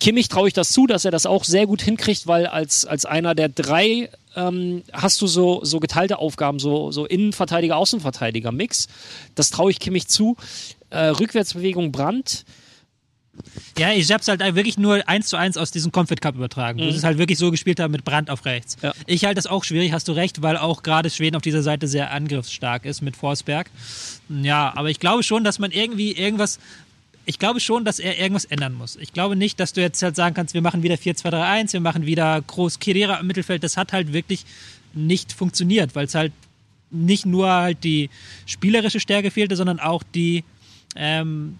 Kimmich 0.00 0.28
traue 0.28 0.48
ich 0.48 0.54
das 0.54 0.70
zu, 0.70 0.86
dass 0.86 1.04
er 1.04 1.10
das 1.10 1.24
auch 1.24 1.44
sehr 1.44 1.66
gut 1.66 1.80
hinkriegt, 1.80 2.26
weil 2.26 2.46
als, 2.46 2.84
als 2.84 3.06
einer 3.06 3.34
der 3.34 3.48
drei 3.48 4.10
ähm, 4.36 4.82
hast 4.92 5.20
du 5.22 5.26
so, 5.26 5.64
so 5.64 5.80
geteilte 5.80 6.18
Aufgaben, 6.18 6.58
so, 6.58 6.90
so 6.90 7.06
Innenverteidiger, 7.06 7.76
Außenverteidiger, 7.76 8.52
Mix. 8.52 8.88
Das 9.34 9.50
traue 9.50 9.70
ich 9.70 9.78
Kimmich 9.78 10.08
zu. 10.08 10.36
Äh, 10.90 11.06
Rückwärtsbewegung 11.06 11.92
Brand. 11.92 12.44
Ja, 13.78 13.92
ich 13.92 14.10
hab's 14.12 14.28
halt 14.28 14.40
wirklich 14.40 14.78
nur 14.78 15.08
eins 15.08 15.28
zu 15.28 15.36
eins 15.36 15.56
aus 15.56 15.70
diesem 15.70 15.92
Comfort 15.92 16.16
Cup 16.20 16.36
übertragen, 16.36 16.78
wo 16.78 16.90
sie 16.90 16.96
es 16.96 17.04
halt 17.04 17.18
wirklich 17.18 17.38
so 17.38 17.50
gespielt 17.50 17.80
haben 17.80 17.90
mit 17.90 18.04
Brand 18.04 18.30
auf 18.30 18.44
rechts. 18.44 18.76
Ja. 18.82 18.92
Ich 19.06 19.24
halte 19.24 19.36
das 19.36 19.46
auch 19.46 19.64
schwierig, 19.64 19.92
hast 19.92 20.08
du 20.08 20.12
recht, 20.12 20.42
weil 20.42 20.56
auch 20.56 20.82
gerade 20.82 21.10
Schweden 21.10 21.36
auf 21.36 21.42
dieser 21.42 21.62
Seite 21.62 21.88
sehr 21.88 22.12
angriffsstark 22.12 22.84
ist 22.84 23.02
mit 23.02 23.16
Forsberg. 23.16 23.70
Ja, 24.28 24.72
aber 24.76 24.90
ich 24.90 25.00
glaube 25.00 25.22
schon, 25.22 25.44
dass 25.44 25.58
man 25.58 25.70
irgendwie 25.70 26.12
irgendwas. 26.12 26.58
Ich 27.26 27.38
glaube 27.38 27.58
schon, 27.58 27.84
dass 27.84 27.98
er 27.98 28.18
irgendwas 28.18 28.44
ändern 28.44 28.74
muss. 28.74 28.96
Ich 28.96 29.12
glaube 29.12 29.34
nicht, 29.34 29.58
dass 29.58 29.72
du 29.72 29.80
jetzt 29.80 30.02
halt 30.02 30.14
sagen 30.14 30.34
kannst, 30.34 30.52
wir 30.52 30.60
machen 30.60 30.82
wieder 30.82 30.96
4-2-3-1, 30.96 31.72
wir 31.72 31.80
machen 31.80 32.04
wieder 32.04 32.40
groß 32.42 32.78
Kedira 32.80 33.16
im 33.16 33.26
Mittelfeld. 33.26 33.64
Das 33.64 33.78
hat 33.78 33.94
halt 33.94 34.12
wirklich 34.12 34.44
nicht 34.92 35.32
funktioniert, 35.32 35.94
weil 35.94 36.04
es 36.04 36.14
halt 36.14 36.32
nicht 36.90 37.24
nur 37.24 37.50
halt 37.50 37.82
die 37.82 38.10
spielerische 38.46 39.00
Stärke 39.00 39.30
fehlte, 39.30 39.56
sondern 39.56 39.80
auch 39.80 40.02
die 40.14 40.44
ähm, 40.96 41.58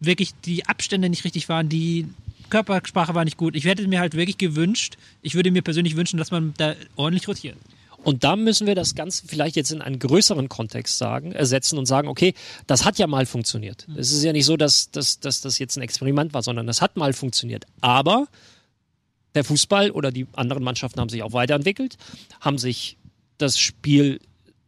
wirklich 0.00 0.32
die 0.44 0.66
Abstände 0.66 1.08
nicht 1.08 1.24
richtig 1.24 1.48
waren, 1.48 1.68
die 1.68 2.06
Körpersprache 2.50 3.14
war 3.14 3.24
nicht 3.24 3.36
gut. 3.36 3.56
Ich 3.56 3.64
hätte 3.64 3.86
mir 3.88 4.00
halt 4.00 4.14
wirklich 4.14 4.38
gewünscht, 4.38 4.96
ich 5.22 5.34
würde 5.34 5.50
mir 5.50 5.62
persönlich 5.62 5.96
wünschen, 5.96 6.18
dass 6.18 6.30
man 6.30 6.54
da 6.56 6.74
ordentlich 6.96 7.28
rotiert. 7.28 7.56
Und 8.04 8.24
da 8.24 8.36
müssen 8.36 8.66
wir 8.66 8.74
das 8.74 8.94
Ganze 8.94 9.26
vielleicht 9.26 9.56
jetzt 9.56 9.72
in 9.72 9.82
einen 9.82 9.98
größeren 9.98 10.48
Kontext 10.48 10.98
sagen, 10.98 11.32
ersetzen 11.32 11.78
und 11.78 11.86
sagen, 11.86 12.08
okay, 12.08 12.32
das 12.66 12.84
hat 12.84 12.98
ja 12.98 13.06
mal 13.06 13.26
funktioniert. 13.26 13.86
Es 13.96 14.12
ist 14.12 14.22
ja 14.22 14.32
nicht 14.32 14.46
so, 14.46 14.56
dass, 14.56 14.90
dass, 14.90 15.18
dass 15.20 15.40
das 15.40 15.58
jetzt 15.58 15.76
ein 15.76 15.82
Experiment 15.82 16.32
war, 16.32 16.42
sondern 16.42 16.66
das 16.66 16.80
hat 16.80 16.96
mal 16.96 17.12
funktioniert. 17.12 17.66
Aber 17.80 18.28
der 19.34 19.44
Fußball 19.44 19.90
oder 19.90 20.12
die 20.12 20.26
anderen 20.34 20.62
Mannschaften 20.62 21.00
haben 21.00 21.08
sich 21.08 21.22
auch 21.22 21.32
weiterentwickelt, 21.32 21.98
haben 22.40 22.56
sich 22.56 22.96
das 23.36 23.58
Spiel 23.58 24.20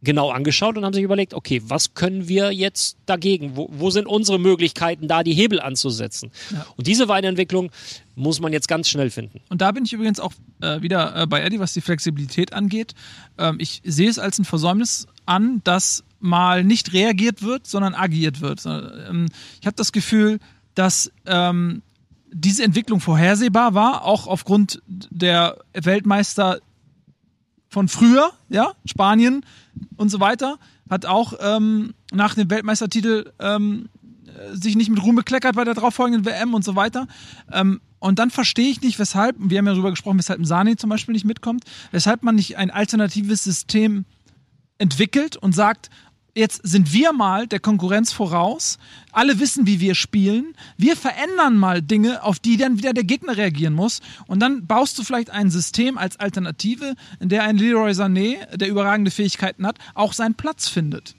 genau 0.03 0.31
angeschaut 0.31 0.77
und 0.77 0.85
haben 0.85 0.93
sich 0.93 1.03
überlegt, 1.03 1.33
okay, 1.33 1.61
was 1.65 1.93
können 1.93 2.27
wir 2.27 2.51
jetzt 2.51 2.97
dagegen? 3.05 3.55
Wo, 3.55 3.69
wo 3.71 3.89
sind 3.91 4.07
unsere 4.07 4.39
Möglichkeiten, 4.39 5.07
da 5.07 5.23
die 5.23 5.33
Hebel 5.33 5.59
anzusetzen? 5.59 6.31
Und 6.75 6.87
diese 6.87 7.07
Weiterentwicklung 7.07 7.71
muss 8.15 8.39
man 8.39 8.51
jetzt 8.51 8.67
ganz 8.67 8.89
schnell 8.89 9.09
finden. 9.09 9.41
Und 9.49 9.61
da 9.61 9.71
bin 9.71 9.85
ich 9.85 9.93
übrigens 9.93 10.19
auch 10.19 10.33
äh, 10.61 10.81
wieder 10.81 11.15
äh, 11.15 11.27
bei 11.27 11.41
Eddie, 11.41 11.59
was 11.59 11.73
die 11.73 11.81
Flexibilität 11.81 12.53
angeht. 12.53 12.93
Ähm, 13.37 13.57
ich 13.59 13.81
sehe 13.83 14.09
es 14.09 14.19
als 14.19 14.39
ein 14.39 14.45
Versäumnis 14.45 15.07
an, 15.25 15.61
dass 15.63 16.03
mal 16.19 16.63
nicht 16.63 16.93
reagiert 16.93 17.41
wird, 17.41 17.67
sondern 17.67 17.93
agiert 17.93 18.41
wird. 18.41 18.65
Ähm, 18.65 19.27
ich 19.59 19.67
habe 19.67 19.75
das 19.75 19.91
Gefühl, 19.91 20.39
dass 20.75 21.11
ähm, 21.25 21.81
diese 22.31 22.63
Entwicklung 22.63 22.99
vorhersehbar 22.99 23.73
war, 23.73 24.05
auch 24.05 24.27
aufgrund 24.27 24.81
der 24.87 25.57
Weltmeister 25.73 26.59
von 27.69 27.87
früher, 27.87 28.31
ja, 28.49 28.73
Spanien 28.85 29.45
und 29.97 30.09
so 30.09 30.19
weiter, 30.19 30.57
hat 30.89 31.05
auch 31.05 31.33
ähm, 31.39 31.93
nach 32.11 32.35
dem 32.35 32.49
Weltmeistertitel 32.49 33.31
ähm, 33.39 33.89
äh, 34.27 34.55
sich 34.55 34.75
nicht 34.75 34.89
mit 34.89 35.01
Ruhm 35.01 35.15
bekleckert 35.15 35.55
bei 35.55 35.63
der 35.63 35.73
darauffolgenden 35.73 36.25
WM 36.25 36.53
und 36.53 36.63
so 36.63 36.75
weiter. 36.75 37.07
Ähm, 37.51 37.81
und 37.99 38.17
dann 38.17 38.31
verstehe 38.31 38.69
ich 38.69 38.81
nicht, 38.81 38.97
weshalb, 38.97 39.35
wir 39.39 39.57
haben 39.59 39.67
ja 39.67 39.73
darüber 39.73 39.91
gesprochen, 39.91 40.17
weshalb 40.17 40.43
Sani 40.45 40.75
zum 40.75 40.89
Beispiel 40.89 41.13
nicht 41.13 41.25
mitkommt, 41.25 41.65
weshalb 41.91 42.23
man 42.23 42.35
nicht 42.35 42.57
ein 42.57 42.71
alternatives 42.71 43.43
System 43.43 44.05
entwickelt 44.79 45.37
und 45.37 45.53
sagt, 45.53 45.91
jetzt 46.35 46.61
sind 46.63 46.93
wir 46.93 47.13
mal 47.13 47.47
der 47.47 47.59
Konkurrenz 47.59 48.11
voraus, 48.11 48.77
alle 49.11 49.39
wissen, 49.39 49.67
wie 49.67 49.79
wir 49.79 49.95
spielen, 49.95 50.55
wir 50.77 50.95
verändern 50.95 51.57
mal 51.57 51.81
Dinge, 51.81 52.23
auf 52.23 52.39
die 52.39 52.57
dann 52.57 52.77
wieder 52.77 52.93
der 52.93 53.03
Gegner 53.03 53.37
reagieren 53.37 53.73
muss 53.73 53.99
und 54.27 54.39
dann 54.39 54.65
baust 54.65 54.97
du 54.97 55.03
vielleicht 55.03 55.29
ein 55.29 55.49
System 55.49 55.97
als 55.97 56.19
Alternative, 56.19 56.95
in 57.19 57.29
der 57.29 57.43
ein 57.43 57.57
Leroy 57.57 57.91
Sané, 57.91 58.55
der 58.55 58.69
überragende 58.69 59.11
Fähigkeiten 59.11 59.65
hat, 59.65 59.77
auch 59.93 60.13
seinen 60.13 60.35
Platz 60.35 60.67
findet. 60.67 61.15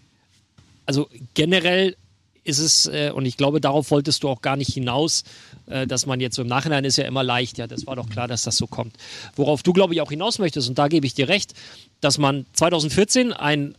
Also 0.86 1.08
generell 1.34 1.96
ist 2.44 2.58
es, 2.58 2.86
äh, 2.86 3.12
und 3.14 3.24
ich 3.24 3.36
glaube, 3.36 3.60
darauf 3.60 3.90
wolltest 3.90 4.22
du 4.22 4.28
auch 4.28 4.42
gar 4.42 4.56
nicht 4.56 4.72
hinaus, 4.72 5.24
äh, 5.66 5.86
dass 5.86 6.06
man 6.06 6.20
jetzt 6.20 6.36
so 6.36 6.42
im 6.42 6.48
Nachhinein 6.48 6.84
ist 6.84 6.96
ja 6.96 7.04
immer 7.04 7.22
leicht, 7.22 7.58
ja, 7.58 7.66
das 7.66 7.86
war 7.86 7.96
doch 7.96 8.08
klar, 8.08 8.26
dass 8.26 8.42
das 8.42 8.56
so 8.56 8.66
kommt. 8.66 8.96
Worauf 9.36 9.62
du, 9.62 9.72
glaube 9.72 9.94
ich, 9.94 10.00
auch 10.00 10.10
hinaus 10.10 10.38
möchtest, 10.38 10.68
und 10.68 10.78
da 10.78 10.88
gebe 10.88 11.06
ich 11.06 11.14
dir 11.14 11.28
recht, 11.28 11.54
dass 12.00 12.18
man 12.18 12.46
2014 12.54 13.32
ein, 13.32 13.76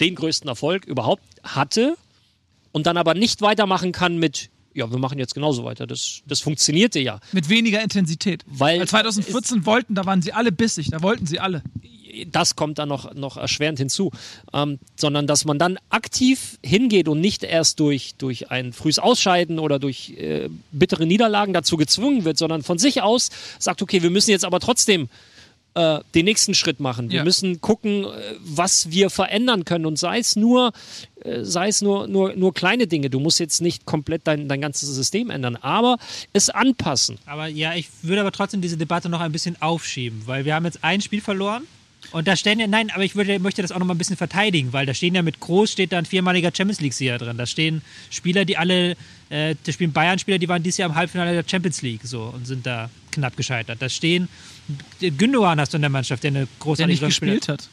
den 0.00 0.14
größten 0.14 0.48
Erfolg 0.48 0.84
überhaupt 0.86 1.22
hatte 1.42 1.96
und 2.72 2.86
dann 2.86 2.96
aber 2.96 3.14
nicht 3.14 3.42
weitermachen 3.42 3.92
kann 3.92 4.18
mit, 4.18 4.50
ja, 4.74 4.90
wir 4.90 4.98
machen 4.98 5.18
jetzt 5.18 5.34
genauso 5.34 5.64
weiter. 5.64 5.86
Das, 5.86 6.22
das 6.26 6.40
funktionierte 6.40 7.00
ja. 7.00 7.20
Mit 7.32 7.48
weniger 7.48 7.82
Intensität. 7.82 8.44
Weil 8.46 8.80
Weil 8.80 8.88
2014 8.88 9.66
wollten, 9.66 9.94
da 9.94 10.06
waren 10.06 10.22
sie 10.22 10.32
alle 10.32 10.52
bissig, 10.52 10.90
da 10.90 11.02
wollten 11.02 11.26
sie 11.26 11.40
alle. 11.40 11.62
das 12.26 12.56
kommt 12.56 12.78
dann 12.78 12.88
noch, 12.88 13.14
noch 13.14 13.36
erschwerend 13.36 13.78
hinzu, 13.78 14.10
ähm, 14.52 14.78
sondern 14.96 15.26
dass 15.26 15.44
man 15.44 15.58
dann 15.58 15.78
aktiv 15.90 16.58
hingeht 16.62 17.08
und 17.08 17.20
nicht 17.20 17.44
erst 17.44 17.80
durch, 17.80 18.14
durch 18.16 18.50
ein 18.50 18.72
frühes 18.72 18.98
Ausscheiden 18.98 19.58
oder 19.58 19.78
durch 19.78 20.10
äh, 20.10 20.48
bittere 20.72 21.06
Niederlagen 21.06 21.52
dazu 21.52 21.76
gezwungen 21.76 22.24
wird, 22.24 22.38
sondern 22.38 22.62
von 22.62 22.78
sich 22.78 23.02
aus 23.02 23.30
sagt, 23.58 23.82
okay, 23.82 24.02
wir 24.02 24.10
müssen 24.10 24.30
jetzt 24.30 24.44
aber 24.44 24.60
trotzdem 24.60 25.08
äh, 25.80 26.00
den 26.14 26.24
nächsten 26.24 26.54
Schritt 26.54 26.80
machen. 26.80 27.10
Wir 27.10 27.18
Ja. 27.18 27.24
müssen 27.24 27.60
gucken, 27.60 28.04
äh, 28.04 28.08
was 28.40 28.90
wir 28.90 29.10
verändern 29.10 29.64
können 29.64 29.86
und 29.86 29.98
sei 29.98 30.18
es 30.18 30.36
nur, 30.36 30.72
äh, 31.24 31.44
sei 31.44 31.68
es 31.68 31.80
nur, 31.82 32.06
nur, 32.08 32.34
nur 32.34 32.52
kleine 32.54 32.86
Dinge. 32.86 33.10
Du 33.10 33.20
musst 33.20 33.40
jetzt 33.40 33.60
nicht 33.60 33.84
komplett 33.86 34.22
dein, 34.26 34.48
dein 34.48 34.60
ganzes 34.60 34.88
System 34.94 35.30
ändern, 35.30 35.56
aber 35.56 35.98
es 36.32 36.50
anpassen. 36.50 37.18
Aber 37.26 37.46
ja, 37.48 37.74
ich 37.74 37.88
würde 38.02 38.20
aber 38.20 38.32
trotzdem 38.32 38.60
diese 38.60 38.76
Debatte 38.76 39.08
noch 39.08 39.20
ein 39.20 39.32
bisschen 39.32 39.60
aufschieben, 39.60 40.22
weil 40.26 40.44
wir 40.44 40.54
haben 40.54 40.64
jetzt 40.64 40.82
ein 40.82 41.00
Spiel 41.00 41.20
verloren. 41.20 41.64
Und 42.12 42.26
da 42.26 42.34
stehen 42.34 42.58
ja, 42.58 42.66
nein, 42.66 42.90
aber 42.90 43.04
ich 43.04 43.14
würde, 43.14 43.38
möchte 43.38 43.62
das 43.62 43.70
auch 43.72 43.78
noch 43.78 43.86
mal 43.86 43.94
ein 43.94 43.98
bisschen 43.98 44.16
verteidigen, 44.16 44.72
weil 44.72 44.86
da 44.86 44.94
stehen 44.94 45.14
ja 45.14 45.22
mit 45.22 45.38
Groß 45.38 45.70
steht 45.70 45.92
da 45.92 45.98
ein 45.98 46.06
viermaliger 46.06 46.50
Champions 46.54 46.80
League-Sieger 46.80 47.18
drin. 47.18 47.36
Da 47.36 47.46
stehen 47.46 47.82
Spieler, 48.10 48.44
die 48.44 48.56
alle, 48.56 48.96
äh, 49.28 49.54
da 49.62 49.72
spielen 49.72 49.92
Bayern-Spieler, 49.92 50.38
die 50.38 50.48
waren 50.48 50.62
dieses 50.62 50.78
Jahr 50.78 50.88
im 50.88 50.96
Halbfinale 50.96 51.32
der 51.32 51.44
Champions 51.48 51.82
League 51.82 52.00
so 52.02 52.22
und 52.34 52.46
sind 52.46 52.66
da 52.66 52.90
knapp 53.12 53.36
gescheitert. 53.36 53.80
Da 53.80 53.88
stehen 53.88 54.28
Gündogan 55.00 55.60
hast 55.60 55.72
du 55.72 55.76
in 55.78 55.82
der 55.82 55.90
Mannschaft, 55.90 56.22
der 56.22 56.30
eine 56.30 56.38
Der 56.40 56.48
großartige 56.58 56.88
nicht 56.88 57.00
Saison 57.00 57.10
spielt. 57.10 57.40
gespielt 57.40 57.60
hat. 57.60 57.68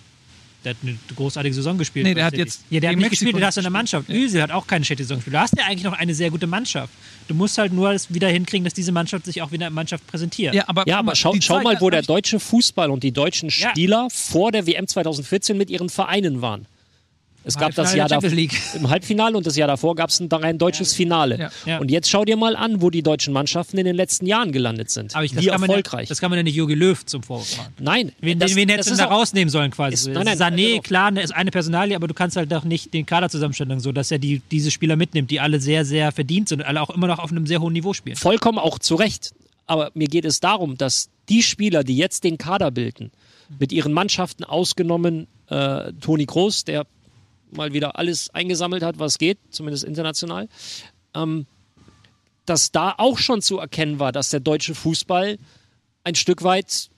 Der 0.68 0.76
hat 0.76 0.78
eine 0.84 0.98
großartige 1.16 1.56
Saison 1.56 1.78
gespielt. 1.78 2.06
Nee, 2.06 2.14
der 2.14 2.26
hat 2.26 2.34
tatsächlich. 2.34 2.56
jetzt 2.56 2.72
Ja, 2.72 2.80
der 2.82 2.90
hat 2.90 2.98
nicht 2.98 3.10
gespielt, 3.10 3.38
der 3.38 3.46
hast 3.48 3.56
du 3.56 3.62
in 3.62 3.64
der. 3.64 3.72
Mannschaft. 3.72 4.10
Özil 4.10 4.42
hat 4.42 4.52
auch 4.52 4.68
keine 4.68 4.84
schlechte 4.84 5.04
Saison 5.06 5.18
gespielt. 5.18 5.34
Du 5.36 5.40
hast 5.40 5.58
ja 5.58 5.64
eigentlich 5.66 5.84
noch 5.84 5.94
eine 5.94 6.14
sehr 6.14 6.30
gute 6.30 6.46
Mannschaft. 6.46 6.92
Du 7.30 7.36
musst 7.36 7.58
halt 7.58 7.72
nur 7.72 7.92
es 7.92 8.14
wieder 8.14 8.28
hinkriegen, 8.28 8.66
dass 8.66 8.74
diese 8.74 8.92
Mannschaft 8.92 9.26
sich 9.26 9.42
auch 9.42 9.54
wieder 9.54 9.68
in 9.68 9.74
Mannschaft 9.74 10.06
präsentiert. 10.08 10.54
Ja, 10.54 10.68
aber, 10.68 10.86
Ja, 10.86 11.00
aber 11.00 11.16
schau, 11.16 11.34
schau 11.40 11.62
mal, 11.62 11.80
wo 11.80 11.90
der 11.90 12.02
deutsche 12.02 12.42
Fußball 12.42 12.92
und 12.92 13.04
die 13.04 13.14
deutschen 13.14 13.48
Ja. 13.48 13.70
Spieler 13.70 14.10
vor 14.12 14.52
der 14.52 14.68
WM 14.68 14.88
2014 14.88 15.58
mit 15.58 15.70
ihren 15.70 15.88
Vereinen 15.88 16.42
waren. 16.42 16.66
Es 17.48 17.58
gab 17.58 17.74
das 17.74 17.96
Jahr 17.96 18.10
davor, 18.10 18.30
im 18.32 18.90
Halbfinale 18.90 19.38
und 19.38 19.48
das 19.48 19.56
Jahr 19.56 19.68
davor 19.68 19.96
gab 19.96 20.10
es 20.10 20.20
ein, 20.20 20.58
deutsches 20.58 20.94
Finale. 20.94 21.50
Und 21.80 21.90
jetzt 21.90 22.10
schau 22.10 22.26
dir 22.26 22.36
mal 22.38 22.56
an, 22.56 22.82
wo 22.82 22.90
die 22.90 23.02
deutschen 23.02 23.34
Mannschaften 23.34 23.78
in 23.78 23.86
den 23.86 23.96
letzten 23.96 24.26
Jahren 24.26 24.52
gelandet 24.52 24.90
sind. 24.90 25.16
Aber 25.16 25.24
ich, 25.24 25.32
das, 25.34 25.42
Wie 25.44 25.48
man 25.48 25.62
ja, 25.62 25.68
erfolgreich. 25.68 26.10
das 26.10 26.20
kann 26.20 26.30
man 26.30 26.38
ja 26.38 26.44
nicht 26.44 26.56
Jogi 26.56 26.74
Löw 26.74 27.06
zum 27.06 27.24
Vorwurf 27.24 27.58
machen. 27.58 27.74
nein, 27.80 28.12
Wen, 28.20 28.38
das, 28.40 28.56
wen 28.56 28.70
hättest 28.70 28.92
du 28.92 28.96
da 28.96 29.06
rausnehmen 29.06 29.50
sollen 29.50 29.72
quasi? 29.72 29.94
Ist- 29.94 30.08
nein, 30.08 30.26
nein, 30.26 30.38
Sané, 30.38 30.70
also- 30.72 30.82
klar, 30.82 31.18
ist 31.18 31.34
eine 31.34 31.52
Personalie, 31.52 31.96
aber 31.96 32.08
du 32.08 32.14
kannst 32.14 32.36
halt 32.36 32.52
doch 32.52 32.64
nicht 32.64 32.94
den 32.94 33.06
Kaderzusammenstellung 33.06 33.80
so, 33.80 33.92
dass 33.92 34.12
er 34.12 34.20
die, 34.20 34.42
diese 34.52 34.70
Spieler 34.72 34.96
mitnimmt, 34.96 35.32
die 35.32 35.40
alle 35.40 35.60
sehr, 35.60 35.86
sehr 35.86 36.12
verdient 36.12 36.50
sind 36.50 36.60
und 36.62 36.68
alle 36.68 36.82
auch 36.82 36.90
immer 36.90 37.08
noch 37.08 37.20
auf 37.20 37.32
einem 37.32 37.48
sehr 37.48 37.62
hohen 37.62 37.74
Niveau 37.74 37.94
spielen. 37.94 38.16
vollkommen 38.18 38.60
auch 38.60 38.80
zu 38.80 38.96
Recht. 38.96 39.32
Aber 39.66 39.92
mir 39.94 40.08
geht 40.08 40.26
es 40.26 40.40
darum, 40.40 40.78
dass 40.78 41.10
die 41.30 41.44
Spieler, 41.44 41.84
die 41.84 41.98
jetzt 41.98 42.24
den 42.24 42.38
Kader 42.38 42.72
bilden, 42.72 43.12
mit 43.60 43.72
ihren 43.72 43.94
Mannschaften 43.94 44.44
ausgenommen 44.44 45.28
äh, 45.50 45.92
Toni 46.02 46.26
Kroos, 46.26 46.64
der 46.66 46.86
mal 47.52 47.74
wieder 47.74 47.98
alles 47.98 48.30
eingesammelt 48.32 48.84
hat, 48.84 49.00
was 49.00 49.18
geht, 49.18 49.38
zumindest 49.50 49.84
international, 49.84 50.48
ähm, 51.16 51.46
dass 52.46 52.72
da 52.72 52.94
auch 52.98 53.18
schon 53.18 53.42
zu 53.42 53.58
erkennen 53.60 54.00
war, 54.00 54.12
dass 54.12 54.30
der 54.30 54.40
deutsche 54.40 54.74
Fußball 54.76 55.38
ein 56.04 56.16
Stück 56.16 56.44
weit 56.44 56.90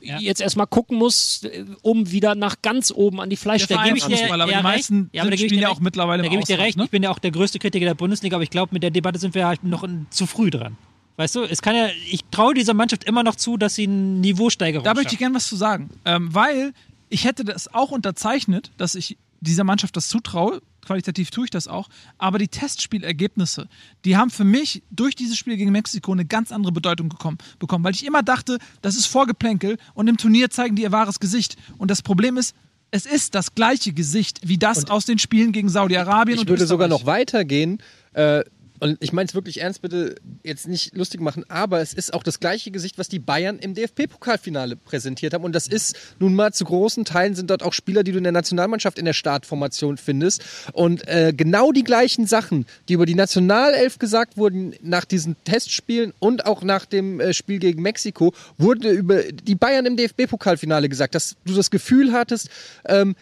Ja. 0.00 0.18
jetzt 0.20 0.40
erstmal 0.40 0.68
gucken 0.68 0.98
muss, 0.98 1.42
äh, 1.42 1.64
um 1.82 2.12
wieder 2.12 2.36
nach 2.36 2.62
ganz 2.62 2.92
oben 2.94 3.20
an 3.20 3.28
die 3.28 3.34
ich 3.34 3.40
dir- 3.40 3.58
Vereinsfußball, 3.66 4.40
aber 4.40 4.52
die 4.52 4.62
meisten. 4.62 5.10
Ja, 5.12 5.22
aber 5.22 5.30
da 5.32 5.36
sind, 5.36 5.38
gebe 5.38 5.46
ich 5.46 5.50
spielen 5.50 5.58
dir 5.58 5.62
ja 5.62 5.68
recht. 5.68 5.78
auch 5.78 5.82
mittlerweile 5.82 6.22
Da 6.22 6.28
gebe 6.28 6.40
ich 6.40 6.46
dir 6.46 6.58
recht, 6.60 6.76
ne? 6.78 6.84
ich 6.84 6.90
bin 6.90 7.02
ja 7.02 7.10
auch 7.10 7.18
der 7.18 7.32
größte 7.32 7.58
Kritiker 7.58 7.86
der 7.86 7.94
Bundesliga, 7.94 8.36
aber 8.36 8.44
ich 8.44 8.50
glaube, 8.50 8.72
mit 8.72 8.84
der 8.84 8.90
Debatte 8.90 9.18
sind 9.18 9.34
wir 9.34 9.46
halt 9.46 9.64
noch 9.64 9.84
zu 10.10 10.26
früh 10.26 10.50
dran. 10.50 10.76
Weißt 11.16 11.34
du, 11.34 11.42
es 11.42 11.62
kann 11.62 11.74
ja, 11.74 11.88
ich 12.10 12.20
traue 12.30 12.54
dieser 12.54 12.74
Mannschaft 12.74 13.02
immer 13.04 13.22
noch 13.24 13.34
zu, 13.36 13.56
dass 13.56 13.74
sie 13.74 13.84
eine 13.84 13.94
Niveausteigerung 13.96 14.84
Da 14.84 14.94
möchte 14.94 15.14
ich 15.14 15.18
gerne 15.18 15.34
was 15.34 15.48
zu 15.48 15.56
sagen, 15.56 15.90
ähm, 16.04 16.32
weil 16.32 16.72
ich 17.08 17.24
hätte 17.24 17.44
das 17.44 17.72
auch 17.74 17.90
unterzeichnet, 17.90 18.70
dass 18.76 18.94
ich 18.94 19.16
dieser 19.40 19.64
Mannschaft 19.64 19.96
das 19.96 20.08
zutraue. 20.08 20.60
Qualitativ 20.84 21.30
tue 21.30 21.44
ich 21.46 21.50
das 21.50 21.66
auch. 21.66 21.88
Aber 22.18 22.38
die 22.38 22.48
Testspielergebnisse, 22.48 23.68
die 24.04 24.16
haben 24.16 24.30
für 24.30 24.44
mich 24.44 24.82
durch 24.90 25.14
dieses 25.16 25.36
Spiel 25.36 25.56
gegen 25.56 25.72
Mexiko 25.72 26.12
eine 26.12 26.24
ganz 26.24 26.52
andere 26.52 26.72
Bedeutung 26.72 27.08
gekommen, 27.08 27.38
bekommen, 27.58 27.84
weil 27.84 27.94
ich 27.94 28.06
immer 28.06 28.22
dachte, 28.22 28.58
das 28.82 28.96
ist 28.96 29.06
Vorgeplänkel 29.06 29.78
und 29.94 30.08
im 30.08 30.16
Turnier 30.16 30.50
zeigen 30.50 30.76
die 30.76 30.82
ihr 30.82 30.92
wahres 30.92 31.18
Gesicht. 31.20 31.56
Und 31.78 31.90
das 31.90 32.02
Problem 32.02 32.36
ist, 32.36 32.54
es 32.92 33.04
ist 33.04 33.34
das 33.34 33.54
gleiche 33.54 33.92
Gesicht 33.92 34.40
wie 34.44 34.58
das 34.58 34.88
aus 34.88 35.04
den 35.06 35.18
Spielen 35.18 35.50
gegen 35.52 35.68
Saudi-Arabien 35.68 36.36
Ich 36.36 36.42
und 36.42 36.48
würde 36.48 36.66
sogar 36.66 36.86
Österreich. 36.86 37.00
noch 37.00 37.06
weitergehen. 37.06 37.78
Äh, 38.12 38.44
und 38.80 38.96
ich 39.00 39.12
meine 39.12 39.28
es 39.28 39.34
wirklich 39.34 39.60
ernst, 39.60 39.82
bitte 39.82 40.16
jetzt 40.42 40.68
nicht 40.68 40.96
lustig 40.96 41.20
machen, 41.20 41.44
aber 41.48 41.80
es 41.80 41.94
ist 41.94 42.12
auch 42.14 42.22
das 42.22 42.40
gleiche 42.40 42.70
Gesicht, 42.70 42.98
was 42.98 43.08
die 43.08 43.18
Bayern 43.18 43.58
im 43.58 43.74
DFB-Pokalfinale 43.74 44.76
präsentiert 44.76 45.34
haben. 45.34 45.44
Und 45.44 45.54
das 45.54 45.66
ist 45.66 45.96
nun 46.18 46.34
mal 46.34 46.52
zu 46.52 46.64
großen 46.64 47.04
Teilen 47.04 47.34
sind 47.34 47.50
dort 47.50 47.62
auch 47.62 47.72
Spieler, 47.72 48.02
die 48.02 48.12
du 48.12 48.18
in 48.18 48.24
der 48.24 48.32
Nationalmannschaft 48.32 48.98
in 48.98 49.04
der 49.04 49.12
Startformation 49.12 49.96
findest. 49.96 50.44
Und 50.72 51.06
äh, 51.08 51.32
genau 51.36 51.72
die 51.72 51.84
gleichen 51.84 52.26
Sachen, 52.26 52.66
die 52.88 52.94
über 52.94 53.06
die 53.06 53.14
Nationalelf 53.14 53.98
gesagt 53.98 54.36
wurden 54.36 54.74
nach 54.82 55.04
diesen 55.04 55.36
Testspielen 55.44 56.12
und 56.18 56.46
auch 56.46 56.62
nach 56.62 56.86
dem 56.86 57.20
äh, 57.20 57.32
Spiel 57.32 57.58
gegen 57.58 57.82
Mexiko, 57.82 58.32
wurde 58.58 58.90
über 58.90 59.22
die 59.22 59.54
Bayern 59.54 59.86
im 59.86 59.96
DFB-Pokalfinale 59.96 60.88
gesagt, 60.88 61.14
dass 61.14 61.36
du 61.44 61.54
das 61.54 61.70
Gefühl 61.70 62.12
hattest, 62.12 62.48
ähm, 62.86 63.16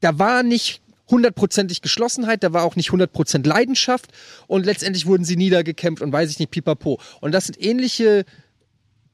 da 0.00 0.18
war 0.18 0.42
nicht 0.42 0.80
hundertprozentig 1.10 1.82
Geschlossenheit, 1.82 2.42
da 2.42 2.52
war 2.52 2.64
auch 2.64 2.76
nicht 2.76 2.90
100% 2.90 3.46
Leidenschaft 3.46 4.10
und 4.46 4.66
letztendlich 4.66 5.06
wurden 5.06 5.24
sie 5.24 5.36
niedergekämpft 5.36 6.02
und 6.02 6.12
weiß 6.12 6.30
ich 6.30 6.38
nicht, 6.38 6.50
pipapo. 6.50 7.00
Und 7.20 7.32
das 7.32 7.46
sind 7.46 7.62
ähnliche, 7.62 8.24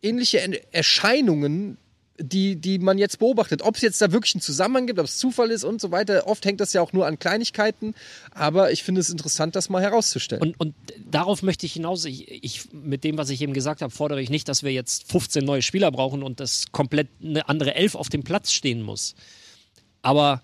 ähnliche 0.02 0.40
En- 0.40 0.56
Erscheinungen, 0.72 1.78
die, 2.18 2.56
die 2.56 2.78
man 2.78 2.96
jetzt 2.96 3.18
beobachtet. 3.18 3.62
Ob 3.62 3.74
es 3.74 3.82
jetzt 3.82 4.00
da 4.00 4.12
wirklich 4.12 4.34
einen 4.36 4.40
Zusammenhang 4.40 4.86
gibt, 4.86 5.00
ob 5.00 5.06
es 5.06 5.18
Zufall 5.18 5.50
ist 5.50 5.64
und 5.64 5.80
so 5.80 5.90
weiter. 5.90 6.28
Oft 6.28 6.44
hängt 6.44 6.60
das 6.60 6.72
ja 6.72 6.80
auch 6.80 6.92
nur 6.92 7.06
an 7.06 7.18
Kleinigkeiten, 7.18 7.94
aber 8.30 8.70
ich 8.70 8.84
finde 8.84 9.00
es 9.00 9.10
interessant, 9.10 9.56
das 9.56 9.68
mal 9.68 9.82
herauszustellen. 9.82 10.40
Und, 10.42 10.60
und 10.60 10.74
darauf 11.10 11.42
möchte 11.42 11.66
ich 11.66 11.72
hinaus. 11.72 12.04
Ich, 12.04 12.30
ich, 12.44 12.72
mit 12.72 13.02
dem, 13.02 13.18
was 13.18 13.30
ich 13.30 13.40
eben 13.40 13.52
gesagt 13.52 13.82
habe, 13.82 13.92
fordere 13.92 14.22
ich 14.22 14.30
nicht, 14.30 14.48
dass 14.48 14.62
wir 14.62 14.70
jetzt 14.70 15.10
15 15.10 15.44
neue 15.44 15.62
Spieler 15.62 15.90
brauchen 15.90 16.22
und 16.22 16.38
das 16.38 16.66
komplett 16.70 17.08
eine 17.20 17.48
andere 17.48 17.74
Elf 17.74 17.96
auf 17.96 18.08
dem 18.08 18.22
Platz 18.22 18.52
stehen 18.52 18.82
muss. 18.82 19.16
Aber 20.02 20.42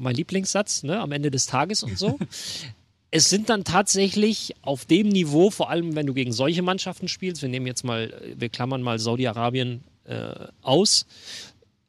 mein 0.00 0.14
Lieblingssatz, 0.14 0.82
ne, 0.82 0.98
am 1.00 1.12
Ende 1.12 1.30
des 1.30 1.46
Tages 1.46 1.82
und 1.82 1.98
so. 1.98 2.18
es 3.10 3.28
sind 3.28 3.48
dann 3.48 3.64
tatsächlich 3.64 4.54
auf 4.62 4.84
dem 4.84 5.08
Niveau, 5.08 5.50
vor 5.50 5.70
allem 5.70 5.94
wenn 5.96 6.06
du 6.06 6.14
gegen 6.14 6.32
solche 6.32 6.62
Mannschaften 6.62 7.08
spielst, 7.08 7.42
wir 7.42 7.48
nehmen 7.48 7.66
jetzt 7.66 7.84
mal, 7.84 8.12
wir 8.36 8.48
klammern 8.48 8.82
mal 8.82 8.98
Saudi-Arabien 8.98 9.82
äh, 10.04 10.32
aus, 10.62 11.06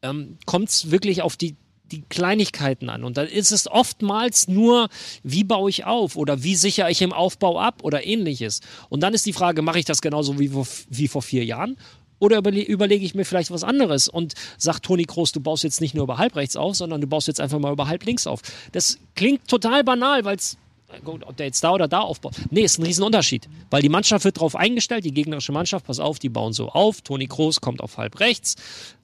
ähm, 0.01 0.38
kommt 0.45 0.70
es 0.70 0.89
wirklich 0.91 1.22
auf 1.22 1.38
die, 1.38 1.55
die 1.91 2.01
Kleinigkeiten 2.09 2.89
an. 2.89 3.03
Und 3.03 3.18
dann 3.18 3.28
ist 3.28 3.51
es 3.51 3.68
oftmals 3.68 4.47
nur, 4.47 4.89
wie 5.24 5.43
baue 5.43 5.70
ich 5.70 5.86
auf 5.86 6.16
oder 6.16 6.43
wie 6.43 6.55
sichere 6.55 6.89
ich 6.89 7.01
im 7.01 7.14
Aufbau 7.14 7.59
ab 7.59 7.84
oder 7.84 8.05
ähnliches. 8.05 8.62
Und 8.89 9.01
dann 9.01 9.14
ist 9.14 9.26
die 9.26 9.34
Frage, 9.34 9.62
mache 9.62 9.80
ich 9.80 9.86
das 9.86 10.01
genauso 10.01 10.39
wie, 10.39 10.47
vor- 10.49 10.68
wie 10.89 11.07
vor 11.07 11.22
vier 11.22 11.45
Jahren? 11.45 11.78
Oder 12.22 12.38
überle 12.38 12.62
überlege 12.62 13.04
ich 13.04 13.16
mir 13.16 13.26
vielleicht 13.26 13.50
was 13.50 13.64
anderes 13.64 14.08
und 14.08 14.36
sag 14.60 14.80
Toni 14.80 15.06
Kroos, 15.06 15.32
du 15.32 15.40
baust 15.40 15.64
jetzt 15.64 15.82
nicht 15.82 15.96
nur 15.96 16.04
über 16.04 16.20
halb 16.20 16.36
rechts 16.36 16.56
auf, 16.56 16.76
sondern 16.76 17.02
du 17.02 17.08
baust 17.08 17.28
jetzt 17.28 17.42
einfach 17.42 17.58
mal 17.58 17.74
über 17.74 17.88
halb 17.88 18.06
links 18.06 18.28
auf. 18.28 18.42
Das 18.74 19.00
klingt 19.16 19.48
total 19.48 19.84
banal, 19.84 20.24
weil 20.24 20.38
es 20.38 20.58
Gut, 21.06 21.24
ob 21.26 21.38
der 21.38 21.46
jetzt 21.46 21.64
da 21.64 21.72
oder 21.72 21.88
da 21.88 22.02
aufbaut. 22.02 22.36
Nee, 22.50 22.64
ist 22.64 22.78
ein 22.78 22.84
Riesenunterschied. 22.84 23.48
Weil 23.70 23.82
die 23.82 23.88
Mannschaft 23.88 24.26
wird 24.26 24.36
darauf 24.36 24.58
eingestellt, 24.58 25.06
die 25.06 25.14
gegnerische 25.14 25.54
Mannschaft, 25.54 25.86
pass 25.86 26.02
auf, 26.02 26.20
die 26.20 26.28
bauen 26.28 26.52
so 26.52 26.68
auf. 26.68 27.00
Toni 27.00 27.28
Kroos 27.28 27.62
kommt 27.62 27.80
auf 27.80 27.98
halb 27.98 28.20
rechts, 28.20 28.56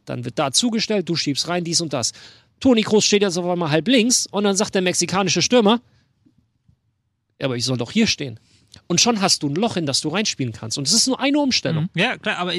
dann 0.03 0.25
wird 0.25 0.37
da 0.37 0.51
zugestellt, 0.51 1.07
du 1.07 1.15
schiebst 1.15 1.47
rein, 1.47 1.63
dies 1.63 1.79
und 1.79 1.93
das. 1.93 2.11
Toni 2.59 2.81
Kroos 2.81 3.05
steht 3.05 3.21
jetzt 3.21 3.37
auf 3.37 3.45
einmal 3.45 3.71
halb 3.71 3.87
links 3.87 4.27
und 4.29 4.43
dann 4.43 4.57
sagt 4.57 4.75
der 4.75 4.81
mexikanische 4.81 5.41
Stürmer, 5.41 5.79
ja, 7.39 7.45
aber 7.45 7.55
ich 7.55 7.63
soll 7.63 7.77
doch 7.77 7.91
hier 7.91 8.07
stehen. 8.07 8.37
Und 8.87 9.01
schon 9.01 9.21
hast 9.21 9.43
du 9.43 9.49
ein 9.49 9.55
Loch, 9.55 9.77
in 9.77 9.85
das 9.85 10.01
du 10.01 10.09
reinspielen 10.09 10.53
kannst. 10.53 10.77
Und 10.77 10.87
es 10.87 10.93
ist 10.93 11.07
nur 11.07 11.19
eine 11.19 11.39
Umstellung. 11.39 11.89
Ja, 11.95 12.17
klar, 12.17 12.37
aber 12.37 12.53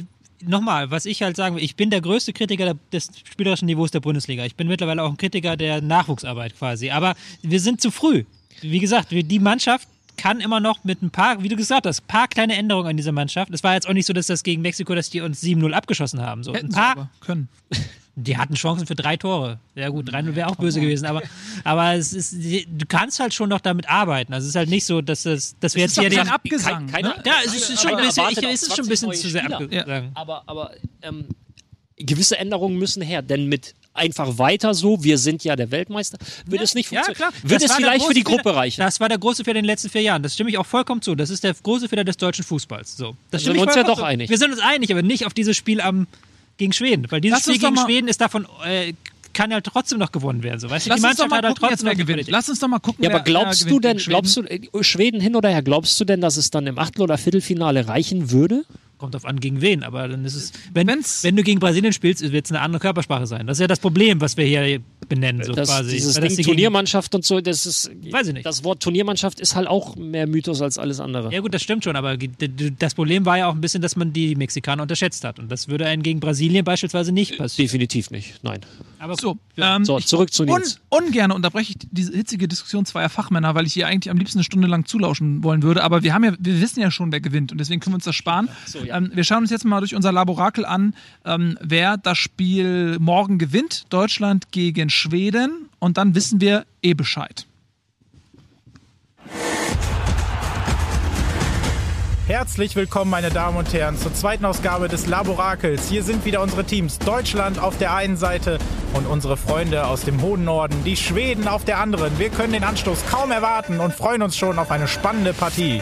nochmal, 0.45 0.91
was 0.91 1.07
ich 1.07 1.22
halt 1.22 1.36
sagen 1.36 1.57
will, 1.57 1.62
ich 1.62 1.76
bin 1.76 1.91
der 1.91 2.01
größte 2.01 2.32
Kritiker 2.32 2.74
des 2.93 3.11
spielerischen 3.24 3.66
Niveaus 3.66 3.91
der 3.91 4.01
Bundesliga. 4.01 4.45
Ich 4.45 4.57
bin 4.57 4.68
mittlerweile 4.68 5.03
auch 5.03 5.11
ein 5.11 5.16
Kritiker 5.16 5.57
der 5.57 5.80
Nachwuchsarbeit 5.80 6.57
quasi. 6.57 6.91
Aber 6.91 7.14
wir 7.43 7.61
sind 7.61 7.80
zu 7.80 7.91
früh. 7.91 8.24
Wie 8.61 8.78
gesagt, 8.78 9.09
die 9.11 9.39
Mannschaft 9.39 9.89
kann 10.16 10.41
immer 10.41 10.61
noch 10.61 10.84
mit 10.84 11.01
ein 11.01 11.11
paar, 11.11 11.43
wie 11.43 11.49
du 11.49 11.57
gesagt 11.57 11.86
hast, 11.86 12.01
ein 12.03 12.07
paar 12.09 12.28
kleine 12.28 12.57
Änderungen 12.57 12.89
an 12.89 12.97
dieser 12.97 13.12
Mannschaft. 13.12 13.53
Es 13.53 13.62
war 13.62 13.74
jetzt 13.74 13.89
auch 13.89 13.93
nicht 13.93 14.07
so, 14.07 14.12
dass 14.12 14.26
das 14.26 14.43
gegen 14.43 14.62
Mexiko, 14.62 14.95
dass 14.95 15.11
die 15.11 15.20
uns 15.20 15.43
7-0 15.43 15.70
abgeschossen 15.72 16.20
haben. 16.20 16.43
So, 16.43 16.51
ein 16.51 16.57
Hätten 16.57 16.70
sie 16.72 16.76
paar, 16.76 17.11
können. 17.20 17.49
die 18.21 18.37
hatten 18.37 18.55
Chancen 18.55 18.87
für 18.87 18.95
drei 18.97 19.16
Tore. 19.16 19.59
Ja 19.75 19.89
gut, 19.91 20.11
3-0 20.11 20.35
wäre 20.35 20.49
auch 20.49 20.57
böse 20.57 20.81
gewesen, 20.81 21.07
aber, 21.07 21.23
aber 21.64 21.95
es 21.95 22.12
ist, 22.12 22.35
du 22.35 22.87
kannst 22.89 23.21
halt 23.21 23.33
schon 23.33 23.49
noch 23.49 23.61
damit 23.61 23.89
arbeiten. 23.89 24.33
Also 24.35 24.45
es 24.47 24.51
ist 24.51 24.57
halt 24.57 24.69
nicht 24.69 24.85
so, 24.85 25.01
dass, 25.01 25.23
das, 25.23 25.55
dass 25.61 25.75
wir 25.77 25.85
ist 25.85 25.97
jetzt 25.97 26.01
hier 26.01 26.11
den... 26.25 26.29
Abgesang. 26.29 26.87
Kein- 26.89 27.05
keine- 27.05 27.16
ne? 27.16 27.23
Ja, 27.25 27.35
es 27.45 27.55
ist 27.55 27.81
schon 27.81 27.95
ein 27.95 28.05
bisschen, 28.05 28.25
ich, 28.31 28.39
es 28.43 28.62
ist 28.62 28.77
schon 28.77 28.85
ein 28.87 28.89
20 28.89 28.89
bisschen 28.89 29.12
zu 29.12 29.29
sehr 29.31 29.43
Spieler. 29.43 29.61
abgesagt. 29.61 30.09
Aber, 30.14 30.43
aber 30.47 30.73
ähm, 31.03 31.27
gewisse 31.97 32.39
Änderungen 32.39 32.77
müssen 32.77 33.03
her, 33.03 33.23
denn 33.23 33.47
mit 33.47 33.75
einfach 33.95 34.39
weiter 34.39 34.75
so, 34.75 35.03
wir 35.03 35.19
sind 35.19 35.43
ja 35.43 35.57
der 35.57 35.71
Weltmeister, 35.73 36.19
wird 36.47 36.62
es 36.62 36.75
nicht 36.75 36.91
Ja, 36.93 37.03
funktionieren. 37.03 37.33
klar. 37.35 37.51
Wird 37.51 37.62
Das 37.62 37.71
es 37.71 37.77
vielleicht 37.77 38.05
für 38.07 38.14
die 38.14 38.23
Gruppe 38.23 38.55
reichen. 38.55 38.81
Das 38.81 39.01
war 39.01 39.09
der 39.09 39.19
große 39.19 39.43
Fehler 39.43 39.59
in 39.59 39.64
den 39.64 39.69
letzten 39.71 39.89
vier 39.91 40.03
Jahren. 40.03 40.23
Das 40.23 40.35
stimme 40.35 40.51
ich 40.51 40.59
auch 40.59 40.66
vollkommen 40.66 41.03
zu. 41.03 41.16
Das 41.16 41.31
ist 41.31 41.43
der 41.43 41.53
große 41.55 41.89
Fehler 41.89 42.05
des 42.05 42.16
deutschen 42.16 42.45
Fußballs. 42.45 42.97
So. 42.97 43.16
Das 43.33 43.43
sind 43.43 43.55
wir 43.55 43.62
uns 43.62 43.75
ja 43.75 43.83
doch 43.83 43.99
zu. 43.99 44.05
einig. 44.05 44.31
Wir 44.31 44.39
sind 44.39 44.53
uns 44.53 44.61
einig, 44.61 44.93
aber 44.93 45.03
nicht 45.03 45.27
auf 45.27 45.35
dieses 45.35 45.57
Spiel 45.57 45.81
am, 45.81 46.07
gegen 46.59 46.73
Schweden. 46.73 47.11
Weil 47.11 47.21
dieses 47.21 47.39
Lass 47.39 47.55
Spiel 47.55 47.71
gegen 47.71 47.79
Schweden 47.79 48.09
ist 48.09 48.21
davon, 48.21 48.47
äh, 48.67 48.93
kann 49.33 49.51
ja 49.51 49.61
trotzdem 49.61 49.99
noch 49.99 50.13
gewonnen 50.13 50.43
werden. 50.43 50.59
So. 50.59 50.69
Weißt 50.69 50.87
du, 50.87 50.91
Lass 50.91 51.01
die 51.01 51.07
uns 51.07 51.17
doch 51.17 51.29
Mannschaft 51.29 51.31
mal 51.31 51.37
hat 51.37 51.45
halt 51.45 51.55
gucken, 51.57 51.71
jetzt, 51.71 51.81
trotzdem 51.81 51.99
noch 51.99 52.07
gewinnt. 52.07 52.29
Lass 52.29 52.49
uns 52.49 52.59
doch 52.59 52.69
mal 52.69 52.79
gucken, 52.81 53.05
Ja, 53.05 53.11
aber 53.11 53.21
glaubst 53.21 53.65
wer 53.65 53.73
du 53.73 53.81
denn, 53.81 53.97
glaubst 53.99 54.37
du, 54.37 54.43
äh, 54.43 54.61
Schweden 54.83 55.21
hin 55.21 55.37
oder 55.37 55.49
her, 55.49 55.63
glaubst 55.63 55.99
du 56.01 56.05
denn, 56.05 56.21
dass 56.21 56.37
es 56.37 56.51
dann 56.51 56.67
im 56.67 56.79
Achtel- 56.79 57.03
oder 57.03 57.17
Viertelfinale 57.17 57.87
reichen 57.89 58.31
würde? 58.31 58.65
Kommt 58.99 59.14
drauf 59.14 59.24
an, 59.24 59.38
gegen 59.40 59.61
wen. 59.61 59.82
Aber 59.84 60.09
dann 60.09 60.24
ist 60.24 60.34
es, 60.34 60.53
wenn, 60.74 60.88
Wenn's- 60.88 61.22
wenn 61.22 61.36
du 61.36 61.42
gegen 61.44 61.61
Brasilien 61.61 61.92
spielst, 61.92 62.20
wird 62.32 62.44
es 62.46 62.51
eine 62.51 62.61
andere 62.61 62.80
Körpersprache 62.80 63.26
sein. 63.26 63.46
Das 63.46 63.59
ist 63.59 63.61
ja 63.61 63.66
das 63.68 63.78
Problem, 63.78 64.20
was 64.20 64.36
wir 64.36 64.44
hier 64.44 64.80
benennen. 65.09 65.42
So 65.44 65.53
Das, 65.53 65.68
quasi. 65.68 65.92
dieses 65.92 66.14
Ding 66.16 66.36
die 66.36 66.42
Turniermannschaft 66.42 67.14
und 67.14 67.24
so, 67.24 67.40
das 67.40 67.64
ist, 67.64 67.90
Weiß 68.11 68.26
ich 68.28 68.34
nicht. 68.34 68.44
das 68.44 68.64
Wort 68.64 68.82
Turniermannschaft 68.82 69.40
ist 69.40 69.55
halt 69.55 69.68
auch 69.68 69.96
mehr 69.96 70.26
Mythos 70.26 70.61
als 70.61 70.78
alles 70.78 71.01
andere. 71.01 71.32
Ja 71.32 71.40
gut, 71.40 71.55
das 71.55 71.62
stimmt 71.62 71.84
schon, 71.84 71.96
aber 71.96 72.16
das 72.16 72.94
Problem 72.94 73.24
war 73.24 73.38
ja 73.38 73.46
auch 73.49 73.55
ein 73.55 73.61
bisschen, 73.61 73.80
dass 73.82 73.96
man 73.96 74.12
die 74.12 74.34
Mexikaner 74.34 74.82
unterschätzt 74.82 75.24
hat. 75.24 75.38
Und 75.38 75.51
das 75.51 75.68
würde 75.68 75.86
einen 75.86 76.03
gegen 76.03 76.20
Brasilien 76.20 76.64
beispielsweise 76.64 77.12
nicht 77.12 77.38
passieren. 77.38 77.66
Definitiv 77.68 78.11
nicht, 78.11 78.42
nein. 78.42 78.61
Aber 78.99 79.14
So, 79.18 79.38
ähm, 79.57 79.84
So, 79.84 80.01
zurück 80.01 80.32
zu 80.32 80.42
un 80.42 80.49
Nils. 80.49 80.80
ungern 80.88 81.30
unterbreche 81.30 81.70
ich 81.72 81.76
diese 81.90 82.12
hitzige 82.14 82.49
Diskussion 82.49 82.84
zweier 82.84 83.09
Fachmänner, 83.09 83.55
weil 83.55 83.66
ich 83.66 83.72
hier 83.74 83.86
eigentlich 83.86 84.11
am 84.11 84.18
liebsten 84.18 84.38
eine 84.38 84.44
Stunde 84.44 84.66
lang 84.66 84.84
zulauschen 84.86 85.44
wollen 85.44 85.62
würde. 85.62 85.84
Aber 85.84 86.03
wir 86.03 86.12
haben 86.14 86.24
ja, 86.24 86.32
wir 86.38 86.61
wissen 86.61 86.80
ja 86.80 86.90
schon, 86.90 87.12
wer 87.12 87.20
gewinnt 87.20 87.53
und 87.53 87.59
deswegen 87.59 87.80
können 87.80 87.92
wir 87.94 87.99
uns 87.99 88.05
das 88.05 88.16
sparen. 88.16 88.49
So, 88.66 88.80
ja. 88.80 88.88
Ähm, 88.89 89.11
wir 89.14 89.24
schauen 89.24 89.39
uns 89.39 89.51
jetzt 89.51 89.64
mal 89.64 89.80
durch 89.80 89.95
unser 89.95 90.12
Laborakel 90.12 90.64
an, 90.64 90.95
ähm, 91.24 91.59
wer 91.61 91.97
das 91.97 92.18
Spiel 92.18 92.99
morgen 92.99 93.39
gewinnt. 93.39 93.86
Deutschland 93.91 94.51
gegen 94.53 94.91
Schweden 94.91 95.68
und 95.78 95.99
dann 95.99 96.14
wissen 96.14 96.41
wir 96.41 96.64
eh 96.82 96.95
Bescheid. 96.95 97.47
Herzlich 102.28 102.76
willkommen, 102.76 103.11
meine 103.11 103.30
Damen 103.30 103.57
und 103.57 103.72
Herren, 103.72 103.97
zur 103.97 104.12
zweiten 104.12 104.45
Ausgabe 104.45 104.89
des 104.89 105.07
Laborakels. 105.07 105.89
Hier 105.89 106.03
sind 106.03 106.26
wieder 106.26 106.43
unsere 106.43 106.62
Teams. 106.62 106.99
Deutschland 106.99 107.59
auf 107.59 107.78
der 107.78 107.95
einen 107.95 108.18
Seite 108.18 108.59
und 108.93 109.07
unsere 109.07 109.39
Freunde 109.39 109.86
aus 109.86 110.03
dem 110.03 110.20
hohen 110.20 110.45
Norden, 110.45 110.84
die 110.84 110.99
Schweden 110.99 111.49
auf 111.49 111.64
der 111.64 111.78
anderen. 111.78 112.18
Wir 112.18 112.28
können 112.28 112.53
den 112.53 112.64
Anstoß 112.64 113.07
kaum 113.11 113.30
erwarten 113.30 113.80
und 113.80 113.95
freuen 113.95 114.20
uns 114.20 114.36
schon 114.36 114.59
auf 114.59 114.70
eine 114.70 114.89
spannende 114.89 115.32
Partie. 115.32 115.80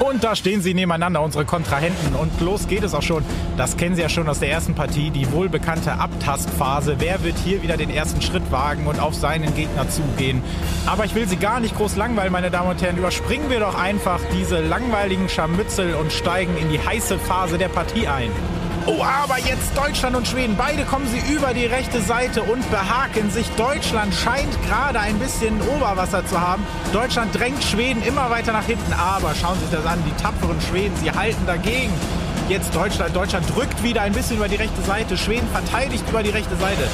Und 0.00 0.24
da 0.24 0.36
stehen 0.36 0.60
sie 0.60 0.74
nebeneinander, 0.74 1.22
unsere 1.22 1.44
Kontrahenten. 1.44 2.14
Und 2.14 2.40
los 2.40 2.68
geht 2.68 2.82
es 2.82 2.94
auch 2.94 3.02
schon. 3.02 3.24
Das 3.56 3.76
kennen 3.76 3.96
Sie 3.96 4.02
ja 4.02 4.08
schon 4.08 4.28
aus 4.28 4.40
der 4.40 4.50
ersten 4.50 4.74
Partie, 4.74 5.10
die 5.10 5.30
wohlbekannte 5.32 5.92
Abtastphase. 5.92 6.96
Wer 6.98 7.22
wird 7.24 7.36
hier 7.38 7.62
wieder 7.62 7.76
den 7.76 7.90
ersten 7.90 8.20
Schritt 8.20 8.50
wagen 8.52 8.86
und 8.86 9.00
auf 9.00 9.14
seinen 9.14 9.54
Gegner 9.54 9.88
zugehen? 9.88 10.42
Aber 10.86 11.04
ich 11.04 11.14
will 11.14 11.26
Sie 11.26 11.36
gar 11.36 11.60
nicht 11.60 11.76
groß 11.76 11.96
langweilen, 11.96 12.32
meine 12.32 12.50
Damen 12.50 12.70
und 12.70 12.82
Herren. 12.82 12.98
Überspringen 12.98 13.48
wir 13.48 13.60
doch 13.60 13.74
einfach 13.74 14.20
diese 14.32 14.60
langweiligen 14.60 15.28
Scharmützel 15.28 15.94
und 15.94 16.12
steigen 16.12 16.56
in 16.58 16.68
die 16.68 16.78
heiße 16.78 17.18
Phase 17.18 17.56
der 17.56 17.68
Partie 17.68 18.06
ein. 18.06 18.30
Oh, 18.88 19.02
aber 19.02 19.38
jetzt 19.38 19.76
Deutschland 19.76 20.14
und 20.14 20.28
Schweden. 20.28 20.54
Beide 20.56 20.84
kommen 20.84 21.08
sie 21.08 21.18
über 21.34 21.52
die 21.52 21.66
rechte 21.66 22.00
Seite 22.00 22.44
und 22.44 22.70
behaken 22.70 23.30
sich. 23.32 23.48
Deutschland 23.56 24.14
scheint 24.14 24.62
gerade 24.62 25.00
ein 25.00 25.18
bisschen 25.18 25.60
Oberwasser 25.76 26.24
zu 26.24 26.40
haben. 26.40 26.64
Deutschland 26.92 27.34
drängt 27.36 27.64
Schweden 27.64 28.00
immer 28.04 28.30
weiter 28.30 28.52
nach 28.52 28.64
hinten. 28.64 28.92
Aber 28.92 29.34
schauen 29.34 29.54
Sie 29.58 29.66
sich 29.66 29.74
das 29.74 29.86
an, 29.86 29.98
die 30.06 30.22
tapferen 30.22 30.60
Schweden, 30.60 30.94
sie 31.02 31.10
halten 31.10 31.44
dagegen. 31.46 31.92
Jetzt 32.48 32.76
Deutschland. 32.76 33.16
Deutschland 33.16 33.44
drückt 33.56 33.82
wieder 33.82 34.02
ein 34.02 34.12
bisschen 34.12 34.36
über 34.36 34.46
die 34.46 34.54
rechte 34.54 34.80
Seite. 34.82 35.16
Schweden 35.16 35.48
verteidigt 35.48 36.04
über 36.08 36.22
die 36.22 36.30
rechte 36.30 36.54
Seite. 36.54 36.88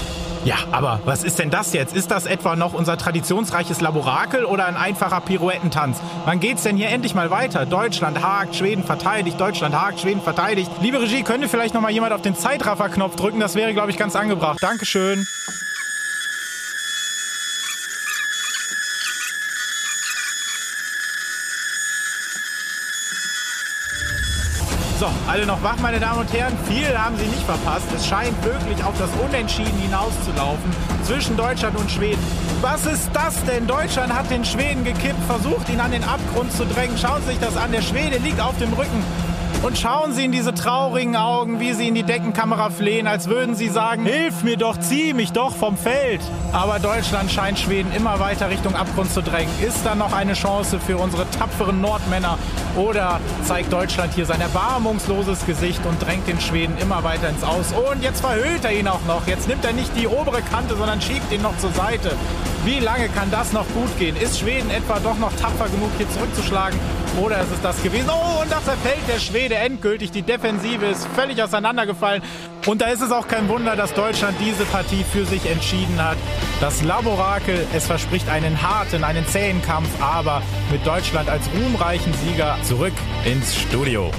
Ja, 0.44 0.56
aber 0.72 0.98
was 1.04 1.22
ist 1.22 1.38
denn 1.38 1.50
das 1.50 1.72
jetzt? 1.72 1.94
Ist 1.94 2.10
das 2.10 2.26
etwa 2.26 2.56
noch 2.56 2.74
unser 2.74 2.98
traditionsreiches 2.98 3.80
Laborakel 3.80 4.44
oder 4.44 4.66
ein 4.66 4.76
einfacher 4.76 5.20
Pirouettentanz? 5.20 6.00
Wann 6.24 6.40
geht's 6.40 6.64
denn 6.64 6.76
hier 6.76 6.88
endlich 6.88 7.14
mal 7.14 7.30
weiter? 7.30 7.64
Deutschland 7.64 8.20
hakt, 8.24 8.56
Schweden 8.56 8.82
verteidigt, 8.82 9.40
Deutschland 9.40 9.72
hakt, 9.80 10.00
Schweden 10.00 10.20
verteidigt. 10.20 10.68
Liebe 10.80 11.00
Regie, 11.00 11.22
könnte 11.22 11.48
vielleicht 11.48 11.74
noch 11.74 11.80
mal 11.80 11.92
jemand 11.92 12.12
auf 12.12 12.22
den 12.22 12.34
Zeitraffer-Knopf 12.34 13.14
drücken? 13.14 13.38
Das 13.38 13.54
wäre, 13.54 13.72
glaube 13.72 13.92
ich, 13.92 13.96
ganz 13.96 14.16
angebracht. 14.16 14.58
Dankeschön. 14.60 15.28
So, 24.98 25.08
alle 25.32 25.46
noch 25.46 25.62
wach, 25.62 25.78
meine 25.78 25.98
Damen 25.98 26.20
und 26.20 26.32
Herren. 26.34 26.52
Viel 26.68 26.98
haben 26.98 27.16
Sie 27.16 27.24
nicht 27.24 27.42
verpasst. 27.44 27.86
Es 27.96 28.06
scheint 28.06 28.36
wirklich 28.44 28.84
auf 28.84 28.92
das 28.98 29.08
Unentschieden 29.24 29.78
hinauszulaufen 29.80 30.70
zwischen 31.04 31.38
Deutschland 31.38 31.74
und 31.78 31.90
Schweden. 31.90 32.20
Was 32.60 32.84
ist 32.84 33.08
das 33.14 33.42
denn? 33.46 33.66
Deutschland 33.66 34.12
hat 34.12 34.30
den 34.30 34.44
Schweden 34.44 34.84
gekippt, 34.84 35.24
versucht 35.26 35.70
ihn 35.70 35.80
an 35.80 35.90
den 35.90 36.04
Abgrund 36.04 36.52
zu 36.52 36.66
drängen. 36.66 36.98
Schauen 36.98 37.22
Sie 37.22 37.30
sich 37.30 37.40
das 37.40 37.56
an. 37.56 37.72
Der 37.72 37.80
Schwede 37.80 38.18
liegt 38.18 38.42
auf 38.42 38.58
dem 38.58 38.74
Rücken. 38.74 39.02
Und 39.62 39.78
schauen 39.78 40.12
Sie 40.12 40.24
in 40.24 40.32
diese 40.32 40.52
traurigen 40.54 41.14
Augen, 41.14 41.60
wie 41.60 41.72
sie 41.72 41.86
in 41.86 41.94
die 41.94 42.02
Deckenkamera 42.02 42.70
flehen, 42.70 43.06
als 43.06 43.28
würden 43.28 43.54
sie 43.54 43.68
sagen, 43.68 44.04
Hilf 44.04 44.42
mir 44.42 44.56
doch, 44.56 44.76
zieh 44.76 45.14
mich 45.14 45.30
doch 45.30 45.54
vom 45.54 45.76
Feld. 45.76 46.20
Aber 46.52 46.80
Deutschland 46.80 47.30
scheint 47.30 47.60
Schweden 47.60 47.92
immer 47.92 48.18
weiter 48.18 48.50
Richtung 48.50 48.74
Abgrund 48.74 49.12
zu 49.12 49.22
drängen. 49.22 49.52
Ist 49.64 49.86
da 49.86 49.94
noch 49.94 50.12
eine 50.12 50.32
Chance 50.32 50.80
für 50.80 50.96
unsere 50.96 51.30
tapferen 51.30 51.80
Nordmänner? 51.80 52.38
Oder 52.76 53.20
zeigt 53.44 53.72
Deutschland 53.72 54.12
hier 54.14 54.26
sein 54.26 54.40
erbarmungsloses 54.40 55.46
Gesicht 55.46 55.86
und 55.86 56.04
drängt 56.04 56.26
den 56.26 56.40
Schweden 56.40 56.76
immer 56.78 57.04
weiter 57.04 57.28
ins 57.28 57.44
Aus? 57.44 57.72
Und 57.72 58.02
jetzt 58.02 58.20
verhüllt 58.20 58.64
er 58.64 58.72
ihn 58.72 58.88
auch 58.88 59.04
noch. 59.06 59.28
Jetzt 59.28 59.46
nimmt 59.46 59.64
er 59.64 59.72
nicht 59.72 59.96
die 59.96 60.08
obere 60.08 60.42
Kante, 60.42 60.74
sondern 60.76 61.00
schiebt 61.00 61.32
ihn 61.32 61.42
noch 61.42 61.56
zur 61.58 61.70
Seite. 61.70 62.16
Wie 62.64 62.80
lange 62.80 63.08
kann 63.08 63.30
das 63.30 63.52
noch 63.52 63.66
gut 63.74 63.96
gehen? 64.00 64.16
Ist 64.16 64.40
Schweden 64.40 64.70
etwa 64.70 64.98
doch 64.98 65.18
noch 65.18 65.32
tapfer 65.34 65.68
genug, 65.68 65.90
hier 65.98 66.10
zurückzuschlagen? 66.10 66.80
Oder 67.20 67.40
ist 67.40 67.52
es 67.52 67.60
das 67.60 67.82
gewesen? 67.82 68.08
Oh, 68.08 68.40
und 68.40 68.50
da 68.50 68.58
verfällt 68.60 69.06
der 69.06 69.18
Schwede 69.18 69.54
endgültig. 69.54 70.10
Die 70.12 70.22
Defensive 70.22 70.86
ist 70.86 71.06
völlig 71.14 71.42
auseinandergefallen. 71.42 72.22
Und 72.66 72.80
da 72.80 72.86
ist 72.86 73.02
es 73.02 73.12
auch 73.12 73.28
kein 73.28 73.48
Wunder, 73.48 73.76
dass 73.76 73.92
Deutschland 73.92 74.36
diese 74.40 74.64
Partie 74.64 75.04
für 75.04 75.26
sich 75.26 75.44
entschieden 75.50 76.02
hat. 76.02 76.16
Das 76.60 76.82
Laborakel, 76.82 77.66
es 77.74 77.86
verspricht 77.86 78.28
einen 78.30 78.62
harten, 78.62 79.04
einen 79.04 79.26
zähen 79.26 79.60
Kampf, 79.62 79.88
aber 80.00 80.42
mit 80.70 80.86
Deutschland 80.86 81.28
als 81.28 81.42
ruhmreichen 81.54 82.14
Sieger 82.14 82.56
zurück 82.62 82.94
ins 83.26 83.56
Studio. 83.56 84.10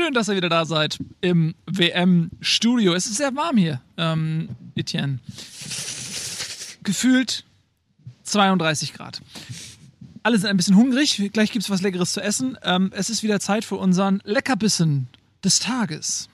Schön, 0.00 0.14
dass 0.14 0.28
ihr 0.28 0.36
wieder 0.36 0.48
da 0.48 0.64
seid 0.64 0.98
im 1.20 1.54
WM-Studio. 1.66 2.94
Es 2.94 3.04
ist 3.04 3.16
sehr 3.16 3.36
warm 3.36 3.58
hier, 3.58 3.82
ähm, 3.98 4.48
Etienne. 4.74 5.18
Gefühlt 6.82 7.44
32 8.22 8.94
Grad. 8.94 9.20
Alle 10.22 10.38
sind 10.38 10.48
ein 10.48 10.56
bisschen 10.56 10.76
hungrig. 10.76 11.30
Gleich 11.34 11.52
gibt 11.52 11.64
es 11.64 11.70
was 11.70 11.82
Leckeres 11.82 12.14
zu 12.14 12.22
essen. 12.22 12.56
Ähm, 12.62 12.90
es 12.94 13.10
ist 13.10 13.22
wieder 13.22 13.40
Zeit 13.40 13.62
für 13.62 13.74
unseren 13.74 14.22
Leckerbissen 14.24 15.08
des 15.44 15.58
Tages. 15.58 16.30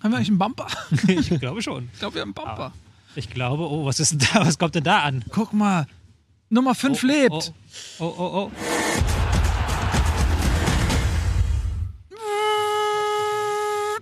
Haben 0.00 0.12
wir 0.12 0.18
eigentlich 0.18 0.28
einen 0.28 0.38
Bumper? 0.38 0.68
Ich 1.08 1.40
glaube 1.40 1.60
schon. 1.60 1.88
Ich 1.92 1.98
glaube, 1.98 2.14
wir 2.14 2.22
haben 2.22 2.28
einen 2.28 2.34
Bumper. 2.34 2.72
Ich 3.16 3.30
glaube, 3.30 3.68
oh, 3.68 3.84
was 3.84 3.98
ist 3.98 4.12
denn 4.12 4.20
da? 4.32 4.46
Was 4.46 4.58
kommt 4.58 4.76
denn 4.76 4.84
da 4.84 5.00
an? 5.00 5.24
Guck 5.30 5.52
mal. 5.52 5.88
Nummer 6.48 6.74
5 6.74 7.02
lebt. 7.02 7.32
Oh, 7.32 7.42
oh, 7.44 7.54
oh. 7.98 8.14
oh. 8.18 8.50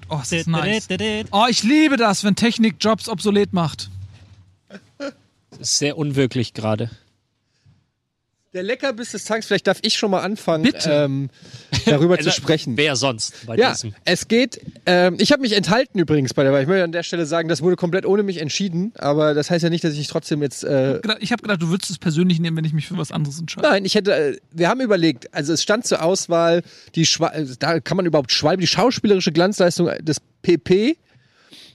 Oh, 0.09 0.19
das 0.19 0.33
ist 0.33 0.47
nice. 0.47 0.87
Oh, 1.31 1.47
ich 1.49 1.63
liebe 1.63 1.97
das, 1.97 2.25
wenn 2.25 2.37
Technik 2.37 2.77
Jobs 2.79 3.09
obsolet 3.09 3.53
macht. 3.53 3.91
Das 4.99 5.61
ist 5.61 5.79
sehr 5.79 5.97
unwirklich 5.97 6.53
gerade. 6.53 6.91
Der 8.55 8.63
Leckerbiss 8.63 9.11
des 9.11 9.25
Tages, 9.25 9.47
vielleicht 9.47 9.67
darf 9.67 9.81
ich 9.83 9.95
schon 9.97 10.13
mal 10.13 10.21
anfangen, 10.21 10.63
Bitte. 10.63 10.89
ähm, 10.89 11.29
darüber 11.87 12.17
zu 12.21 12.31
sprechen. 12.31 12.77
Wer 12.77 12.95
sonst 12.95 13.47
bei 13.47 13.57
Ja, 13.57 13.73
diesem? 13.73 13.95
es 14.05 14.29
geht. 14.29 14.61
Ähm, 14.87 15.17
ich 15.19 15.33
habe 15.33 15.43
mich 15.43 15.55
enthalten 15.57 15.99
übrigens 15.99 16.35
bei 16.35 16.45
der 16.45 16.53
Wahl. 16.53 16.63
Ich 16.63 16.69
möchte 16.69 16.85
an 16.85 16.93
der 16.93 17.03
Stelle 17.03 17.27
sagen, 17.27 17.49
das 17.49 17.63
wurde 17.63 17.75
komplett 17.75 18.07
ohne 18.07 18.23
mich 18.23 18.39
entschieden. 18.41 18.93
Aber 18.97 19.35
das 19.35 19.51
heißt 19.51 19.65
ja 19.65 19.71
nicht, 19.71 19.83
dass 19.83 19.95
ich 19.95 20.07
trotzdem 20.07 20.41
jetzt. 20.41 20.63
Äh, 20.63 21.01
Ich 21.19 21.33
habe 21.33 21.43
gedacht, 21.43 21.63
du 21.63 21.69
würdest 21.69 21.91
es 21.91 21.99
persönlich 21.99 22.39
nehmen, 22.39 22.57
wenn 22.57 22.65
ich 22.65 22.73
mich 22.73 22.87
für 22.87 22.97
was 22.97 23.11
anderes 23.11 23.41
entscheide. 23.41 23.67
Nein, 23.69 23.85
ich 23.85 23.97
hätte. 23.97 24.15
äh, 24.15 24.37
Wir 24.53 24.69
haben 24.69 24.81
überlegt. 24.81 25.35
Also 25.35 25.53
es 25.53 25.61
stand 25.61 25.85
zur 25.85 26.01
Auswahl 26.03 26.63
die. 26.95 27.07
Schwa 27.07 27.31
äh, 27.31 27.45
da 27.59 27.81
kann 27.81 27.97
man 27.97 28.07
überhaupt 28.07 28.31
Schwalbe, 28.31 28.61
die 28.61 28.69
schauspielerische 28.69 29.33
Glanzleistung 29.33 29.91
des 30.01 30.19
PP, 30.43 30.97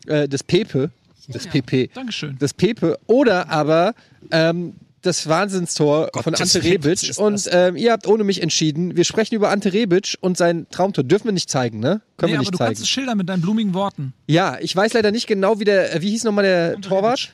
äh, 0.08 0.30
des 0.30 0.44
Pepe, 0.44 0.92
des 1.28 1.46
PP, 1.46 1.90
Dankeschön. 1.94 2.38
des 2.38 2.54
Pepe 2.54 2.98
oder 3.06 3.50
aber 3.50 3.94
ähm, 4.32 4.76
das 5.10 5.28
Wahnsinnstor 5.28 6.10
von 6.14 6.34
Gottes 6.34 6.56
Ante 6.56 6.68
Rebic. 6.68 7.18
Und 7.18 7.50
ähm, 7.52 7.76
ihr 7.76 7.92
habt 7.92 8.08
ohne 8.08 8.24
mich 8.24 8.42
entschieden. 8.42 8.96
Wir 8.96 9.04
sprechen 9.04 9.36
über 9.36 9.50
Ante 9.50 9.74
Rebic 9.74 10.18
und 10.22 10.38
sein 10.38 10.68
Traumtor. 10.70 11.04
Dürfen 11.04 11.26
wir 11.26 11.32
nicht 11.34 11.50
zeigen, 11.50 11.80
ne? 11.80 11.88
Können 11.90 12.00
nee, 12.00 12.28
wir 12.28 12.36
aber 12.36 12.40
nicht 12.40 12.54
du 12.54 12.58
zeigen. 12.58 12.68
kannst 12.70 12.82
es 12.82 12.90
schildern 12.90 13.18
mit 13.18 13.28
deinen 13.28 13.42
blumigen 13.42 13.74
Worten. 13.74 14.14
Ja, 14.28 14.58
ich 14.60 14.76
weiß 14.76 14.94
leider 14.94 15.12
nicht 15.12 15.28
genau, 15.28 15.60
wie 15.60 15.66
der, 15.66 16.02
wie 16.02 16.10
hieß 16.12 16.24
nochmal 16.24 16.46
der 16.46 16.76
Ante 16.76 16.88
Torwart? 16.88 17.34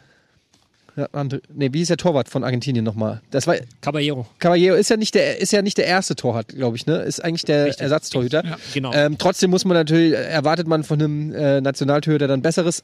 Ja, 0.95 1.09
Ante, 1.11 1.41
nee, 1.53 1.73
wie 1.73 1.79
hieß 1.79 1.89
der 1.89 1.97
Torwart 1.97 2.29
von 2.29 2.45
Argentinien 2.45 2.85
nochmal? 2.85 3.21
Das 3.29 3.47
war, 3.47 3.57
Caballero. 3.81 4.25
Caballero 4.39 4.75
ist 4.75 4.89
ja 4.89 4.95
nicht 4.95 5.13
der, 5.13 5.41
ist 5.41 5.51
ja 5.51 5.61
nicht 5.61 5.77
der 5.77 5.87
erste 5.87 6.15
Torwart, 6.15 6.49
glaube 6.49 6.77
ich, 6.77 6.85
ne? 6.85 6.99
Ist 6.99 7.23
eigentlich 7.23 7.43
der 7.43 7.77
Ersatztorhüter. 7.79 8.45
Ja. 8.45 8.57
Genau. 8.73 8.93
Ähm, 8.93 9.17
trotzdem 9.17 9.49
muss 9.49 9.65
man 9.65 9.75
natürlich, 9.75 10.13
erwartet 10.13 10.67
man 10.67 10.85
von 10.85 11.01
einem 11.01 11.33
äh, 11.33 11.59
Nationaltorhüter 11.59 12.27
dann 12.29 12.41
Besseres. 12.41 12.83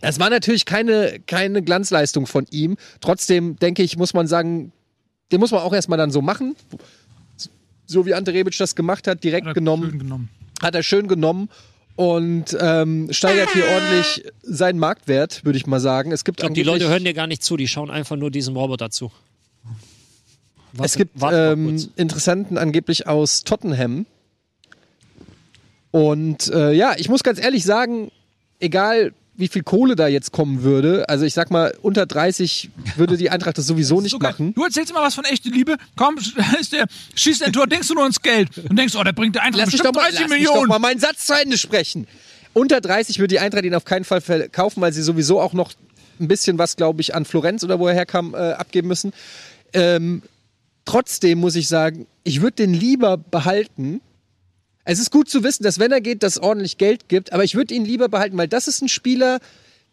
Es 0.00 0.18
war 0.20 0.30
natürlich 0.30 0.64
keine, 0.64 1.18
keine 1.26 1.62
Glanzleistung 1.62 2.26
von 2.26 2.46
ihm. 2.50 2.76
Trotzdem 3.00 3.56
denke 3.56 3.82
ich, 3.82 3.96
muss 3.96 4.14
man 4.14 4.26
sagen, 4.26 4.72
den 5.32 5.40
muss 5.40 5.50
man 5.50 5.60
auch 5.60 5.72
erstmal 5.72 5.98
dann 5.98 6.10
so 6.10 6.22
machen. 6.22 6.56
So 7.86 8.06
wie 8.06 8.14
Ante 8.14 8.32
Rebic 8.32 8.56
das 8.58 8.74
gemacht 8.76 9.06
hat, 9.06 9.24
direkt 9.24 9.46
Hat 9.46 9.52
er 9.52 9.54
genommen 9.54 9.90
schön 9.90 9.98
genommen. 9.98 10.28
hat 10.62 10.74
er 10.74 10.82
schön 10.82 11.08
genommen 11.08 11.48
und 11.96 12.56
ähm, 12.60 13.08
steigert 13.10 13.50
hier 13.52 13.64
ordentlich 13.66 14.24
seinen 14.42 14.78
Marktwert, 14.78 15.44
würde 15.44 15.56
ich 15.56 15.66
mal 15.66 15.80
sagen. 15.80 16.12
Es 16.12 16.24
gibt 16.24 16.38
Ich 16.38 16.42
glaube, 16.42 16.54
die 16.54 16.62
Leute 16.62 16.88
hören 16.88 17.04
dir 17.04 17.14
gar 17.14 17.26
nicht 17.26 17.42
zu, 17.42 17.56
die 17.56 17.66
schauen 17.66 17.90
einfach 17.90 18.16
nur 18.16 18.30
diesem 18.30 18.56
Roboter 18.56 18.90
zu. 18.90 19.10
Warte, 20.74 20.84
Es 20.84 20.96
gibt 20.96 21.16
ähm. 21.32 21.88
Interessenten 21.96 22.58
angeblich 22.58 23.06
aus 23.06 23.42
Tottenham. 23.42 24.06
Und 25.90 26.48
äh, 26.52 26.72
ja, 26.72 26.94
ich 26.98 27.08
muss 27.08 27.22
ganz 27.22 27.40
ehrlich 27.40 27.64
sagen, 27.64 28.10
egal 28.60 29.12
wie 29.38 29.48
viel 29.48 29.62
Kohle 29.62 29.94
da 29.94 30.08
jetzt 30.08 30.32
kommen 30.32 30.62
würde, 30.62 31.08
also 31.08 31.24
ich 31.24 31.32
sag 31.32 31.50
mal, 31.52 31.72
unter 31.80 32.06
30 32.06 32.70
würde 32.96 33.16
die 33.16 33.30
Eintracht 33.30 33.56
das 33.56 33.66
sowieso 33.66 34.00
nicht 34.00 34.10
So 34.10 34.18
machen. 34.18 34.52
Du 34.52 34.64
erzählst 34.64 34.90
immer 34.90 35.00
was 35.00 35.14
von 35.14 35.24
echte 35.24 35.48
Liebe. 35.48 35.76
Komm, 35.96 36.18
schießt 37.14 37.44
ein 37.44 37.52
Tor, 37.52 37.68
denkst 37.68 37.86
du 37.86 37.94
nur 37.94 38.02
ans 38.02 38.20
Geld. 38.20 38.50
Und 38.68 38.76
denkst, 38.76 38.96
oh, 38.96 39.04
der 39.04 39.12
bringt 39.12 39.36
der 39.36 39.42
Eintracht 39.44 39.66
Lass 39.66 39.70
bestimmt 39.70 39.94
doch 39.96 40.02
mal, 40.02 40.10
30 40.10 40.20
lass 40.20 40.28
mich 40.28 40.38
Millionen. 40.40 40.62
doch 40.62 40.68
mal 40.68 40.78
meinen 40.80 40.98
Satz 40.98 41.26
zu 41.26 41.34
Ende 41.34 41.56
sprechen. 41.56 42.08
Unter 42.52 42.80
30 42.80 43.20
würde 43.20 43.28
die 43.28 43.38
Eintracht 43.38 43.64
ihn 43.64 43.74
auf 43.76 43.84
keinen 43.84 44.04
Fall 44.04 44.20
verkaufen, 44.20 44.80
weil 44.80 44.92
sie 44.92 45.02
sowieso 45.02 45.40
auch 45.40 45.52
noch 45.52 45.72
ein 46.18 46.26
bisschen 46.26 46.58
was, 46.58 46.74
glaube 46.74 47.00
ich, 47.00 47.14
an 47.14 47.24
Florenz 47.24 47.62
oder 47.62 47.78
wo 47.78 47.86
er 47.86 47.94
herkam, 47.94 48.34
äh, 48.34 48.38
abgeben 48.38 48.88
müssen. 48.88 49.12
Ähm, 49.72 50.22
trotzdem 50.84 51.38
muss 51.38 51.54
ich 51.54 51.68
sagen, 51.68 52.08
ich 52.24 52.40
würde 52.40 52.56
den 52.56 52.74
lieber 52.74 53.16
behalten. 53.16 54.00
Es 54.90 54.98
ist 54.98 55.10
gut 55.10 55.28
zu 55.28 55.44
wissen, 55.44 55.64
dass 55.64 55.78
wenn 55.78 55.92
er 55.92 56.00
geht, 56.00 56.22
das 56.22 56.38
ordentlich 56.38 56.78
Geld 56.78 57.10
gibt, 57.10 57.34
aber 57.34 57.44
ich 57.44 57.54
würde 57.54 57.74
ihn 57.74 57.84
lieber 57.84 58.08
behalten, 58.08 58.38
weil 58.38 58.48
das 58.48 58.68
ist 58.68 58.80
ein 58.80 58.88
Spieler, 58.88 59.38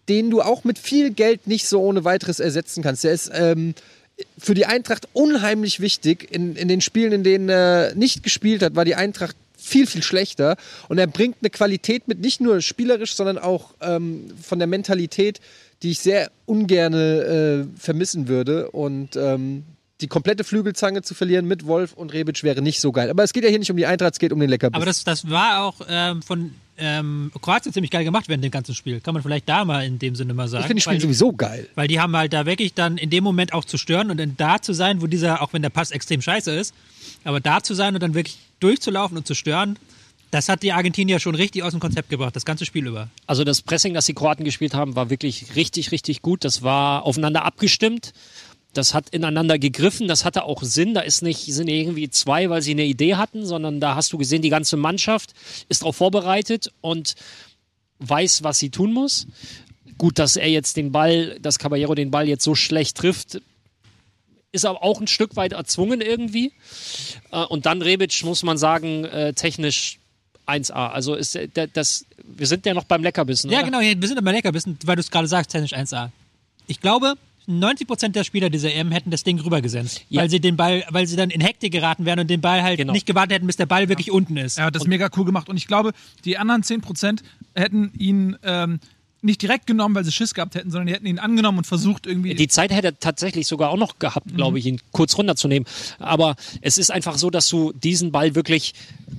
den 0.08 0.30
du 0.30 0.42
auch 0.42 0.64
mit 0.64 0.80
viel 0.80 1.12
Geld 1.12 1.48
nicht 1.48 1.68
so 1.68 1.82
ohne 1.82 2.06
weiteres 2.06 2.40
ersetzen 2.40 2.82
kannst. 2.82 3.04
Der 3.04 3.12
ist 3.12 3.30
ähm, 3.34 3.76
für 4.38 4.54
die 4.54 4.68
Eintracht 4.68 5.10
unheimlich 5.12 5.82
wichtig. 5.82 6.32
In, 6.32 6.56
in 6.56 6.70
den 6.70 6.80
Spielen, 6.80 7.12
in 7.12 7.24
denen 7.26 7.50
er 7.50 7.94
nicht 7.94 8.24
gespielt 8.24 8.64
hat, 8.64 8.78
war 8.78 8.86
die 8.86 8.96
Eintracht 8.96 9.36
viel, 9.58 9.86
viel 9.86 10.02
schlechter. 10.02 10.56
Und 10.88 10.98
er 10.98 11.08
bringt 11.08 11.40
eine 11.42 11.50
Qualität 11.50 12.08
mit, 12.08 12.22
nicht 12.22 12.40
nur 12.40 12.62
spielerisch, 12.62 13.16
sondern 13.16 13.38
auch 13.38 13.74
ähm, 13.82 14.28
von 14.42 14.60
der 14.60 14.68
Mentalität, 14.70 15.42
die 15.84 15.92
ich 15.92 16.00
sehr 16.00 16.32
ungerne 16.46 17.66
äh, 17.68 17.80
vermissen 17.82 18.30
würde. 18.30 18.72
Und 18.72 19.18
ähm, 19.18 19.66
die 20.02 20.08
komplette 20.08 20.44
Flügelzange 20.44 21.02
zu 21.04 21.14
verlieren 21.14 21.48
mit 21.48 21.66
Wolf 21.66 21.94
und 21.94 22.12
Rebic 22.12 22.44
wäre 22.44 22.62
nicht 22.62 22.82
so 22.82 22.92
geil. 22.92 23.10
Aber 23.10 23.24
es 23.24 23.32
geht 23.32 23.44
ja 23.44 23.50
hier 23.50 23.60
nicht 23.60 23.72
um 23.72 23.78
die 23.78 23.86
Eintracht, 23.86 24.14
es 24.14 24.20
geht 24.20 24.34
um 24.34 24.40
den 24.40 24.50
Leckerbissen. 24.50 24.76
Aber 24.76 24.86
das, 24.86 25.04
das 25.04 25.30
war 25.30 25.64
auch 25.64 25.76
ähm, 25.88 26.22
von 26.22 26.52
ähm, 26.78 27.32
Kroatien 27.42 27.72
ziemlich 27.72 27.92
geil 27.92 28.04
gemacht 28.04 28.28
während 28.28 28.44
dem 28.44 28.52
ganzen 28.52 28.76
Spiel. 28.76 29.00
Kann 29.00 29.14
man 29.14 29.24
vielleicht 29.24 29.48
da 29.48 29.64
mal 29.64 29.86
in 29.86 29.98
dem 29.98 30.16
Sinne 30.16 30.34
mal 30.34 30.50
sagen. 30.50 30.64
ich 30.64 30.68
finde 30.68 30.80
die 30.80 30.82
Spiele 30.82 30.96
weil, 30.98 31.02
sowieso 31.02 31.32
geil. 31.32 31.70
weil 31.76 31.88
die 31.88 32.02
haben 32.02 32.16
halt 32.16 32.34
da 32.34 32.46
wirklich 32.46 32.74
dann 32.74 32.98
in 32.98 33.10
dem 33.10 33.24
Moment 33.24 33.54
auch 33.54 33.64
zu 33.64 33.78
stören 33.78 34.12
und 34.12 34.18
dann 34.18 34.36
da 34.36 34.62
zu 34.62 34.74
sein, 34.74 35.02
wo 35.02 35.08
dieser, 35.08 35.42
auch 35.42 35.54
wenn 35.54 35.62
der 35.62 35.70
Pass 35.70 35.92
extrem 35.92 36.22
scheiße 36.22 36.52
ist, 36.52 36.74
aber 37.24 37.40
da 37.40 37.64
zu 37.64 37.74
sein 37.74 37.94
und 37.94 38.04
dann 38.04 38.14
wirklich 38.14 38.38
durchzulaufen 38.60 39.18
und 39.18 39.26
zu 39.26 39.34
stören, 39.34 39.80
das 40.32 40.50
hat 40.50 40.64
die 40.64 40.74
Argentinier 40.74 41.20
schon 41.20 41.36
richtig 41.36 41.64
aus 41.64 41.72
dem 41.72 41.80
Konzept 41.80 42.10
gebracht, 42.10 42.36
das 42.36 42.44
ganze 42.44 42.66
Spiel 42.66 42.88
über. 42.88 43.10
Also 43.26 43.46
das 43.46 43.62
Pressing, 43.62 43.94
das 43.94 44.06
die 44.06 44.14
Kroaten 44.14 44.44
gespielt 44.44 44.74
haben, 44.74 44.96
war 44.96 45.10
wirklich 45.10 45.56
richtig, 45.56 45.94
richtig 45.94 46.22
gut. 46.22 46.44
Das 46.44 46.62
war 46.62 47.04
aufeinander 47.04 47.46
abgestimmt. 47.46 48.12
Das 48.76 48.94
hat 48.94 49.10
ineinander 49.10 49.58
gegriffen, 49.58 50.08
das 50.08 50.26
hatte 50.26 50.44
auch 50.44 50.62
Sinn. 50.64 50.94
Da 50.94 51.02
ist 51.02 51.22
nicht, 51.22 51.46
sind 51.46 51.68
irgendwie 51.68 52.10
zwei, 52.10 52.50
weil 52.50 52.62
sie 52.62 52.72
eine 52.72 52.86
Idee 52.86 53.16
hatten, 53.16 53.46
sondern 53.46 53.80
da 53.80 53.96
hast 53.96 54.12
du 54.14 54.18
gesehen, 54.18 54.42
die 54.42 54.50
ganze 54.50 54.78
Mannschaft 54.78 55.34
ist 55.70 55.82
darauf 55.82 55.96
vorbereitet 55.96 56.72
und 56.82 57.16
weiß, 58.00 58.44
was 58.44 58.60
sie 58.60 58.70
tun 58.70 58.94
muss. 58.94 59.28
Gut, 59.98 60.20
dass 60.20 60.36
er 60.36 60.50
jetzt 60.50 60.76
den 60.76 60.92
Ball, 60.92 61.40
dass 61.40 61.58
Caballero 61.58 61.96
den 61.96 62.12
Ball 62.12 62.28
jetzt 62.28 62.44
so 62.44 62.54
schlecht 62.54 62.98
trifft, 62.98 63.42
ist 64.52 64.66
aber 64.66 64.84
auch 64.84 65.00
ein 65.00 65.08
Stück 65.08 65.36
weit 65.36 65.54
erzwungen 65.54 66.02
irgendwie. 66.02 66.52
Äh, 67.32 67.44
Und 67.46 67.66
dann 67.66 67.82
Rebic, 67.82 68.24
muss 68.24 68.44
man 68.44 68.58
sagen, 68.58 69.06
äh, 69.06 69.34
technisch 69.34 70.00
1A. 70.48 70.90
Also 70.92 71.16
ist 71.16 71.38
das, 71.74 72.06
wir 72.24 72.48
sind 72.48 72.66
ja 72.66 72.74
noch 72.74 72.84
beim 72.86 73.04
Leckerbissen. 73.04 73.50
Ja, 73.50 73.60
oder? 73.60 73.66
genau, 73.68 73.80
wir 73.80 74.08
sind 74.08 74.18
aber 74.18 74.32
Leckerbissen, 74.32 74.78
weil 74.86 74.96
du 74.96 75.02
es 75.02 75.12
gerade 75.12 75.28
sagst, 75.28 75.52
technisch 75.52 75.74
1A. 75.74 76.10
Ich 76.68 76.82
glaube, 76.82 77.16
90% 77.48 78.10
der 78.16 78.24
Spieler 78.24 78.50
dieser 78.50 78.74
EM 78.74 78.92
hätten 78.92 79.12
das 79.12 79.24
Ding 79.24 79.40
rübergesenzt, 79.40 80.02
Ja. 80.10 80.22
weil 80.22 80.30
sie 80.30 80.40
den 80.40 80.58
Ball, 80.58 80.84
weil 80.90 81.08
sie 81.08 81.16
dann 81.16 81.30
in 81.30 81.42
Hektik 81.42 81.72
geraten 81.72 82.06
wären 82.06 82.20
und 82.20 82.30
den 82.30 82.42
Ball 82.42 82.64
halt 82.64 82.78
Genau. 82.78 82.94
nicht 82.94 83.06
gewartet 83.06 83.34
hätten, 83.34 83.48
bis 83.48 83.56
der 83.58 83.66
Ball 83.66 83.90
wirklich 83.90 84.12
unten 84.12 84.38
ist. 84.38 84.58
Er 84.58 84.66
hat 84.66 84.76
das 84.76 84.86
mega 84.88 85.10
cool 85.18 85.26
gemacht. 85.26 85.50
Und 85.50 85.58
ich 85.58 85.68
glaube, 85.68 85.92
die 86.26 86.38
anderen 86.38 86.64
10% 86.64 87.24
hätten 87.54 87.92
ihn 87.98 88.36
ähm, 88.44 88.80
nicht 89.22 89.42
direkt 89.42 89.66
genommen, 89.66 89.96
weil 89.96 90.04
sie 90.06 90.12
Schiss 90.12 90.36
gehabt 90.36 90.54
hätten, 90.54 90.70
sondern 90.70 90.86
die 90.88 90.94
hätten 90.94 91.08
ihn 91.08 91.18
angenommen 91.18 91.58
und 91.60 91.64
versucht 91.66 92.06
irgendwie. 92.06 92.36
Die 92.36 92.48
Zeit 92.48 92.72
hätte 92.72 92.88
er 92.90 93.00
tatsächlich 93.00 93.48
sogar 93.48 93.72
auch 93.72 93.78
noch 93.78 93.98
gehabt, 93.98 94.32
Mhm. 94.32 94.36
glaube 94.36 94.60
ich, 94.60 94.68
ihn 94.68 94.80
kurz 94.92 95.18
runterzunehmen. 95.18 95.68
Aber 95.98 96.36
es 96.62 96.78
ist 96.78 96.92
einfach 96.92 97.18
so, 97.18 97.32
dass 97.32 97.48
du 97.50 97.74
diesen 97.74 98.12
Ball 98.12 98.36
wirklich, 98.36 98.74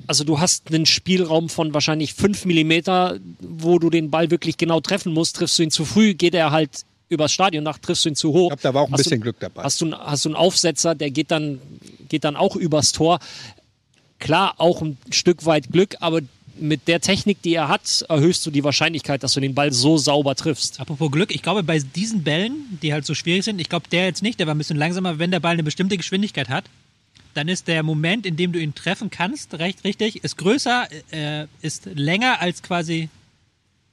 also 0.06 0.22
du 0.22 0.38
hast 0.38 0.72
einen 0.72 0.86
Spielraum 0.86 1.48
von 1.48 1.74
wahrscheinlich 1.74 2.14
fünf 2.14 2.44
Millimeter, 2.44 3.18
wo 3.40 3.80
du 3.80 3.90
den 3.90 4.10
Ball 4.10 4.30
wirklich 4.30 4.56
genau 4.58 4.80
treffen 4.80 5.12
musst. 5.12 5.36
Triffst 5.36 5.58
du 5.58 5.64
ihn 5.64 5.70
zu 5.72 5.84
früh, 5.84 6.14
geht 6.14 6.34
er 6.34 6.52
halt 6.52 6.82
übers 7.08 7.32
Stadion 7.32 7.64
nach, 7.64 7.78
triffst 7.78 8.04
du 8.04 8.10
ihn 8.10 8.16
zu 8.16 8.32
hoch. 8.32 8.50
Ich 8.52 8.60
glaube, 8.60 8.62
da 8.62 8.74
war 8.74 8.82
auch 8.82 8.88
ein 8.88 8.92
Hast 8.92 9.04
bisschen 9.04 9.20
du, 9.20 9.24
Glück 9.24 9.36
dabei. 9.40 9.62
Hast 9.62 9.80
du, 9.80 9.92
hast 9.92 10.24
du 10.24 10.30
einen 10.30 10.36
Aufsetzer, 10.36 10.94
der 10.94 11.10
geht 11.10 11.30
dann, 11.30 11.60
geht 12.08 12.24
dann 12.24 12.36
auch 12.36 12.56
übers 12.56 12.92
Tor. 12.92 13.20
Klar, 14.18 14.54
auch 14.58 14.82
ein 14.82 14.96
Stück 15.10 15.46
weit 15.46 15.70
Glück, 15.70 15.96
aber 16.00 16.20
mit 16.58 16.88
der 16.88 17.00
Technik, 17.00 17.42
die 17.42 17.54
er 17.54 17.68
hat, 17.68 18.04
erhöhst 18.08 18.44
du 18.46 18.50
die 18.50 18.64
Wahrscheinlichkeit, 18.64 19.22
dass 19.22 19.34
du 19.34 19.40
den 19.40 19.54
Ball 19.54 19.72
so 19.72 19.98
sauber 19.98 20.34
triffst. 20.34 20.80
Apropos 20.80 21.10
Glück, 21.10 21.34
ich 21.34 21.42
glaube, 21.42 21.62
bei 21.62 21.78
diesen 21.78 22.22
Bällen, 22.24 22.78
die 22.82 22.92
halt 22.92 23.04
so 23.04 23.14
schwierig 23.14 23.44
sind, 23.44 23.60
ich 23.60 23.68
glaube, 23.68 23.88
der 23.90 24.06
jetzt 24.06 24.22
nicht, 24.22 24.40
der 24.40 24.46
war 24.46 24.54
ein 24.54 24.58
bisschen 24.58 24.78
langsamer, 24.78 25.18
wenn 25.18 25.30
der 25.30 25.40
Ball 25.40 25.52
eine 25.52 25.62
bestimmte 25.62 25.96
Geschwindigkeit 25.96 26.48
hat, 26.48 26.64
dann 27.34 27.48
ist 27.48 27.68
der 27.68 27.82
Moment, 27.82 28.24
in 28.24 28.36
dem 28.36 28.52
du 28.52 28.58
ihn 28.58 28.74
treffen 28.74 29.10
kannst, 29.10 29.54
recht 29.54 29.84
richtig, 29.84 30.24
ist 30.24 30.38
größer, 30.38 30.88
äh, 31.10 31.46
ist 31.60 31.86
länger 31.94 32.40
als 32.40 32.62
quasi 32.62 33.10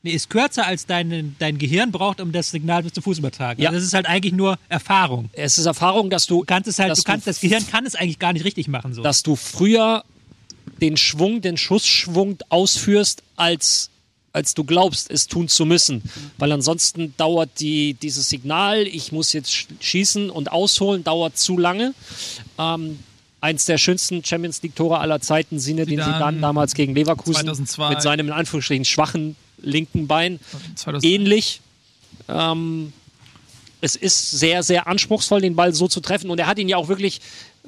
nee, 0.04 0.12
ist 0.12 0.30
kürzer 0.30 0.68
als 0.68 0.86
dein, 0.86 1.36
dein 1.40 1.58
Gehirn 1.58 1.92
braucht, 1.92 2.22
um 2.22 2.32
das 2.32 2.52
Signal 2.52 2.84
bis 2.84 2.94
zum 2.94 3.04
Fuß 3.04 3.18
übertragen. 3.20 3.62
Ja. 3.62 3.70
Also 3.70 3.80
das 3.80 3.88
ist 3.88 3.94
halt 3.94 4.06
eigentlich 4.06 4.34
nur 4.34 4.58
Erfahrung. 4.70 5.30
Es 5.34 5.58
ist 5.58 5.66
Erfahrung, 5.66 6.10
dass 6.10 6.26
du, 6.28 6.40
Du 6.42 6.46
kannst 6.46 6.68
es 6.68 6.78
halt, 6.80 6.96
du 6.98 7.02
kannst, 7.04 7.26
das 7.26 7.40
Gehirn 7.40 7.66
kann 7.68 7.86
es 7.86 7.96
eigentlich 7.96 8.20
gar 8.20 8.34
nicht 8.34 8.46
richtig 8.46 8.68
machen. 8.68 8.94
So. 8.94 9.02
dass 9.02 9.24
du 9.24 9.36
früher 9.36 10.04
den 10.82 10.98
Schwung, 10.98 11.42
den 11.42 11.56
Schussschwung 11.58 12.38
ausführst, 12.50 13.24
als, 13.38 13.90
als 14.34 14.54
du 14.54 14.64
glaubst, 14.64 15.10
es 15.10 15.28
tun 15.28 15.48
zu 15.48 15.66
müssen. 15.66 16.02
Weil 16.38 16.52
ansonsten 16.52 17.14
dauert 17.18 17.60
die, 17.60 17.94
dieses 17.94 18.28
Signal, 18.30 18.86
ich 18.88 19.12
muss 19.12 19.32
jetzt 19.34 19.52
sch- 19.52 19.68
schießen 19.80 20.30
und 20.30 20.52
ausholen, 20.52 21.04
dauert 21.04 21.38
zu 21.38 21.58
lange. 21.58 21.94
Ähm, 22.60 23.00
eins 23.44 23.66
der 23.66 23.78
schönsten 23.78 24.24
Champions 24.24 24.62
League-Tore 24.64 25.00
aller 25.00 25.20
Zeiten, 25.20 25.60
Sinne, 25.60 25.86
den 25.86 26.00
Zidane, 26.00 26.14
Zidane 26.14 26.40
damals 26.40 26.74
gegen 26.74 26.96
Leverkusen 26.96 27.44
2002. 27.44 27.90
mit 27.90 28.02
seinem 28.02 28.28
in 28.28 28.34
Anführungsstrichen 28.34 28.86
schwachen 28.86 29.36
linken 29.62 30.08
Bein. 30.08 30.40
2000. 30.76 31.04
Ähnlich. 31.04 31.62
Ähm, 32.30 32.94
es 33.82 33.98
ist 33.98 34.32
sehr, 34.32 34.64
sehr 34.64 34.88
anspruchsvoll, 34.88 35.42
den 35.42 35.58
Ball 35.58 35.74
so 35.74 35.90
zu 35.90 36.00
treffen. 36.00 36.30
Und 36.30 36.40
er 36.40 36.48
hat 36.48 36.58
ihn 36.58 36.70
ja 36.70 36.78
auch 36.78 36.88
wirklich, 36.88 37.20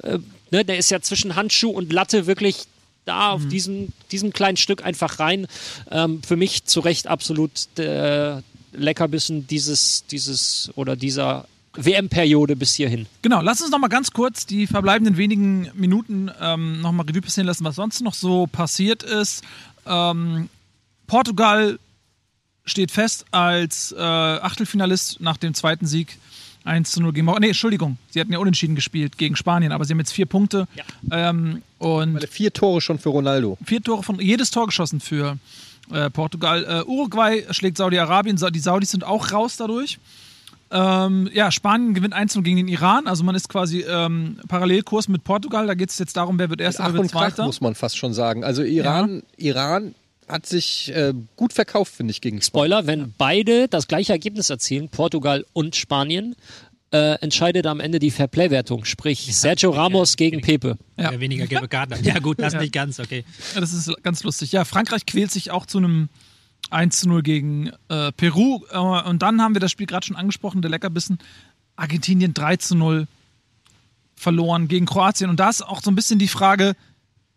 äh, 0.02 0.18
ne, 0.50 0.64
der 0.64 0.78
ist 0.78 0.90
ja 0.90 1.00
zwischen 1.02 1.36
Handschuh 1.36 1.70
und 1.70 1.92
Latte 1.92 2.26
wirklich 2.26 2.64
da 3.04 3.32
auf 3.32 3.46
diesem, 3.46 3.92
diesem 4.10 4.32
kleinen 4.32 4.56
Stück 4.56 4.82
einfach 4.82 5.20
rein. 5.20 5.46
Ähm, 5.90 6.22
für 6.26 6.36
mich 6.36 6.64
zu 6.64 6.80
Recht 6.80 7.06
absolut 7.06 7.50
der 7.76 8.42
Leckerbissen 8.72 9.46
dieses, 9.46 10.06
dieses 10.06 10.70
oder 10.74 10.96
dieser 10.96 11.46
WM-Periode 11.76 12.56
bis 12.56 12.74
hierhin. 12.74 13.06
Genau, 13.22 13.40
lass 13.40 13.60
uns 13.60 13.70
noch 13.70 13.78
mal 13.78 13.88
ganz 13.88 14.10
kurz 14.12 14.46
die 14.46 14.66
verbleibenden 14.66 15.16
wenigen 15.16 15.70
Minuten 15.74 16.30
ähm, 16.40 16.80
noch 16.80 16.92
mal 16.92 17.04
Revue 17.06 17.22
passieren 17.22 17.46
lassen, 17.46 17.64
was 17.64 17.76
sonst 17.76 18.00
noch 18.00 18.14
so 18.14 18.46
passiert 18.46 19.02
ist. 19.02 19.42
Ähm, 19.86 20.48
Portugal 21.06 21.78
steht 22.64 22.90
fest 22.90 23.24
als 23.30 23.92
äh, 23.96 24.00
Achtelfinalist 24.00 25.20
nach 25.20 25.36
dem 25.36 25.54
zweiten 25.54 25.86
Sieg 25.86 26.18
1 26.64 26.90
zu 26.90 27.00
0 27.00 27.12
gegen 27.12 27.26
Marokko. 27.26 27.40
Nee, 27.40 27.48
Entschuldigung, 27.48 27.96
sie 28.10 28.20
hatten 28.20 28.32
ja 28.32 28.38
unentschieden 28.40 28.74
gespielt 28.74 29.18
gegen 29.18 29.36
Spanien, 29.36 29.70
aber 29.70 29.84
sie 29.84 29.92
haben 29.92 30.00
jetzt 30.00 30.12
vier 30.12 30.26
Punkte. 30.26 30.66
Ähm, 31.12 31.62
und 31.78 32.26
Vier 32.28 32.52
Tore 32.52 32.80
schon 32.80 32.98
für 32.98 33.10
Ronaldo. 33.10 33.56
vier 33.64 33.82
Tore 33.82 34.02
von 34.02 34.18
jedes 34.18 34.50
Tor 34.50 34.66
geschossen 34.66 34.98
für 35.00 35.38
äh, 35.92 36.10
Portugal. 36.10 36.64
Äh, 36.64 36.90
Uruguay 36.90 37.44
schlägt 37.50 37.76
Saudi-Arabien. 37.76 38.36
Sa 38.36 38.50
die 38.50 38.58
Saudis 38.58 38.90
sind 38.90 39.04
auch 39.04 39.30
raus 39.30 39.56
dadurch. 39.56 39.98
Ähm, 40.70 41.30
ja, 41.32 41.50
Spanien 41.50 41.94
gewinnt 41.94 42.14
1 42.14 42.34
gegen 42.42 42.56
den 42.56 42.68
Iran. 42.68 43.06
Also 43.06 43.24
man 43.24 43.34
ist 43.34 43.48
quasi 43.48 43.82
ähm, 43.82 44.40
Parallelkurs 44.48 45.08
mit 45.08 45.24
Portugal. 45.24 45.66
Da 45.66 45.74
geht 45.74 45.90
es 45.90 45.98
jetzt 45.98 46.16
darum, 46.16 46.38
wer 46.38 46.50
wird 46.50 46.60
erster, 46.60 46.84
wer 46.84 46.92
wird 46.94 47.02
und 47.04 47.12
Krach, 47.12 47.28
zweiter. 47.28 47.44
muss 47.44 47.60
man 47.60 47.74
fast 47.74 47.96
schon 47.96 48.12
sagen. 48.12 48.42
Also 48.42 48.62
Iran, 48.62 49.22
Iran 49.36 49.94
hat 50.28 50.46
sich 50.46 50.92
äh, 50.94 51.14
gut 51.36 51.52
verkauft, 51.52 51.94
finde 51.94 52.10
ich, 52.10 52.20
gegen 52.20 52.42
Spanien. 52.42 52.72
Spoiler, 52.72 52.86
wenn 52.86 53.14
beide 53.16 53.68
das 53.68 53.86
gleiche 53.86 54.12
Ergebnis 54.12 54.50
erzielen, 54.50 54.88
Portugal 54.88 55.46
und 55.52 55.76
Spanien, 55.76 56.34
äh, 56.92 57.18
entscheidet 57.20 57.66
am 57.66 57.80
Ende 57.80 57.98
die 57.98 58.10
Fairplay-Wertung. 58.10 58.84
Sprich, 58.84 59.34
Sergio 59.36 59.70
Ramos 59.70 60.16
gegen 60.16 60.40
Pepe. 60.40 60.78
Ja. 60.96 61.18
Weniger 61.18 61.46
gelbe 61.46 61.68
Karten. 61.68 62.02
Ja 62.04 62.18
gut, 62.18 62.40
das 62.40 62.54
nicht 62.54 62.72
ganz, 62.72 63.00
okay. 63.00 63.24
Ja, 63.54 63.60
das 63.60 63.72
ist 63.72 63.92
ganz 64.02 64.22
lustig. 64.22 64.52
Ja, 64.52 64.64
Frankreich 64.64 65.04
quält 65.06 65.30
sich 65.30 65.50
auch 65.50 65.66
zu 65.66 65.78
einem 65.78 66.08
1 66.70 67.00
zu 67.00 67.08
0 67.08 67.22
gegen 67.22 67.70
äh, 67.88 68.12
Peru. 68.12 68.64
Äh, 68.70 68.78
und 68.78 69.22
dann 69.22 69.40
haben 69.40 69.54
wir 69.54 69.60
das 69.60 69.70
Spiel 69.70 69.86
gerade 69.86 70.06
schon 70.06 70.16
angesprochen, 70.16 70.62
der 70.62 70.70
Leckerbissen. 70.70 71.18
Argentinien 71.76 72.34
3 72.34 72.56
zu 72.56 72.74
0 72.74 73.06
verloren 74.14 74.68
gegen 74.68 74.86
Kroatien. 74.86 75.30
Und 75.30 75.40
da 75.40 75.50
ist 75.50 75.62
auch 75.62 75.82
so 75.82 75.90
ein 75.90 75.94
bisschen 75.94 76.18
die 76.18 76.28
Frage, 76.28 76.74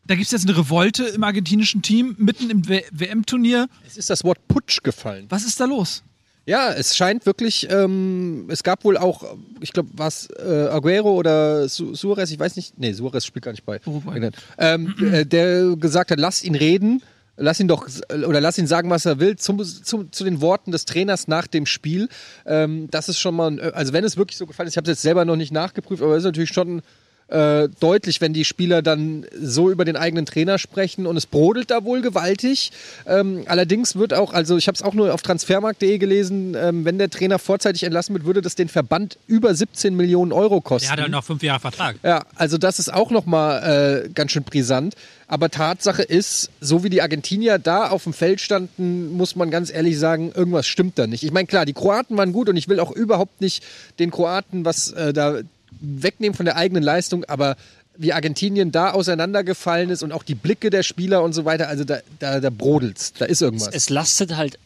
da 0.06 0.16
gibt 0.16 0.26
es 0.26 0.32
jetzt 0.32 0.48
eine 0.48 0.58
Revolte 0.58 1.04
im 1.04 1.24
argentinischen 1.24 1.82
Team 1.82 2.16
mitten 2.18 2.50
im 2.50 2.68
WM-Turnier. 2.68 3.68
Es 3.86 3.98
ist 3.98 4.10
das 4.10 4.24
Wort 4.24 4.48
Putsch 4.48 4.82
gefallen. 4.82 5.26
Was 5.30 5.46
ist 5.46 5.60
da 5.60 5.66
los? 5.66 6.04
Ja, 6.46 6.72
es 6.72 6.98
scheint 6.98 7.28
wirklich, 7.28 7.70
ähm, 7.70 8.48
es 8.50 8.64
gab 8.64 8.84
wohl 8.84 8.98
auch, 8.98 9.38
ich 9.62 9.72
glaube, 9.72 9.90
was, 9.94 10.30
äh, 10.32 10.68
Aguero 10.72 11.12
oder 11.12 11.70
Su 11.70 11.94
Suarez, 11.94 12.32
ich 12.32 12.40
weiß 12.40 12.56
nicht, 12.56 12.80
nee, 12.80 12.92
Suarez 12.92 13.24
spielt 13.24 13.46
gar 13.46 13.52
nicht 13.52 13.66
bei. 13.66 13.80
Uruguay. 13.86 14.32
Ähm, 14.58 14.96
äh, 15.00 15.28
der 15.28 15.76
gesagt 15.76 16.10
hat, 16.10 16.20
lasst 16.20 16.44
ihn 16.44 16.56
reden, 16.56 17.04
lass 17.40 17.60
ihn 17.60 17.68
doch, 17.68 17.88
oder 18.28 18.42
lass 18.42 18.58
ihn 18.58 18.68
sagen, 18.68 18.90
was 18.90 19.06
er 19.06 19.20
will, 19.20 19.38
zum, 19.38 19.64
zum, 19.64 20.12
zu 20.12 20.24
den 20.24 20.42
Worten 20.42 20.72
des 20.72 20.86
Trainers 20.86 21.28
nach 21.28 21.48
dem 21.48 21.66
Spiel. 21.66 22.10
Ähm, 22.46 22.88
das 22.92 23.10
ist 23.10 23.20
schon 23.20 23.36
mal, 23.36 23.52
ein, 23.52 23.60
also 23.60 23.94
wenn 23.94 24.04
es 24.04 24.18
wirklich 24.18 24.38
so 24.38 24.46
gefallen 24.46 24.68
ist, 24.68 24.74
ich 24.74 24.78
habe 24.78 24.90
es 24.90 24.98
jetzt 24.98 25.02
selber 25.02 25.26
noch 25.26 25.36
nicht 25.36 25.52
nachgeprüft, 25.52 26.04
aber 26.04 26.14
es 26.14 26.20
ist 26.20 26.26
natürlich 26.26 26.52
schon 26.52 26.82
äh, 27.30 27.70
deutlich, 27.80 28.22
wenn 28.22 28.34
die 28.34 28.46
Spieler 28.46 28.82
dann 28.82 29.26
so 29.40 29.70
über 29.70 29.86
den 29.86 29.96
eigenen 29.96 30.26
Trainer 30.26 30.58
sprechen 30.58 31.06
und 31.06 31.18
es 31.18 31.26
brodelt 31.26 31.72
da 31.72 31.84
wohl 31.84 32.02
gewaltig. 32.02 32.72
Ähm, 33.06 33.44
allerdings 33.48 33.96
wird 33.96 34.14
auch, 34.14 34.34
also 34.34 34.58
ich 34.58 34.68
habe 34.68 34.76
es 34.76 34.82
auch 34.82 34.94
nur 34.94 35.14
auf 35.14 35.22
transfermarkt.de 35.22 35.98
gelesen, 35.98 36.56
ähm, 36.56 36.86
wenn 36.86 36.98
der 36.98 37.10
Trainer 37.10 37.40
vorzeitig 37.40 37.84
entlassen 37.84 38.14
wird, 38.16 38.26
würde 38.26 38.42
das 38.42 38.56
den 38.56 38.70
Verband 38.70 39.18
über 39.28 39.54
17 39.54 39.96
Millionen 39.96 40.32
Euro 40.32 40.62
kosten. 40.62 40.88
Der 40.88 40.94
hat 40.94 41.02
halt 41.02 41.12
noch 41.12 41.24
fünf 41.24 41.44
Jahre 41.44 41.60
Vertrag. 41.60 41.98
Ja, 42.04 42.24
also 42.36 42.58
das 42.58 42.80
ist 42.80 42.94
auch 42.94 43.12
nochmal 43.12 44.06
äh, 44.06 44.10
ganz 44.10 44.32
schön 44.32 44.44
brisant. 44.44 44.96
Aber 45.28 45.52
Tatsache 45.52 46.02
ist, 46.02 46.50
so 46.60 46.84
wie 46.84 46.90
die 46.90 47.04
Argentinier 47.04 47.60
da 47.60 47.90
auf 47.90 48.04
dem 48.04 48.14
Feld 48.14 48.42
standen, 48.42 49.12
muss 49.16 49.36
man 49.36 49.52
ganz 49.52 49.72
ehrlich 49.72 50.00
sagen, 50.00 50.32
irgendwas 50.34 50.66
stimmt 50.66 50.98
da 50.98 51.06
nicht. 51.06 51.24
Ich 51.24 51.32
meine, 51.32 51.46
klar, 51.46 51.66
die 51.66 51.74
Kroaten 51.74 52.18
waren 52.18 52.34
gut 52.34 52.50
und 52.50 52.58
ich 52.58 52.68
will 52.68 52.80
auch 52.80 52.92
überhaupt 52.92 53.40
nicht 53.40 53.64
den 54.00 54.10
Kroaten 54.10 54.66
was 54.66 54.92
äh, 54.92 55.14
da 55.14 55.42
wegnehmen 55.80 56.36
von 56.36 56.46
der 56.46 56.56
eigenen 56.56 56.84
Leistung, 56.84 57.26
aber 57.26 57.56
wie 57.98 58.14
Argentinien 58.14 58.72
da 58.72 58.92
auseinandergefallen 58.92 59.90
ist 59.90 60.04
und 60.04 60.14
auch 60.14 60.24
die 60.24 60.36
Blicke 60.36 60.70
der 60.70 60.84
Spieler 60.84 61.22
und 61.22 61.34
so 61.34 61.44
weiter, 61.44 61.68
also 61.68 61.84
da, 61.84 62.00
da, 62.20 62.40
da 62.40 62.50
brodelt's, 62.50 63.14
da 63.14 63.26
ist 63.26 63.42
irgendwas. 63.42 63.74
Es 63.74 63.90
lastet 63.90 64.38
halt 64.38 64.58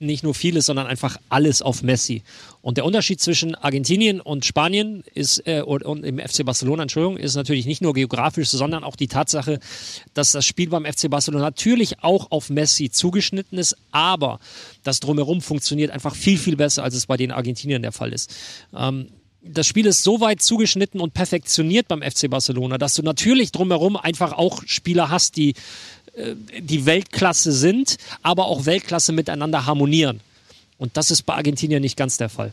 nicht 0.00 0.22
nur 0.22 0.34
vieles, 0.34 0.66
sondern 0.66 0.86
einfach 0.86 1.18
alles 1.28 1.62
auf 1.62 1.82
Messi. 1.82 2.22
Und 2.62 2.76
der 2.76 2.84
Unterschied 2.84 3.20
zwischen 3.20 3.54
Argentinien 3.54 4.20
und 4.20 4.44
Spanien 4.44 5.04
ist, 5.14 5.46
äh, 5.46 5.62
und, 5.62 5.84
und 5.84 6.04
im 6.04 6.18
FC 6.18 6.44
Barcelona, 6.44 6.82
Entschuldigung, 6.82 7.16
ist 7.16 7.36
natürlich 7.36 7.66
nicht 7.66 7.80
nur 7.80 7.94
geografisch, 7.94 8.50
sondern 8.50 8.84
auch 8.84 8.96
die 8.96 9.08
Tatsache, 9.08 9.60
dass 10.12 10.32
das 10.32 10.44
Spiel 10.44 10.68
beim 10.68 10.84
FC 10.84 11.08
Barcelona 11.08 11.44
natürlich 11.44 12.02
auch 12.02 12.30
auf 12.30 12.50
Messi 12.50 12.90
zugeschnitten 12.90 13.58
ist, 13.58 13.76
aber 13.92 14.40
das 14.82 15.00
Drumherum 15.00 15.40
funktioniert 15.40 15.90
einfach 15.90 16.14
viel, 16.14 16.38
viel 16.38 16.56
besser, 16.56 16.84
als 16.84 16.94
es 16.94 17.06
bei 17.06 17.16
den 17.16 17.32
Argentiniern 17.32 17.82
der 17.82 17.92
Fall 17.92 18.12
ist. 18.12 18.34
Ähm, 18.76 19.08
das 19.46 19.66
Spiel 19.66 19.86
ist 19.86 20.02
so 20.02 20.20
weit 20.20 20.42
zugeschnitten 20.42 21.00
und 21.00 21.14
perfektioniert 21.14 21.88
beim 21.88 22.02
FC 22.02 22.30
Barcelona, 22.30 22.78
dass 22.78 22.94
du 22.94 23.02
natürlich 23.02 23.52
drumherum 23.52 23.96
einfach 23.96 24.32
auch 24.32 24.62
Spieler 24.66 25.10
hast, 25.10 25.36
die 25.36 25.54
äh, 26.14 26.34
die 26.60 26.86
Weltklasse 26.86 27.52
sind, 27.52 27.98
aber 28.22 28.46
auch 28.46 28.66
Weltklasse 28.66 29.12
miteinander 29.12 29.66
harmonieren. 29.66 30.20
Und 30.78 30.96
das 30.96 31.10
ist 31.10 31.22
bei 31.22 31.34
Argentinien 31.34 31.82
nicht 31.82 31.96
ganz 31.96 32.16
der 32.16 32.28
Fall. 32.28 32.52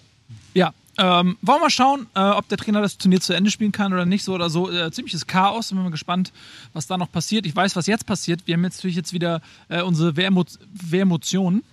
Ja, 0.54 0.74
ähm, 0.98 1.38
wollen 1.42 1.60
wir 1.60 1.62
mal 1.62 1.70
schauen, 1.70 2.08
äh, 2.16 2.20
ob 2.20 2.48
der 2.50 2.58
Trainer 2.58 2.82
das 2.82 2.98
Turnier 2.98 3.22
zu 3.22 3.34
Ende 3.34 3.50
spielen 3.50 3.72
kann 3.72 3.94
oder 3.94 4.06
nicht. 4.06 4.24
So 4.24 4.34
oder 4.34 4.50
so. 4.50 4.70
Äh, 4.70 4.92
ziemliches 4.92 5.26
Chaos. 5.28 5.70
Bin 5.70 5.82
mal 5.82 5.92
gespannt, 5.92 6.32
was 6.74 6.88
da 6.88 6.98
noch 6.98 7.12
passiert. 7.12 7.46
Ich 7.46 7.56
weiß, 7.56 7.76
was 7.76 7.88
jetzt 7.88 8.06
passiert. 8.06 8.42
Wir 8.46 8.56
haben 8.56 8.64
jetzt 8.64 8.78
natürlich 8.78 8.98
jetzt 8.98 9.14
wieder 9.14 9.42
äh, 9.70 9.82
unsere 9.82 10.16
Wehrmotionen. 10.18 11.64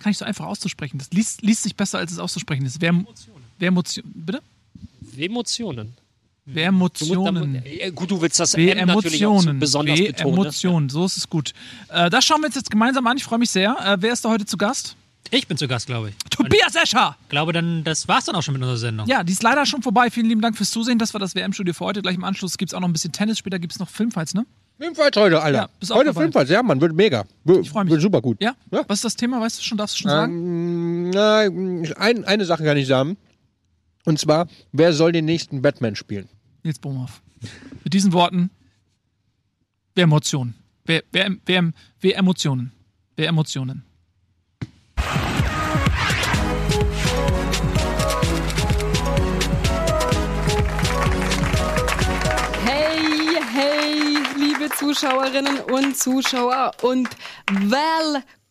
Kann 0.00 0.12
ich 0.12 0.18
so 0.18 0.24
einfach 0.24 0.46
auszusprechen. 0.46 0.98
Das 0.98 1.10
liest, 1.10 1.42
liest 1.42 1.62
sich 1.62 1.76
besser, 1.76 1.98
als 1.98 2.12
es 2.12 2.18
auszusprechen 2.18 2.66
ist. 2.66 2.80
Wehrmotionen. 2.80 3.35
Wehrmotionen. 3.58 4.12
Bitte? 4.14 4.40
Emotionen. 5.16 5.94
Wehrmotionen. 6.44 7.62
Äh, 7.64 7.90
Gut, 7.90 8.10
du 8.10 8.20
willst 8.20 8.38
das 8.38 8.54
M 8.54 8.86
natürlich 8.86 9.26
auch 9.26 9.32
Emotionen. 9.32 9.58
besonders 9.58 9.98
betonen. 9.98 10.34
ne? 10.34 10.40
Emotionen, 10.42 10.88
so 10.88 11.04
ist 11.04 11.16
es 11.16 11.28
gut. 11.28 11.52
Äh, 11.88 12.08
das 12.10 12.24
schauen 12.24 12.40
wir 12.40 12.46
uns 12.46 12.54
jetzt 12.54 12.70
gemeinsam 12.70 13.06
an. 13.06 13.16
Ich 13.16 13.24
freue 13.24 13.38
mich 13.38 13.50
sehr. 13.50 13.76
Äh, 13.84 13.96
wer 14.00 14.12
ist 14.12 14.24
da 14.24 14.28
heute 14.28 14.46
zu 14.46 14.56
Gast? 14.56 14.94
Ich 15.32 15.48
bin 15.48 15.56
zu 15.56 15.66
Gast, 15.66 15.86
glaube 15.86 16.10
ich. 16.10 16.14
Tobias 16.30 16.76
Escher! 16.76 17.16
Ich 17.24 17.28
glaube, 17.30 17.52
dann, 17.52 17.82
das 17.82 18.06
war's 18.06 18.26
dann 18.26 18.36
auch 18.36 18.42
schon 18.42 18.54
mit 18.54 18.62
unserer 18.62 18.76
Sendung. 18.78 19.08
Ja, 19.08 19.24
die 19.24 19.32
ist 19.32 19.42
leider 19.42 19.66
schon 19.66 19.82
vorbei. 19.82 20.08
Vielen 20.08 20.26
lieben 20.26 20.40
Dank 20.40 20.56
fürs 20.56 20.70
Zusehen. 20.70 21.00
Das 21.00 21.14
war 21.14 21.18
das 21.18 21.34
WM-Studio 21.34 21.74
für 21.74 21.84
heute. 21.84 22.00
Gleich 22.00 22.14
im 22.14 22.22
Anschluss 22.22 22.56
gibt 22.56 22.70
es 22.70 22.74
auch 22.74 22.80
noch 22.80 22.88
ein 22.88 22.92
bisschen 22.92 23.10
Tennis. 23.10 23.38
Später 23.38 23.58
gibt 23.58 23.72
es 23.72 23.80
noch 23.80 23.88
Filmfights, 23.88 24.34
ne? 24.34 24.46
Filmfights 24.78 25.16
heute, 25.18 25.42
Alter. 25.42 25.58
Ja, 25.62 25.68
bist 25.80 25.90
auch 25.90 25.96
heute. 25.96 26.14
Filmfights, 26.14 26.48
ja, 26.50 26.62
Mann, 26.62 26.80
wird 26.80 26.94
mega. 26.94 27.24
Wird, 27.42 27.62
Ich 27.64 27.70
freu 27.70 27.82
mich. 27.82 27.90
Wird 27.90 28.02
super 28.02 28.20
gut. 28.22 28.40
Ja? 28.40 28.54
Ja. 28.70 28.84
Was 28.86 28.98
ist 28.98 29.04
das 29.04 29.16
Thema? 29.16 29.40
Weißt 29.40 29.58
du 29.58 29.64
schon? 29.64 29.78
Darfst 29.78 29.96
du 29.96 30.02
schon 30.02 30.10
sagen? 30.12 30.32
Ähm, 30.32 31.10
na, 31.10 31.38
ein, 31.98 32.24
eine 32.24 32.44
Sache 32.44 32.62
kann 32.62 32.76
ich 32.76 32.86
sagen. 32.86 33.16
Und 34.06 34.20
zwar, 34.20 34.46
wer 34.70 34.92
soll 34.92 35.10
den 35.10 35.24
nächsten 35.24 35.62
Batman 35.62 35.96
spielen? 35.96 36.28
Nils 36.62 36.78
Bohmhoff. 36.78 37.22
Mit 37.82 37.92
diesen 37.92 38.12
Worten. 38.12 38.50
Wer 39.96 40.04
Emotionen. 40.04 40.54
Wer, 40.84 41.02
wer, 41.10 41.36
wer, 41.44 41.72
wer 42.00 42.16
Emotionen. 42.16 42.72
Wer 43.16 43.28
Emotionen. 43.28 43.84
Hey, 52.64 53.40
hey, 53.54 54.18
liebe 54.38 54.68
Zuschauerinnen 54.78 55.62
und 55.62 55.96
Zuschauer 55.96 56.70
und 56.82 57.08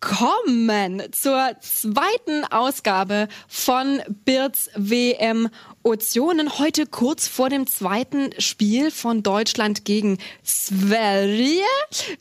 willkommen 0.06 1.01
zur 1.14 1.56
zweiten 1.62 2.45
Ausgabe 2.51 3.28
von 3.47 4.03
Birds 4.24 4.70
WM 4.76 5.49
Ozeanen. 5.82 6.60
Heute 6.60 6.86
kurz 6.86 7.28
vor 7.28 7.49
dem 7.49 7.66
zweiten 7.66 8.30
Spiel 8.38 8.91
von 8.91 9.24
Deutschland 9.24 9.84
gegen 9.84 10.20
Sverige, 10.43 11.64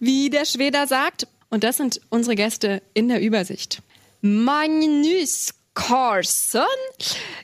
wie 0.00 0.30
der 0.30 0.46
Schweder 0.46 0.86
sagt. 0.86 1.26
Und 1.50 1.62
das 1.62 1.76
sind 1.76 2.00
unsere 2.08 2.36
Gäste 2.36 2.80
in 2.94 3.08
der 3.08 3.20
Übersicht. 3.20 3.82
Magnus 4.22 5.52
Carson, 5.74 6.62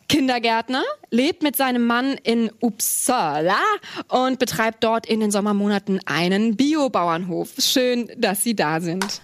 Kindergärtner, 0.08 0.84
lebt 1.10 1.42
mit 1.42 1.56
seinem 1.56 1.86
Mann 1.86 2.14
in 2.22 2.50
Uppsala 2.60 3.60
und 4.08 4.38
betreibt 4.38 4.84
dort 4.84 5.04
in 5.04 5.20
den 5.20 5.30
Sommermonaten 5.30 6.00
einen 6.06 6.56
Biobauernhof. 6.56 7.50
Schön, 7.58 8.10
dass 8.16 8.42
Sie 8.42 8.54
da 8.54 8.80
sind. 8.80 9.20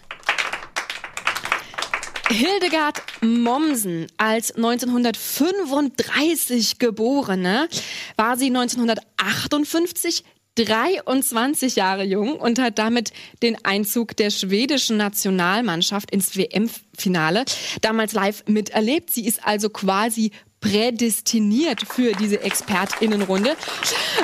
Hildegard 2.28 3.00
Mommsen, 3.20 4.08
als 4.16 4.56
1935 4.56 6.78
geborene, 6.78 7.68
war 8.16 8.36
sie 8.36 8.46
1958 8.46 10.24
23 10.56 11.76
Jahre 11.76 12.04
jung 12.04 12.36
und 12.36 12.58
hat 12.58 12.78
damit 12.78 13.12
den 13.42 13.62
Einzug 13.64 14.16
der 14.16 14.30
schwedischen 14.30 14.96
Nationalmannschaft 14.96 16.10
ins 16.10 16.36
WM-Finale 16.36 17.44
damals 17.82 18.14
live 18.14 18.44
miterlebt. 18.46 19.10
Sie 19.10 19.26
ist 19.26 19.46
also 19.46 19.68
quasi 19.68 20.30
prädestiniert 20.60 21.82
für 21.86 22.12
diese 22.12 22.40
Expertinnenrunde. 22.40 23.54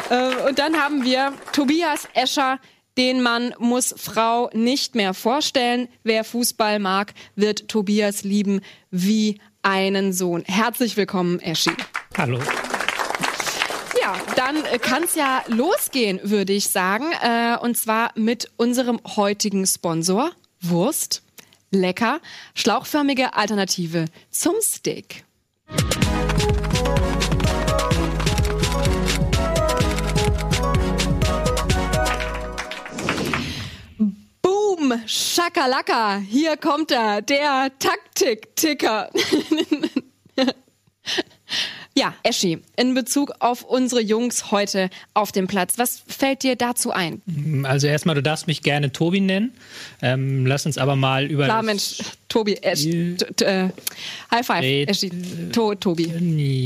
Äh, 0.09 0.49
Und 0.49 0.59
dann 0.59 0.77
haben 0.77 1.05
wir 1.05 1.35
Tobias 1.53 2.09
Escher, 2.15 2.59
den 2.99 3.23
Mann 3.23 3.55
muss 3.59 3.95
Frau 3.97 4.51
nicht 4.53 4.95
mehr 4.95 5.15
vorstellen. 5.15 5.89
Wer 6.03 6.25
Fußball 6.25 6.79
mag, 6.79 7.15
wird 7.37 7.69
Tobias 7.69 8.23
lieben 8.23 8.61
wie 8.91 9.41
einen 9.63 10.13
Sohn. 10.13 10.43
Herzlich 10.47 10.97
willkommen, 10.97 11.41
Eschi. 11.41 11.71
Hallo. 12.17 12.39
Ja, 14.01 14.17
dann 14.37 14.57
kann 14.81 15.05
es 15.05 15.15
ja 15.15 15.43
losgehen, 15.47 16.21
würde 16.25 16.53
ich 16.53 16.69
sagen. 16.69 17.13
Äh, 17.23 17.57
und 17.61 17.77
zwar 17.77 18.11
mit 18.17 18.51
unserem 18.57 19.01
heutigen 19.17 19.67
Sponsor, 19.67 20.33
Wurst. 20.61 21.23
Lecker, 21.71 22.21
schlauchförmige 22.55 23.35
Alternative 23.35 24.05
zum 24.31 24.55
Steak. 24.61 25.25
Boom, 35.43 35.49
Schakalaka, 35.55 36.19
hier 36.19 36.57
kommt 36.57 36.91
er, 36.91 37.23
der 37.23 37.71
Taktik-Ticker. 37.79 39.11
Ja, 41.95 42.15
Eschi, 42.23 42.63
in 42.77 42.95
Bezug 42.95 43.33
auf 43.41 43.65
unsere 43.65 44.01
Jungs 44.01 44.51
heute 44.51 44.89
auf 45.13 45.31
dem 45.31 45.47
Platz, 45.47 45.75
was 45.77 46.03
fällt 46.07 46.43
dir 46.43 46.57
dazu 46.57 46.91
ein? 46.91 47.21
Also 47.65 47.87
erstmal, 47.87 48.15
du 48.15 48.23
darfst 48.23 48.47
mich 48.47 48.63
gerne 48.63 48.93
Tobi 48.93 49.21
nennen. 49.21 49.53
Ähm, 50.01 50.47
lass 50.47 50.65
uns 50.65 50.79
aber 50.79 50.97
mal 50.97 51.27
über. 51.27 51.45
Klar, 51.45 51.59
das- 51.59 51.67
Mensch, 51.67 51.99
Tobi, 52.33 52.55
t- 52.55 53.45
äh, 53.45 53.69
High 54.31 54.47
Five, 54.47 54.63
Red- 54.63 54.89
Eschi, 54.89 55.11
to, 55.53 55.75
Tobi. 55.75 56.11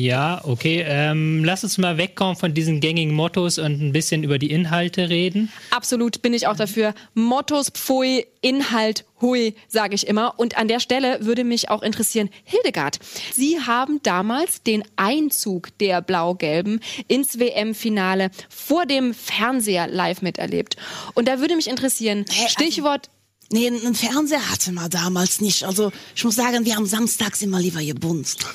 Ja, 0.01 0.41
okay. 0.45 0.85
Ähm, 0.87 1.45
lass 1.45 1.65
uns 1.65 1.77
mal 1.77 1.99
wegkommen 1.99 2.37
von 2.37 2.55
diesen 2.55 2.79
gängigen 2.79 3.13
Mottos 3.13 3.59
und 3.59 3.83
ein 3.83 3.93
bisschen 3.93 4.23
über 4.23 4.39
die 4.39 4.53
Inhalte 4.53 5.09
reden. 5.09 5.51
Absolut 5.71 6.23
bin 6.23 6.35
ich 6.35 6.47
auch 6.47 6.55
dafür. 6.57 6.95
Mottos, 7.15 7.71
Pfui, 7.71 8.27
Inhalt, 8.43 9.05
Hui, 9.21 9.55
sage 9.67 9.97
ich 9.97 10.07
immer. 10.07 10.35
Und 10.39 10.57
an 10.57 10.69
der 10.69 10.79
Stelle 10.79 11.19
würde 11.23 11.43
mich 11.43 11.69
auch 11.69 11.83
interessieren, 11.83 12.31
Hildegard, 12.45 13.01
Sie 13.33 13.59
haben 13.59 13.99
damals 14.05 14.63
den 14.63 14.85
Einzug 14.95 15.77
der 15.79 16.01
Blau-Gelben 16.01 16.79
ins 17.09 17.41
WM-Finale 17.41 18.31
vor 18.49 18.87
dem 18.87 19.15
Fernseher 19.15 19.89
live 19.89 20.23
miterlebt. 20.23 20.77
Und 21.15 21.27
da 21.27 21.41
würde 21.41 21.57
mich 21.57 21.67
interessieren, 21.69 22.25
Stichwort 22.49 23.11
Nee, 23.51 23.69
einen 23.69 23.95
Fernseher 23.95 24.51
hatte 24.51 24.73
man 24.73 24.91
damals 24.91 25.41
nicht. 25.41 25.65
Also 25.65 25.93
ich 26.15 26.25
muss 26.25 26.35
sagen, 26.35 26.65
wir 26.65 26.77
haben 26.77 26.87
samstags 26.87 27.43
immer 27.43 27.61
lieber 27.61 27.83
gebunzt. 27.83 28.47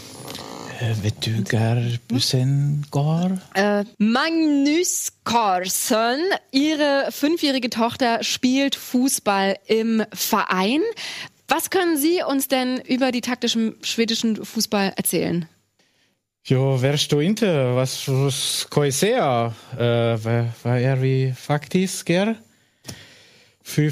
Vet 1.04 1.26
du 1.26 1.44
gar 1.44 1.78
bussen 2.08 2.86
går? 2.90 3.40
Äh, 3.54 3.86
Magnus 4.00 5.14
Carlsen, 5.24 6.20
ihre 6.52 7.08
fünfjährige 7.12 7.70
Tochter 7.70 8.24
spielt 8.24 8.76
Fußball 8.76 9.58
im 9.68 10.04
Verein. 10.12 10.82
Was 11.48 11.70
können 11.70 11.98
Sie 11.98 12.24
uns 12.24 12.48
denn 12.48 12.80
über 12.80 13.12
die 13.12 13.22
taktischen 13.22 13.76
schwedischen 13.84 14.44
Fußball 14.44 14.94
erzählen? 14.96 15.48
Jo, 16.44 16.78
värst 16.78 17.12
du 17.12 17.20
inte 17.20 17.46
jag 18.86 18.94
säga? 18.94 19.54
Uh, 19.74 20.16
vad, 20.18 20.48
vad 20.64 20.82
är 20.82 20.96
vi 20.96 21.34
faktiskt 21.38 22.10
här? 22.10 22.36
Fy 23.64 23.92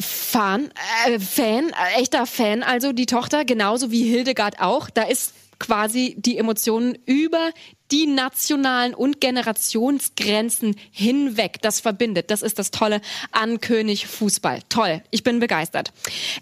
fan. 0.00 0.70
Äh, 1.06 1.18
Fan, 1.18 1.70
äh, 1.70 2.00
echter 2.00 2.26
Fan, 2.26 2.62
also 2.62 2.92
die 2.92 3.06
Tochter, 3.06 3.44
genauso 3.44 3.90
wie 3.90 4.04
Hildegard 4.04 4.60
auch. 4.60 4.90
Da 4.90 5.02
ist 5.02 5.34
quasi 5.58 6.16
die 6.18 6.38
Emotionen 6.38 6.98
über 7.06 7.50
die 7.92 8.06
nationalen 8.06 8.94
und 8.94 9.20
Generationsgrenzen 9.20 10.76
hinweg. 10.90 11.58
Das 11.62 11.80
verbindet. 11.80 12.30
Das 12.30 12.42
ist 12.42 12.58
das 12.58 12.70
Tolle 12.70 13.00
an 13.32 13.60
König 13.60 14.06
Fußball. 14.06 14.60
Toll. 14.68 15.02
Ich 15.10 15.22
bin 15.22 15.40
begeistert. 15.40 15.92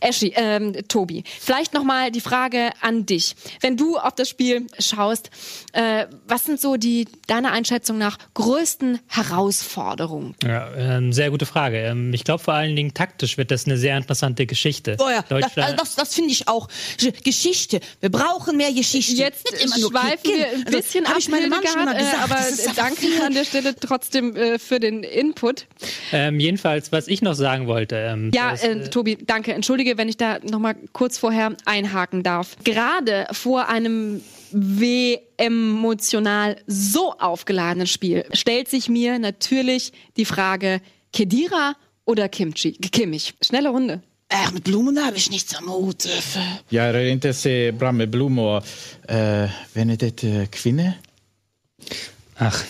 Eschi, 0.01 0.33
ähm, 0.37 0.75
Tobi, 0.89 1.25
vielleicht 1.41 1.75
nochmal 1.75 2.11
die 2.11 2.21
Frage 2.21 2.71
an 2.81 3.07
dich. 3.07 3.35
Wenn 3.61 3.77
du 3.77 3.99
auf 3.99 4.15
das 4.15 4.29
Spiel 4.29 4.67
schaust, 4.79 5.31
äh, 5.73 6.07
was 6.27 6.45
sind 6.45 6.61
so 6.61 6.77
die 6.77 7.07
deiner 7.27 7.53
Einschätzung 7.53 7.99
nach 7.99 8.19
größten 8.35 9.01
Herausforderungen? 9.07 10.35
Ja, 10.43 10.73
ähm, 10.75 11.13
sehr 11.13 11.31
gute 11.31 11.47
Frage. 11.47 11.79
Ähm, 11.79 12.13
ich 12.13 12.25
glaube 12.25 12.43
vor 12.43 12.55
allen 12.55 12.77
Dingen 12.77 12.95
taktisch 12.95 13.39
wird 13.39 13.51
das 13.51 13.67
eine 13.67 13.79
sehr 13.79 13.97
interessante 13.97 14.47
Geschichte. 14.47 14.97
Oh 14.99 15.09
ja, 15.09 15.23
das, 15.23 15.29
Deutschland, 15.29 15.59
also 15.59 15.77
das, 15.77 15.95
das 15.95 16.15
finde 16.15 16.31
ich 16.31 16.49
auch. 16.49 16.69
Geschichte. 17.25 17.81
Wir 18.01 18.11
brauchen 18.11 18.57
mehr 18.57 18.73
Geschichte. 18.73 19.15
Jetzt 19.15 19.51
Nicht 19.51 19.65
immer 19.65 19.79
nur 19.79 19.91
schweifen 19.91 20.19
wir 20.25 20.47
ein 20.49 20.65
Also, 20.67 20.79
bisschen 20.79 21.05
hab 21.07 21.17
ab, 21.17 21.23
ich 21.45 21.51
meinem 21.51 21.63
Mann 21.63 21.73
schon 21.73 21.85
mal 21.85 21.97
Hildegard, 21.97 21.97
äh, 21.97 22.27
gesagt. 22.27 22.31
aber 22.31 22.35
das 22.35 22.75
danke 22.75 23.25
an 23.25 23.35
der 23.35 23.45
Stelle 23.45 23.75
trotzdem 23.75 24.37
äh, 24.37 24.59
für 24.59 24.81
den 24.81 25.03
Input. 25.03 25.67
ähm, 26.13 26.41
jedenfalls, 26.41 26.93
was 26.93 27.09
ich 27.09 27.23
noch 27.23 27.35
sagen 27.35 27.67
wollte. 27.67 27.97
Ähm, 27.97 28.31
Ja, 28.35 28.51
das, 28.51 28.63
äh, 28.63 28.89
Tobi, 28.91 29.17
danke. 29.17 29.53
Entschuldige, 29.55 29.99
wenn 29.99 30.09
ich 30.09 30.17
da 30.17 30.39
noch 30.43 30.59
mal 30.59 30.75
kurz 30.93 31.19
vorher 31.19 31.57
einhaken 31.65 32.23
darf. 32.23 32.57
Gerade 32.65 33.27
vor 33.33 33.69
einem 33.69 34.21
emotional 35.37 36.57
so 36.67 37.13
aufgeladenen 37.19 37.87
Spiel 37.87 38.25
stellt 38.33 38.69
sich 38.69 38.89
mir 38.89 39.19
natürlich 39.19 39.93
die 40.17 40.25
Frage 40.25 40.81
Kedira 41.13 41.75
oder 42.05 42.29
Kimchi, 42.29 42.73
Kimmich. 42.73 43.35
Schnelle 43.43 43.69
Runde. 43.69 44.03
Ach, 44.31 44.53
mit 44.53 44.65
Blumen 44.65 45.05
habe 45.05 45.17
ich 45.17 45.31
nichts 45.31 45.55
am 45.57 45.71
Hut. 45.71 46.07
Äh, 46.71 47.11
inte 47.11 47.33
så 47.33 47.73
bra 47.79 47.93
med 47.93 48.11
blommor. 48.11 48.63
Uh, 49.11 49.49
vem 49.73 49.91
är 49.91 49.97
det 49.97 50.25
uh, 50.25 50.45
kvinna? 50.47 50.93
Ach, 52.39 52.65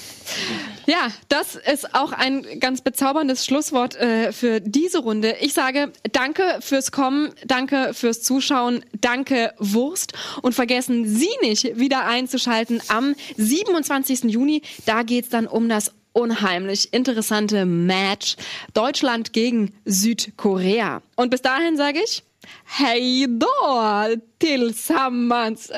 Ja, 0.86 1.08
das 1.28 1.54
ist 1.54 1.94
auch 1.94 2.12
ein 2.12 2.60
ganz 2.60 2.80
bezauberndes 2.80 3.44
Schlusswort 3.44 3.96
äh, 3.96 4.32
für 4.32 4.60
diese 4.60 5.00
Runde. 5.00 5.36
Ich 5.40 5.52
sage 5.52 5.92
danke 6.12 6.58
fürs 6.60 6.92
Kommen, 6.92 7.34
danke 7.46 7.92
fürs 7.92 8.22
Zuschauen, 8.22 8.82
danke 8.98 9.52
Wurst 9.58 10.14
und 10.40 10.54
vergessen 10.54 11.06
Sie 11.06 11.28
nicht 11.42 11.78
wieder 11.78 12.06
einzuschalten 12.06 12.80
am 12.88 13.14
27. 13.36 14.24
Juni. 14.24 14.62
Da 14.86 15.02
geht's 15.02 15.28
dann 15.28 15.46
um 15.46 15.68
das 15.68 15.92
unheimlich 16.12 16.92
interessante 16.94 17.66
Match 17.66 18.36
Deutschland 18.72 19.34
gegen 19.34 19.74
Südkorea. 19.84 21.02
Und 21.16 21.30
bis 21.30 21.42
dahin 21.42 21.76
sage 21.76 22.00
ich 22.02 22.22
Hej 22.64 23.26
då 23.28 24.16
tillsammans. 24.38 25.70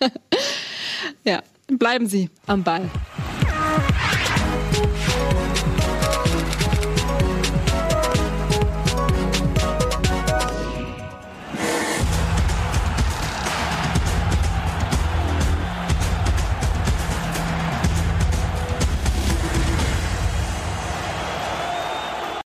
ja, 1.24 1.42
Bleiben 1.68 2.06
Sie 2.06 2.30
am 2.46 2.62
Ball. 2.62 2.88